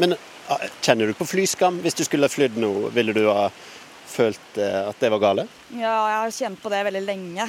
Men 0.00 0.16
ah, 0.48 0.64
kjenner 0.82 1.10
du 1.10 1.14
på 1.18 1.28
flyskam? 1.28 1.82
Hvis 1.84 1.98
du 1.98 2.04
skulle 2.06 2.30
flydd 2.32 2.56
nå, 2.58 2.72
ville 2.96 3.14
du 3.14 3.26
ha 3.28 3.50
følt 4.08 4.60
eh, 4.60 4.82
at 4.88 5.00
det 5.00 5.10
var 5.14 5.22
gale? 5.22 5.48
Ja, 5.72 5.96
jeg 6.10 6.20
har 6.22 6.36
kjent 6.40 6.62
på 6.62 6.72
det 6.72 6.84
veldig 6.88 7.04
lenge. 7.04 7.48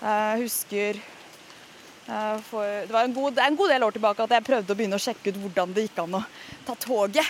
Jeg 0.00 0.42
husker 0.42 0.98
eh, 0.98 2.36
for, 2.48 2.64
det, 2.64 2.92
var 2.92 3.06
en 3.06 3.16
god, 3.16 3.40
en 3.44 3.58
god 3.58 3.74
del 3.74 3.86
år 3.86 3.96
tilbake 3.96 4.26
at 4.26 4.36
jeg 4.36 4.46
prøvde 4.48 4.74
å 4.74 4.78
begynne 4.78 5.00
å 5.00 5.04
sjekke 5.04 5.32
ut 5.32 5.40
hvordan 5.44 5.74
det 5.76 5.86
gikk 5.86 6.00
an 6.04 6.20
å 6.20 6.22
ta 6.66 6.76
toget 6.80 7.26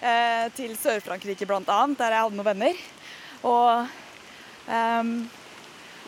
eh, 0.00 0.46
til 0.56 0.76
Sør-Frankrike 0.78 1.48
bl.a., 1.48 1.80
der 1.98 2.16
jeg 2.16 2.26
hadde 2.26 2.38
noen 2.38 2.50
venner. 2.50 2.84
Og, 3.46 3.98
um, 4.66 5.10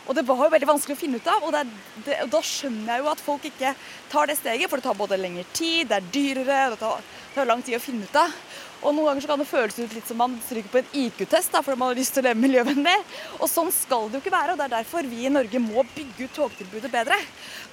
og, 0.07 0.15
det 0.17 0.25
var 0.27 0.41
jo 0.43 0.53
veldig 0.55 0.69
vanskelig 0.71 0.97
å 0.97 0.99
finne 0.99 1.19
ut 1.21 1.29
av. 1.29 1.45
Og, 1.45 1.55
det, 1.55 1.63
det, 2.07 2.17
da 2.31 2.41
skjønner 2.43 2.93
jeg 2.93 3.03
jo 3.03 3.11
at 3.13 3.23
folk 3.23 3.45
ikke 3.51 3.75
tar 4.11 4.31
det 4.31 4.39
steget, 4.39 4.67
for 4.71 4.81
det 4.81 4.89
tar 4.89 4.97
både 4.99 5.19
lengre 5.19 5.45
tid, 5.53 5.87
det 5.91 5.99
er 5.99 6.09
dyrere, 6.15 6.63
det 6.73 6.81
tar, 6.81 7.05
det 7.05 7.37
tar 7.37 7.51
lang 7.51 7.63
tid 7.65 7.77
å 7.77 7.83
finne 7.83 8.09
ut 8.09 8.19
av. 8.19 8.33
Og 8.79 8.93
noen 8.95 9.09
ganger 9.09 9.25
så 9.25 9.31
kan 9.31 9.41
det 9.41 9.49
føles 9.49 9.79
ut 9.79 9.95
litt 9.95 10.07
som 10.07 10.19
man 10.21 10.37
stryker 10.45 10.71
på 10.71 10.79
en 10.79 10.93
IQ-test 11.01 11.55
fordi 11.57 11.79
man 11.79 11.91
har 11.91 11.99
lyst 11.99 12.15
til 12.15 12.23
å 12.23 12.29
leve 12.29 12.39
miljøvennlig. 12.39 12.95
Og 13.39 13.49
sånn 13.51 13.71
skal 13.75 14.07
det 14.07 14.19
jo 14.19 14.23
ikke 14.23 14.35
være, 14.35 14.53
og 14.53 14.61
det 14.61 14.69
er 14.69 14.75
derfor 14.77 15.09
vi 15.09 15.25
i 15.27 15.33
Norge 15.33 15.61
må 15.63 15.83
bygge 15.95 16.29
ut 16.29 16.37
togtilbudet 16.37 16.91
bedre. 16.93 17.17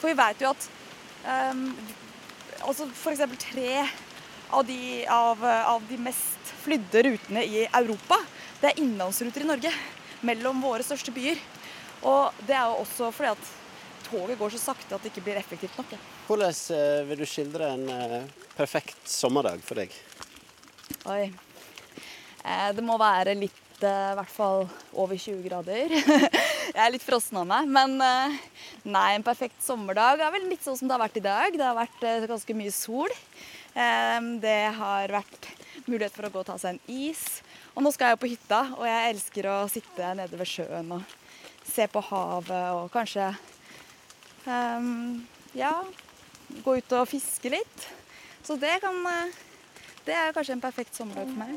For 0.00 0.10
vi 0.10 0.16
vet 0.18 0.42
jo 0.42 0.50
at 0.50 0.66
um, 1.52 1.68
altså 2.66 2.88
f.eks. 2.90 3.22
tre 3.46 3.70
av 4.50 4.66
de, 4.66 4.80
av, 5.10 5.44
av 5.44 5.86
de 5.86 5.98
mest 6.00 6.54
flydde 6.64 7.04
rutene 7.06 7.44
i 7.46 7.64
Europa, 7.66 8.18
det 8.60 8.72
er 8.72 8.82
innlandsruter 8.82 9.46
i 9.46 9.50
Norge. 9.52 9.72
Mellom 10.26 10.62
våre 10.64 10.82
største 10.86 11.14
byer. 11.14 11.38
Og 12.06 12.34
det 12.48 12.56
er 12.56 12.66
jo 12.66 12.82
også 12.82 13.12
fordi 13.14 13.34
at 13.34 13.54
toget 14.06 14.38
går 14.38 14.54
så 14.54 14.62
sakte 14.62 14.94
at 14.94 15.02
det 15.02 15.12
ikke 15.12 15.24
blir 15.26 15.38
effektivt 15.38 15.76
nok. 15.78 15.96
Hvordan 16.26 16.54
eh, 16.74 17.02
vil 17.08 17.20
du 17.20 17.26
skildre 17.28 17.72
en 17.74 17.88
eh, 17.90 18.20
perfekt 18.56 19.10
sommerdag 19.10 19.62
for 19.66 19.78
deg? 19.78 19.94
Oi. 21.06 21.30
Eh, 22.46 22.70
det 22.76 22.84
må 22.84 22.96
være 23.00 23.34
litt 23.38 23.82
eh, 23.82 24.12
i 24.12 24.16
hvert 24.18 24.32
fall 24.32 24.64
over 24.94 25.18
20 25.18 25.42
grader. 25.46 25.94
Jeg 26.76 26.82
er 26.82 26.92
litt 26.94 27.04
frossen 27.06 27.40
av 27.40 27.48
meg. 27.50 27.68
Men 27.70 27.96
eh, 28.02 28.38
nei, 28.86 29.08
en 29.16 29.26
perfekt 29.26 29.58
sommerdag 29.64 30.22
er 30.22 30.34
vel 30.34 30.48
litt 30.50 30.64
sånn 30.66 30.78
som 30.78 30.88
det 30.88 30.96
har 30.96 31.04
vært 31.04 31.20
i 31.20 31.24
dag. 31.26 31.58
Det 31.58 31.66
har 31.66 31.78
vært 31.78 32.06
ganske 32.30 32.58
mye 32.58 32.74
sol. 32.74 33.12
Det 33.76 34.60
har 34.72 35.12
vært 35.12 35.48
mulighet 35.84 36.14
for 36.14 36.24
å 36.24 36.30
gå 36.32 36.40
og 36.40 36.46
ta 36.48 36.54
seg 36.60 36.76
en 36.76 36.94
is. 37.10 37.24
Og 37.74 37.84
nå 37.84 37.92
skal 37.92 38.14
jeg 38.14 38.20
på 38.22 38.30
hytta, 38.30 38.62
og 38.78 38.86
jeg 38.88 39.10
elsker 39.10 39.48
å 39.52 39.56
sitte 39.68 40.14
nede 40.16 40.38
ved 40.40 40.48
sjøen 40.48 40.94
og 40.96 41.16
se 41.66 41.84
på 41.92 42.00
havet 42.08 42.78
og 42.78 42.86
kanskje 42.94 43.26
um, 44.46 45.18
ja, 45.52 45.74
gå 46.64 46.78
ut 46.78 46.94
og 46.96 47.10
fiske 47.10 47.52
litt. 47.52 47.88
Så 48.46 48.56
det 48.62 48.78
kan 48.80 48.96
det 50.06 50.14
er 50.14 50.32
kanskje 50.34 50.54
en 50.56 50.62
perfekt 50.62 50.94
sommerdag 50.94 51.26
for 51.30 51.38
meg. 51.40 51.50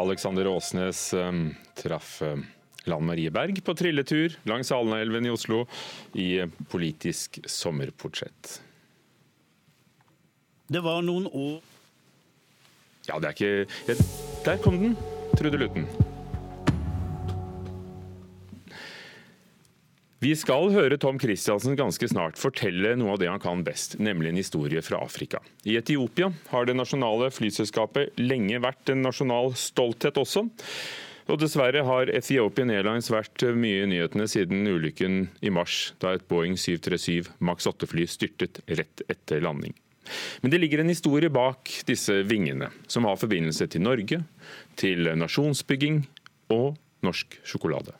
Alexander 0.00 0.48
Åsnes 0.48 1.10
traff 1.76 2.22
Lan 2.88 3.04
Marie 3.04 3.30
Berg 3.30 3.64
på 3.64 3.74
trilletur 3.76 4.38
langs 4.48 4.72
Alnaelven 4.72 5.26
i 5.26 5.30
Oslo 5.30 5.66
i 6.16 6.28
Politisk 6.72 7.40
sommerportrett. 7.44 8.62
Det 10.70 10.80
var 10.80 11.02
noen 11.02 11.26
år 11.26 11.58
Ja, 13.08 13.18
det 13.18 13.26
er 13.26 13.34
ikke 13.34 13.96
Der 14.46 14.62
kom 14.62 14.78
den, 14.80 14.96
Trude 15.36 15.58
Luten. 15.58 16.09
Vi 20.20 20.34
skal 20.36 20.66
høre 20.74 20.98
Tom 21.00 21.16
Christiansen 21.16 21.78
ganske 21.80 22.04
snart 22.10 22.36
fortelle 22.36 22.90
noe 23.00 23.14
av 23.14 23.20
det 23.22 23.28
han 23.30 23.40
kan 23.40 23.62
best, 23.64 23.94
nemlig 23.96 24.28
en 24.28 24.40
historie 24.42 24.82
fra 24.84 24.98
Afrika. 25.00 25.38
I 25.64 25.78
Etiopia 25.80 26.26
har 26.50 26.66
det 26.68 26.74
nasjonale 26.76 27.30
flyselskapet 27.32 28.20
lenge 28.20 28.58
vært 28.60 28.92
en 28.92 29.00
nasjonal 29.00 29.54
stolthet 29.56 30.20
også. 30.20 30.42
Og 31.32 31.40
dessverre 31.40 31.86
har 31.88 32.12
Ethiopian 32.12 32.68
Airlines 32.74 33.08
vært 33.08 33.46
mye 33.56 33.86
i 33.86 33.88
nyhetene 33.88 34.26
siden 34.28 34.68
ulykken 34.68 35.16
i 35.40 35.54
mars, 35.56 35.94
da 36.04 36.12
et 36.12 36.28
Boeing 36.28 36.58
737 36.60 37.32
Max 37.40 37.70
8-fly 37.72 38.04
styrtet 38.04 38.60
rett 38.68 39.06
etter 39.08 39.40
landing. 39.40 39.72
Men 40.44 40.52
det 40.52 40.60
ligger 40.60 40.84
en 40.84 40.92
historie 40.92 41.32
bak 41.32 41.72
disse 41.88 42.18
vingene, 42.28 42.68
som 42.92 43.08
har 43.08 43.16
forbindelse 43.16 43.72
til 43.72 43.88
Norge, 43.88 44.20
til 44.76 45.14
nasjonsbygging 45.16 46.02
og 46.52 46.74
norsk 47.08 47.40
sjokolade. 47.40 47.96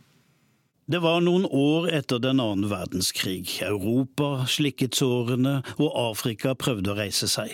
Det 0.91 0.99
var 0.99 1.21
noen 1.23 1.45
år 1.47 1.85
etter 1.95 2.19
den 2.19 2.41
annen 2.43 2.67
verdenskrig. 2.67 3.61
Europa 3.63 4.49
slikket 4.51 4.97
sårene, 4.99 5.61
og 5.79 5.93
Afrika 5.95 6.57
prøvde 6.59 6.91
å 6.91 6.97
reise 6.99 7.29
seg. 7.31 7.53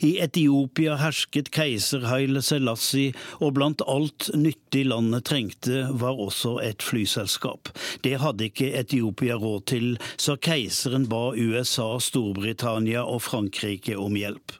I 0.00 0.16
Etiopia 0.24 0.96
hersket 1.00 1.50
keiser 1.54 2.06
Haile 2.10 2.42
Selassie, 2.44 3.12
og 3.40 3.54
blant 3.58 3.84
alt 3.88 4.30
nyttig 4.36 4.86
landet 4.88 5.26
trengte, 5.30 5.84
var 5.90 6.20
også 6.20 6.58
et 6.64 6.82
flyselskap. 6.84 7.72
Det 8.04 8.18
hadde 8.22 8.48
ikke 8.50 8.72
Etiopia 8.78 9.38
råd 9.40 9.66
til, 9.74 9.92
så 10.16 10.36
keiseren 10.36 11.08
ba 11.10 11.30
USA, 11.36 11.94
Storbritannia 12.02 13.04
og 13.04 13.22
Frankrike 13.28 13.96
om 13.98 14.18
hjelp. 14.18 14.58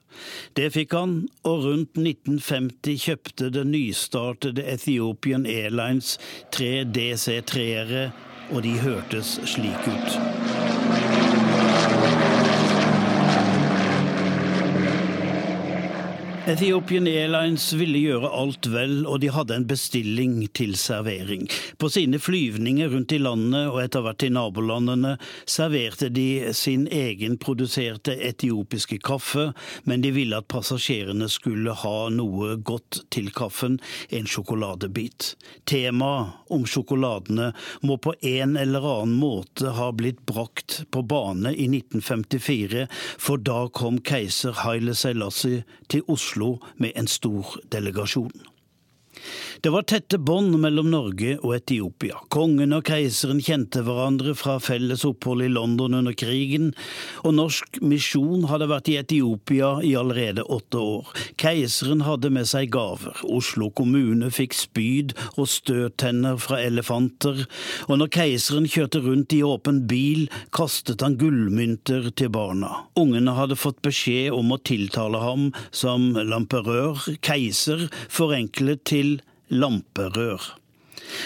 Det 0.56 0.68
fikk 0.74 0.92
han, 0.96 1.14
og 1.48 1.64
rundt 1.66 1.96
1950 1.96 3.06
kjøpte 3.06 3.48
det 3.54 3.64
nystartede 3.68 4.66
Ethiopian 4.74 5.46
Airlines 5.48 6.18
tre 6.52 6.82
DC-treere, 6.84 8.10
og 8.52 8.62
de 8.66 8.76
hørtes 8.84 9.38
slik 9.48 9.88
ut. 9.88 10.61
Ethiopian 16.42 17.06
Airlines 17.06 17.68
ville 17.78 18.00
gjøre 18.02 18.26
alt 18.34 18.66
vel, 18.66 19.04
og 19.06 19.20
de 19.22 19.28
hadde 19.30 19.54
en 19.54 19.66
bestilling 19.70 20.40
til 20.50 20.72
servering. 20.74 21.44
På 21.78 21.86
sine 21.86 22.18
flyvninger 22.18 22.90
rundt 22.90 23.12
i 23.14 23.20
landet 23.22 23.68
og 23.70 23.78
etter 23.78 24.02
hvert 24.02 24.24
i 24.26 24.30
nabolandene 24.34 25.12
serverte 25.46 26.08
de 26.10 26.50
sin 26.58 26.88
egenproduserte 26.90 28.16
etiopiske 28.26 28.98
kaffe, 29.06 29.52
men 29.86 30.02
de 30.02 30.10
ville 30.16 30.40
at 30.42 30.48
passasjerene 30.50 31.28
skulle 31.30 31.76
ha 31.84 31.94
noe 32.10 32.56
godt 32.58 33.04
til 33.14 33.30
kaffen, 33.30 33.78
en 34.10 34.26
sjokoladebit. 34.26 35.36
Temaet 35.70 36.50
om 36.50 36.66
sjokoladene 36.66 37.52
må 37.86 38.00
på 38.02 38.16
en 38.18 38.58
eller 38.58 38.88
annen 38.96 39.14
måte 39.22 39.76
ha 39.78 39.92
blitt 39.94 40.26
brakt 40.26 40.80
på 40.90 41.06
bane 41.06 41.54
i 41.54 41.70
1954, 41.70 42.88
for 43.22 43.38
da 43.38 43.68
kom 43.70 44.02
keiser 44.02 44.58
Haile 44.64 44.98
Selassie 44.98 45.62
til 45.86 46.02
Oslo 46.10 46.31
Oslo 46.32 46.58
med 46.76 46.92
en 46.96 47.06
stor 47.06 47.60
delegasjon. 47.68 48.51
Det 49.62 49.70
var 49.70 49.84
tette 49.86 50.18
bånd 50.18 50.56
mellom 50.58 50.90
Norge 50.90 51.36
og 51.40 51.54
Etiopia. 51.56 52.18
Kongen 52.34 52.74
og 52.74 52.86
keiseren 52.88 53.42
kjente 53.42 53.84
hverandre 53.86 54.34
fra 54.38 54.56
felles 54.62 55.04
opphold 55.06 55.44
i 55.46 55.50
London 55.52 55.94
under 56.00 56.16
krigen, 56.18 56.72
og 57.22 57.36
norsk 57.36 57.78
misjon 57.84 58.48
hadde 58.50 58.68
vært 58.72 58.90
i 58.90 58.96
Etiopia 59.00 59.76
i 59.86 59.92
allerede 59.98 60.42
åtte 60.42 60.80
år. 60.82 61.12
Keiseren 61.40 62.02
hadde 62.06 62.32
med 62.34 62.48
seg 62.50 62.72
gaver. 62.74 63.22
Oslo 63.30 63.70
kommune 63.70 64.32
fikk 64.34 64.56
spyd 64.58 65.14
og 65.36 65.46
støttenner 65.52 66.40
fra 66.42 66.58
elefanter, 66.64 67.44
og 67.88 68.00
når 68.00 68.12
keiseren 68.18 68.66
kjørte 68.70 69.02
rundt 69.06 69.36
i 69.36 69.42
åpen 69.46 69.84
bil, 69.90 70.26
kastet 70.54 71.04
han 71.06 71.18
gullmynter 71.20 72.10
til 72.18 72.32
barna. 72.34 72.88
Ungene 72.98 73.36
hadde 73.38 73.58
fått 73.60 73.82
beskjed 73.86 74.34
om 74.34 74.52
å 74.54 74.60
tiltale 74.62 75.22
ham 75.22 75.48
som 75.70 76.10
lamperør, 76.16 76.98
keiser, 77.24 77.86
forenklet 78.12 78.82
til 78.88 79.11
lamperør. 79.52 80.52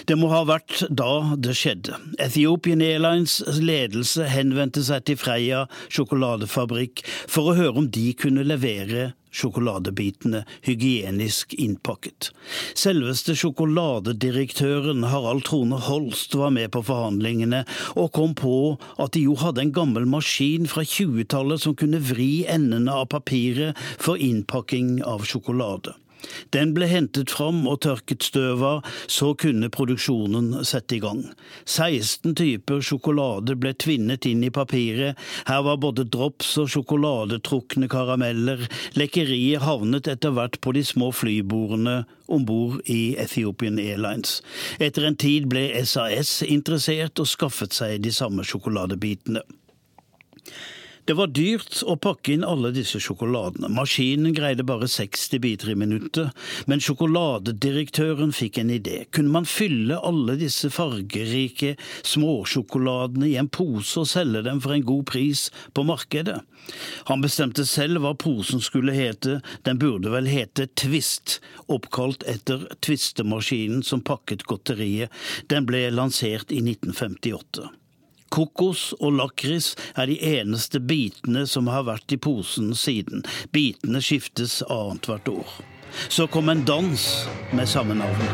Det 0.06 0.16
må 0.18 0.30
ha 0.32 0.42
vært 0.48 0.82
da 0.90 1.36
det 1.38 1.54
skjedde. 1.58 1.96
Ethiopian 2.22 2.82
Airlines 2.84 3.38
ledelse 3.60 4.26
henvendte 4.30 4.82
seg 4.86 5.06
til 5.06 5.20
Freia 5.20 5.66
sjokoladefabrikk 5.92 7.04
for 7.30 7.50
å 7.50 7.56
høre 7.58 7.82
om 7.82 7.88
de 7.92 8.10
kunne 8.18 8.46
levere 8.46 9.12
sjokoladebitene 9.36 10.42
hygienisk 10.64 11.52
innpakket. 11.60 12.30
Selveste 12.78 13.36
sjokoladedirektøren 13.36 15.04
Harald 15.10 15.44
Trone 15.48 15.80
Holst 15.88 16.36
var 16.40 16.54
med 16.56 16.72
på 16.72 16.82
forhandlingene, 16.86 17.64
og 18.00 18.14
kom 18.16 18.32
på 18.38 18.56
at 19.02 19.12
de 19.16 19.26
jo 19.26 19.36
hadde 19.42 19.66
en 19.66 19.74
gammel 19.76 20.08
maskin 20.08 20.64
fra 20.70 20.86
20-tallet 20.86 21.66
som 21.66 21.76
kunne 21.76 22.00
vri 22.00 22.46
endene 22.48 22.96
av 22.96 23.10
papiret 23.12 23.76
for 24.00 24.16
innpakking 24.16 25.02
av 25.04 25.28
sjokolade. 25.28 25.98
Den 26.54 26.72
ble 26.76 26.88
hentet 26.90 27.32
fram 27.34 27.64
og 27.68 27.80
tørket 27.84 28.24
støv 28.26 28.62
av, 28.64 28.90
så 29.10 29.32
kunne 29.38 29.70
produksjonen 29.72 30.64
sette 30.66 30.96
i 30.96 31.00
gang. 31.02 31.22
16 31.64 32.36
typer 32.38 32.82
sjokolade 32.84 33.56
ble 33.60 33.74
tvinnet 33.76 34.28
inn 34.28 34.44
i 34.46 34.52
papiret, 34.54 35.18
her 35.48 35.64
var 35.66 35.80
både 35.82 36.06
drops 36.08 36.54
og 36.62 36.70
sjokoladetrukne 36.72 37.90
karameller, 37.92 38.66
lekkeriet 38.98 39.64
havnet 39.66 40.10
etter 40.10 40.34
hvert 40.36 40.60
på 40.62 40.74
de 40.76 40.84
små 40.86 41.12
flybordene 41.14 42.02
om 42.32 42.46
bord 42.46 42.80
i 42.90 43.16
Ethiopian 43.22 43.78
Airlines. 43.82 44.40
Etter 44.82 45.06
en 45.06 45.18
tid 45.18 45.50
ble 45.50 45.68
SAS 45.86 46.40
interessert 46.46 47.22
og 47.22 47.30
skaffet 47.30 47.76
seg 47.76 48.00
de 48.04 48.14
samme 48.14 48.46
sjokoladebitene. 48.46 49.44
Det 51.06 51.14
var 51.14 51.30
dyrt 51.30 51.84
å 51.86 51.94
pakke 52.02 52.32
inn 52.34 52.42
alle 52.42 52.72
disse 52.74 52.98
sjokoladene. 52.98 53.68
Maskinen 53.70 54.34
greide 54.34 54.64
bare 54.66 54.88
60 54.90 55.38
biter 55.44 55.70
i 55.70 55.76
minuttet, 55.78 56.32
men 56.66 56.82
sjokoladedirektøren 56.82 58.34
fikk 58.34 58.58
en 58.58 58.72
idé. 58.74 59.04
Kunne 59.14 59.30
man 59.36 59.46
fylle 59.46 60.00
alle 60.02 60.34
disse 60.40 60.66
fargerike 60.74 61.76
småsjokoladene 62.10 63.30
i 63.30 63.36
en 63.38 63.46
pose 63.46 64.02
og 64.02 64.10
selge 64.10 64.42
dem 64.48 64.58
for 64.64 64.74
en 64.74 64.84
god 64.90 65.06
pris 65.12 65.46
på 65.78 65.86
markedet? 65.86 66.40
Han 67.06 67.22
bestemte 67.22 67.62
selv 67.70 68.02
hva 68.02 68.16
posen 68.18 68.58
skulle 68.58 68.98
hete, 68.98 69.38
den 69.62 69.78
burde 69.78 70.10
vel 70.10 70.26
hete 70.26 70.66
Twist, 70.74 71.38
oppkalt 71.70 72.26
etter 72.26 72.66
tvistemaskinen 72.82 73.86
som 73.86 74.02
pakket 74.02 74.42
godteriet. 74.50 75.14
Den 75.46 75.70
ble 75.70 75.86
lansert 75.94 76.50
i 76.50 76.64
1958. 76.66 77.70
Kokos 78.30 78.92
og 79.00 79.16
lakris 79.20 79.74
er 79.96 80.10
de 80.10 80.16
eneste 80.38 80.80
bitene 80.80 81.46
som 81.46 81.70
har 81.72 81.86
vært 81.86 82.12
i 82.12 82.18
posen 82.20 82.74
siden. 82.74 83.24
Bitene 83.52 84.02
skiftes 84.02 84.62
annethvert 84.66 85.28
år. 85.32 85.56
Så 86.08 86.26
kom 86.26 86.48
en 86.48 86.64
dans 86.64 87.28
med 87.52 87.66
samme 87.66 87.94
navn. 87.94 88.26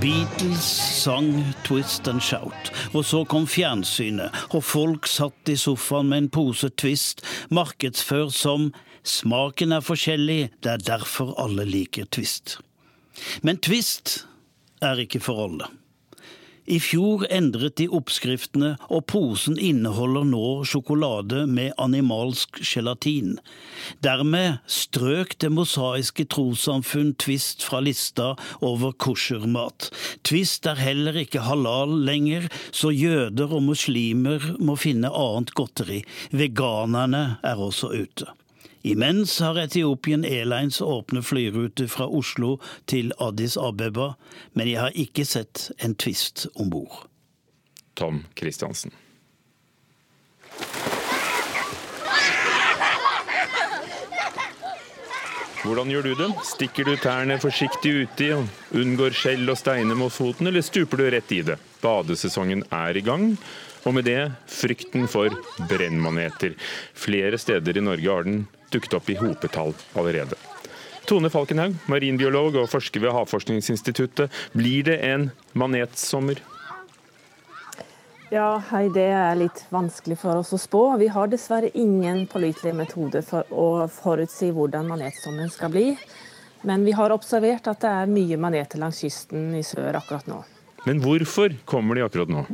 Beatles 0.00 0.64
sang 1.02 1.54
'Twist 1.64 2.08
and 2.08 2.20
Shout', 2.20 2.70
og 2.94 3.04
så 3.04 3.24
kom 3.24 3.46
fjernsynet, 3.46 4.30
og 4.50 4.64
folk 4.64 5.06
satt 5.06 5.48
i 5.48 5.56
sofaen 5.56 6.08
med 6.08 6.18
en 6.18 6.28
pose 6.28 6.68
Twist, 6.68 7.20
markedsført 7.50 8.32
som 8.32 8.72
Smaken 9.02 9.72
er 9.72 9.84
forskjellig, 9.84 10.40
det 10.60 10.72
er 10.74 10.88
derfor 10.94 11.34
alle 11.40 11.64
liker 11.68 12.08
Twist. 12.12 12.58
Men 13.42 13.60
Twist 13.62 14.24
er 14.84 15.00
ikke 15.00 15.22
for 15.24 15.46
alle. 15.48 15.70
I 16.70 16.76
fjor 16.78 17.24
endret 17.34 17.80
de 17.80 17.88
oppskriftene, 17.90 18.74
og 18.94 19.06
posen 19.10 19.56
inneholder 19.58 20.26
nå 20.28 20.62
sjokolade 20.68 21.42
med 21.50 21.72
animalsk 21.82 22.60
gelatin. 22.62 23.38
Dermed 24.04 24.60
strøk 24.70 25.34
det 25.42 25.50
mosaiske 25.56 26.28
trossamfunn 26.30 27.16
Twist 27.18 27.64
fra 27.66 27.80
lista 27.82 28.34
over 28.62 28.92
koshermat. 28.92 29.88
Twist 30.22 30.68
er 30.70 30.78
heller 30.78 31.18
ikke 31.24 31.42
halal 31.48 31.96
lenger, 32.06 32.46
så 32.70 32.92
jøder 32.94 33.50
og 33.50 33.64
muslimer 33.72 34.52
må 34.62 34.78
finne 34.78 35.10
annet 35.10 35.50
godteri. 35.58 36.04
Veganerne 36.30 37.40
er 37.42 37.66
også 37.70 37.90
ute. 37.96 38.30
Imens 38.82 39.40
har 39.40 39.58
Etiopien 39.60 40.24
Airlines 40.24 40.80
åpne 40.80 41.20
flyrute 41.22 41.88
fra 41.88 42.06
Oslo 42.08 42.56
til 42.88 43.12
Addis 43.20 43.58
Abeba, 43.60 44.14
men 44.56 44.70
jeg 44.70 44.80
har 44.80 44.96
ikke 44.96 45.26
sett 45.28 45.68
en 45.84 45.94
tvist 46.00 46.46
om 46.54 46.70
bord. 46.72 47.04
Tom 47.94 48.24
Christiansen. 48.38 48.94
Hvordan 55.60 55.90
gjør 55.92 56.06
du 56.08 56.14
det? 56.16 56.28
Stikker 56.48 56.88
du 56.88 56.94
tærne 56.96 57.36
forsiktig 57.42 57.90
uti 58.06 58.30
og 58.32 58.48
unngår 58.80 59.12
skjell 59.12 59.44
og 59.52 59.58
steiner 59.60 59.98
mot 59.98 60.12
foten, 60.12 60.48
eller 60.48 60.64
stuper 60.64 61.02
du 61.02 61.10
rett 61.12 61.34
i 61.36 61.42
det? 61.44 61.58
Badesesongen 61.82 62.64
er 62.72 62.96
i 62.96 63.02
gang, 63.04 63.34
og 63.84 63.92
med 63.98 64.08
det 64.08 64.22
frykten 64.48 65.04
for 65.08 65.36
brennmaneter. 65.68 66.56
Flere 66.96 67.36
steder 67.36 67.76
i 67.76 67.84
Norge 67.84 68.08
har 68.08 68.24
den 68.24 68.40
dukket 68.70 68.96
opp 68.98 69.10
i 69.10 69.18
hopetall 69.20 69.74
allerede. 69.98 70.38
Tone 71.08 71.30
Falkenhaug, 71.32 71.74
marinbiolog 71.90 72.60
og 72.60 72.70
forsker 72.70 73.02
ved 73.02 73.14
Havforskningsinstituttet. 73.16 74.30
Blir 74.54 74.84
det 74.86 75.00
en 75.06 75.30
manetsommer? 75.58 76.38
Ja, 78.30 78.60
hei, 78.70 78.88
Det 78.94 79.08
er 79.10 79.34
litt 79.34 79.64
vanskelig 79.74 80.20
for 80.20 80.38
oss 80.38 80.52
å 80.54 80.58
spå. 80.60 80.84
Vi 81.00 81.08
har 81.10 81.26
dessverre 81.26 81.72
ingen 81.74 82.28
pålitelig 82.30 82.76
metode 82.78 83.24
for 83.26 83.48
å 83.50 83.88
forutsi 83.90 84.52
hvordan 84.54 84.86
manetsommeren 84.86 85.50
skal 85.50 85.72
bli. 85.74 85.96
Men 86.62 86.84
vi 86.84 86.92
har 86.94 87.10
observert 87.10 87.66
at 87.72 87.82
det 87.82 87.90
er 87.90 88.12
mye 88.12 88.38
maneter 88.38 88.78
langs 88.78 89.00
kysten 89.02 89.50
i 89.58 89.64
sør 89.66 89.98
akkurat 89.98 90.28
nå. 90.30 90.44
Men 90.86 91.02
hvorfor 91.02 91.56
kommer 91.66 91.98
de 91.98 92.04
akkurat 92.06 92.30
nå? 92.30 92.44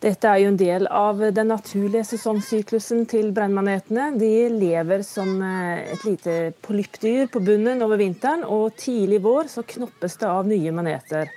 Dette 0.00 0.30
er 0.32 0.38
jo 0.40 0.48
en 0.48 0.56
del 0.56 0.86
av 0.88 1.18
den 1.36 1.50
naturlige 1.52 2.06
sesongsyklusen 2.14 3.02
til 3.10 3.34
brennmanetene. 3.36 4.06
De 4.16 4.30
lever 4.48 5.02
som 5.04 5.34
eh, 5.44 5.90
et 5.92 6.06
lite 6.08 6.36
polyppdyr 6.64 7.28
på 7.28 7.42
bunnen 7.44 7.84
over 7.84 8.00
vinteren, 8.00 8.46
og 8.48 8.78
tidlig 8.80 9.18
vår 9.26 9.50
så 9.52 9.66
knoppes 9.74 10.16
det 10.22 10.30
av 10.30 10.48
nye 10.48 10.72
maneter. 10.72 11.28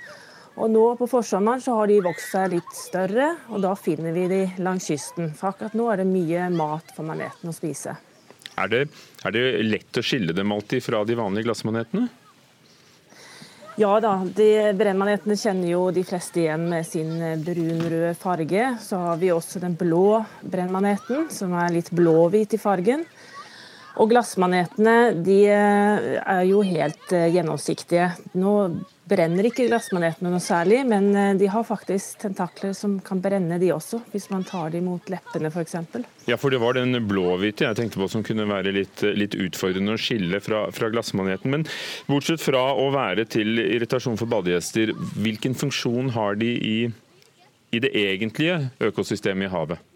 Og 0.56 0.72
nå 0.72 0.86
på 0.96 1.10
forsommeren 1.10 1.60
så 1.60 1.76
har 1.76 1.92
de 1.92 2.00
vokst 2.06 2.32
seg 2.32 2.54
litt 2.54 2.72
større, 2.78 3.34
og 3.52 3.60
da 3.66 3.74
finner 3.76 4.16
vi 4.16 4.30
de 4.32 4.42
langs 4.64 4.88
kysten. 4.88 5.34
For 5.36 5.52
akkurat 5.52 5.76
nå 5.76 5.90
er 5.92 6.00
det 6.00 6.08
mye 6.08 6.48
mat 6.56 6.96
for 6.96 7.04
manetene 7.04 7.52
å 7.52 7.56
spise. 7.56 7.98
Er 8.56 8.70
det, 8.72 8.84
er 9.26 9.34
det 9.34 9.46
lett 9.66 10.00
å 10.00 10.06
skille 10.06 10.32
dem 10.32 10.56
alltid 10.56 10.80
fra 10.86 11.04
de 11.04 11.20
vanlige 11.20 11.50
glassmanetene? 11.50 12.08
Ja 13.74 13.96
da, 13.98 14.12
de 14.22 14.70
brennmanetene 14.78 15.34
kjenner 15.34 15.66
jo 15.72 15.88
de 15.90 16.04
fleste 16.06 16.44
igjen 16.44 16.68
med 16.70 16.86
sin 16.86 17.16
brunrøde 17.42 18.12
farge. 18.14 18.68
Så 18.78 19.00
har 19.02 19.18
vi 19.18 19.32
også 19.34 19.58
den 19.64 19.74
blå 19.74 20.20
brennmaneten, 20.46 21.26
som 21.34 21.56
er 21.58 21.74
litt 21.74 21.90
blåhvit 21.90 22.54
i 22.54 22.60
fargen. 22.62 23.02
Og 23.98 24.10
glassmanetene 24.10 24.96
de 25.26 25.40
er 25.50 26.44
jo 26.46 26.62
helt 26.66 27.12
eh, 27.14 27.28
gjennomsiktige. 27.34 28.12
Nå 28.38 28.54
brenner 29.08 29.46
ikke 29.48 29.66
glassmanetene 29.68 30.30
noe 30.32 30.42
særlig, 30.42 30.80
men 30.88 31.10
eh, 31.16 31.32
de 31.38 31.48
har 31.52 31.66
faktisk 31.66 32.22
tentakler 32.24 32.72
som 32.76 32.96
kan 33.04 33.20
brenne 33.24 33.58
de 33.60 33.70
også, 33.74 34.00
hvis 34.12 34.30
man 34.32 34.46
tar 34.48 34.72
de 34.72 34.80
mot 34.84 35.12
leppene 35.12 35.50
f.eks. 35.52 35.76
Ja, 36.28 36.38
for 36.40 36.54
det 36.54 36.60
var 36.62 36.78
den 36.78 36.96
blåhvite 37.08 37.68
jeg 37.68 37.78
tenkte 37.78 38.00
på 38.00 38.08
som 38.10 38.24
kunne 38.26 38.48
være 38.48 38.72
litt, 38.74 39.04
litt 39.16 39.36
utfordrende 39.36 39.96
å 39.96 40.00
skille 40.00 40.40
fra, 40.44 40.66
fra, 40.74 40.90
glassmaneten. 40.94 41.52
Men 41.52 41.66
bortsett 42.08 42.42
fra 42.44 42.66
å 42.72 42.90
være 42.94 43.26
til 43.28 43.60
irritasjon 43.60 44.20
for 44.20 44.30
badegjester, 44.30 44.94
hvilken 45.20 45.56
funksjon 45.58 46.14
har 46.16 46.40
de 46.40 46.54
i, 46.54 46.78
i 47.74 47.82
det 47.84 47.92
egentlige 47.98 48.62
økosystemet 48.88 49.50
i 49.50 49.52
havet? 49.52 49.90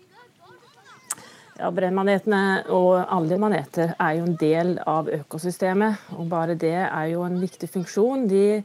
Ja, 1.59 1.73
Brennmanetene 1.75 2.69
og 2.71 3.01
alle 3.03 3.35
maneter 3.41 3.97
er 3.99 4.13
jo 4.21 4.29
en 4.29 4.37
del 4.39 4.77
av 4.87 5.09
økosystemet. 5.11 6.05
og 6.15 6.29
Bare 6.31 6.55
det 6.55 6.77
er 6.85 7.09
jo 7.11 7.25
en 7.27 7.41
viktig 7.43 7.67
funksjon. 7.73 8.29
De 8.31 8.63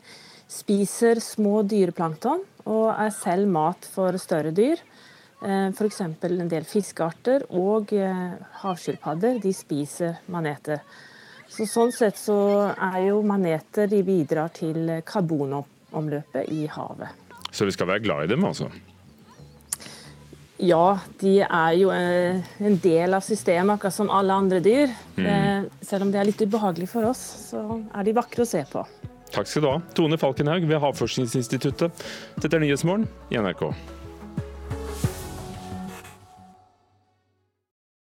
spiser 0.54 1.22
små 1.24 1.62
dyreplankton 1.68 2.43
og 2.70 2.86
er 2.93 3.12
selv 3.16 3.49
mat 3.51 3.88
for 3.93 4.16
større 4.22 4.54
dyr. 4.56 4.82
Eh, 5.43 5.72
F.eks. 5.74 6.01
en 6.06 6.51
del 6.51 6.68
fiskearter 6.68 7.47
og 7.51 7.91
eh, 7.97 8.38
havskilpadder 8.62 9.41
de 9.43 9.51
spiser 9.56 10.22
maneter. 10.32 10.84
Så 11.51 11.68
sånn 11.70 11.91
sett 11.93 12.18
så 12.18 12.38
er 12.72 13.01
jo 13.10 13.20
maneter 13.28 13.89
de 13.91 13.99
bidrar 14.06 14.54
til 14.56 14.89
karbonomløpet 15.06 16.49
i 16.54 16.64
havet. 16.72 17.22
Så 17.54 17.68
vi 17.68 17.76
skal 17.76 17.91
være 17.91 18.06
glad 18.08 18.26
i 18.26 18.34
dem, 18.34 18.45
altså? 18.47 18.72
Ja, 20.64 20.97
de 21.20 21.36
er 21.43 21.76
jo 21.76 21.91
eh, 21.91 22.39
en 22.64 22.78
del 22.82 23.14
av 23.18 23.26
systemet, 23.26 23.76
akkurat 23.76 23.97
som 23.97 24.10
alle 24.14 24.38
andre 24.45 24.62
dyr. 24.64 24.93
Mm. 25.18 25.68
Selv 25.84 26.08
om 26.08 26.14
det 26.14 26.22
er 26.22 26.30
litt 26.30 26.41
ubehagelig 26.41 26.88
for 26.93 27.10
oss, 27.10 27.22
så 27.51 27.66
er 27.91 28.08
de 28.08 28.16
vakre 28.16 28.45
å 28.45 28.47
se 28.47 28.64
på. 28.72 28.86
Takk 29.34 29.49
skal 29.49 29.65
du 29.65 29.69
ha, 29.71 29.79
Tone 29.97 30.17
Falkenhaug 30.21 30.67
ved 30.69 30.81
Havforskningsinstituttet. 30.84 32.05
Dette 32.38 32.57
er 32.57 32.61
Nyhetsmorgen 32.61 33.07
i 33.34 33.39
NRK. 33.41 33.65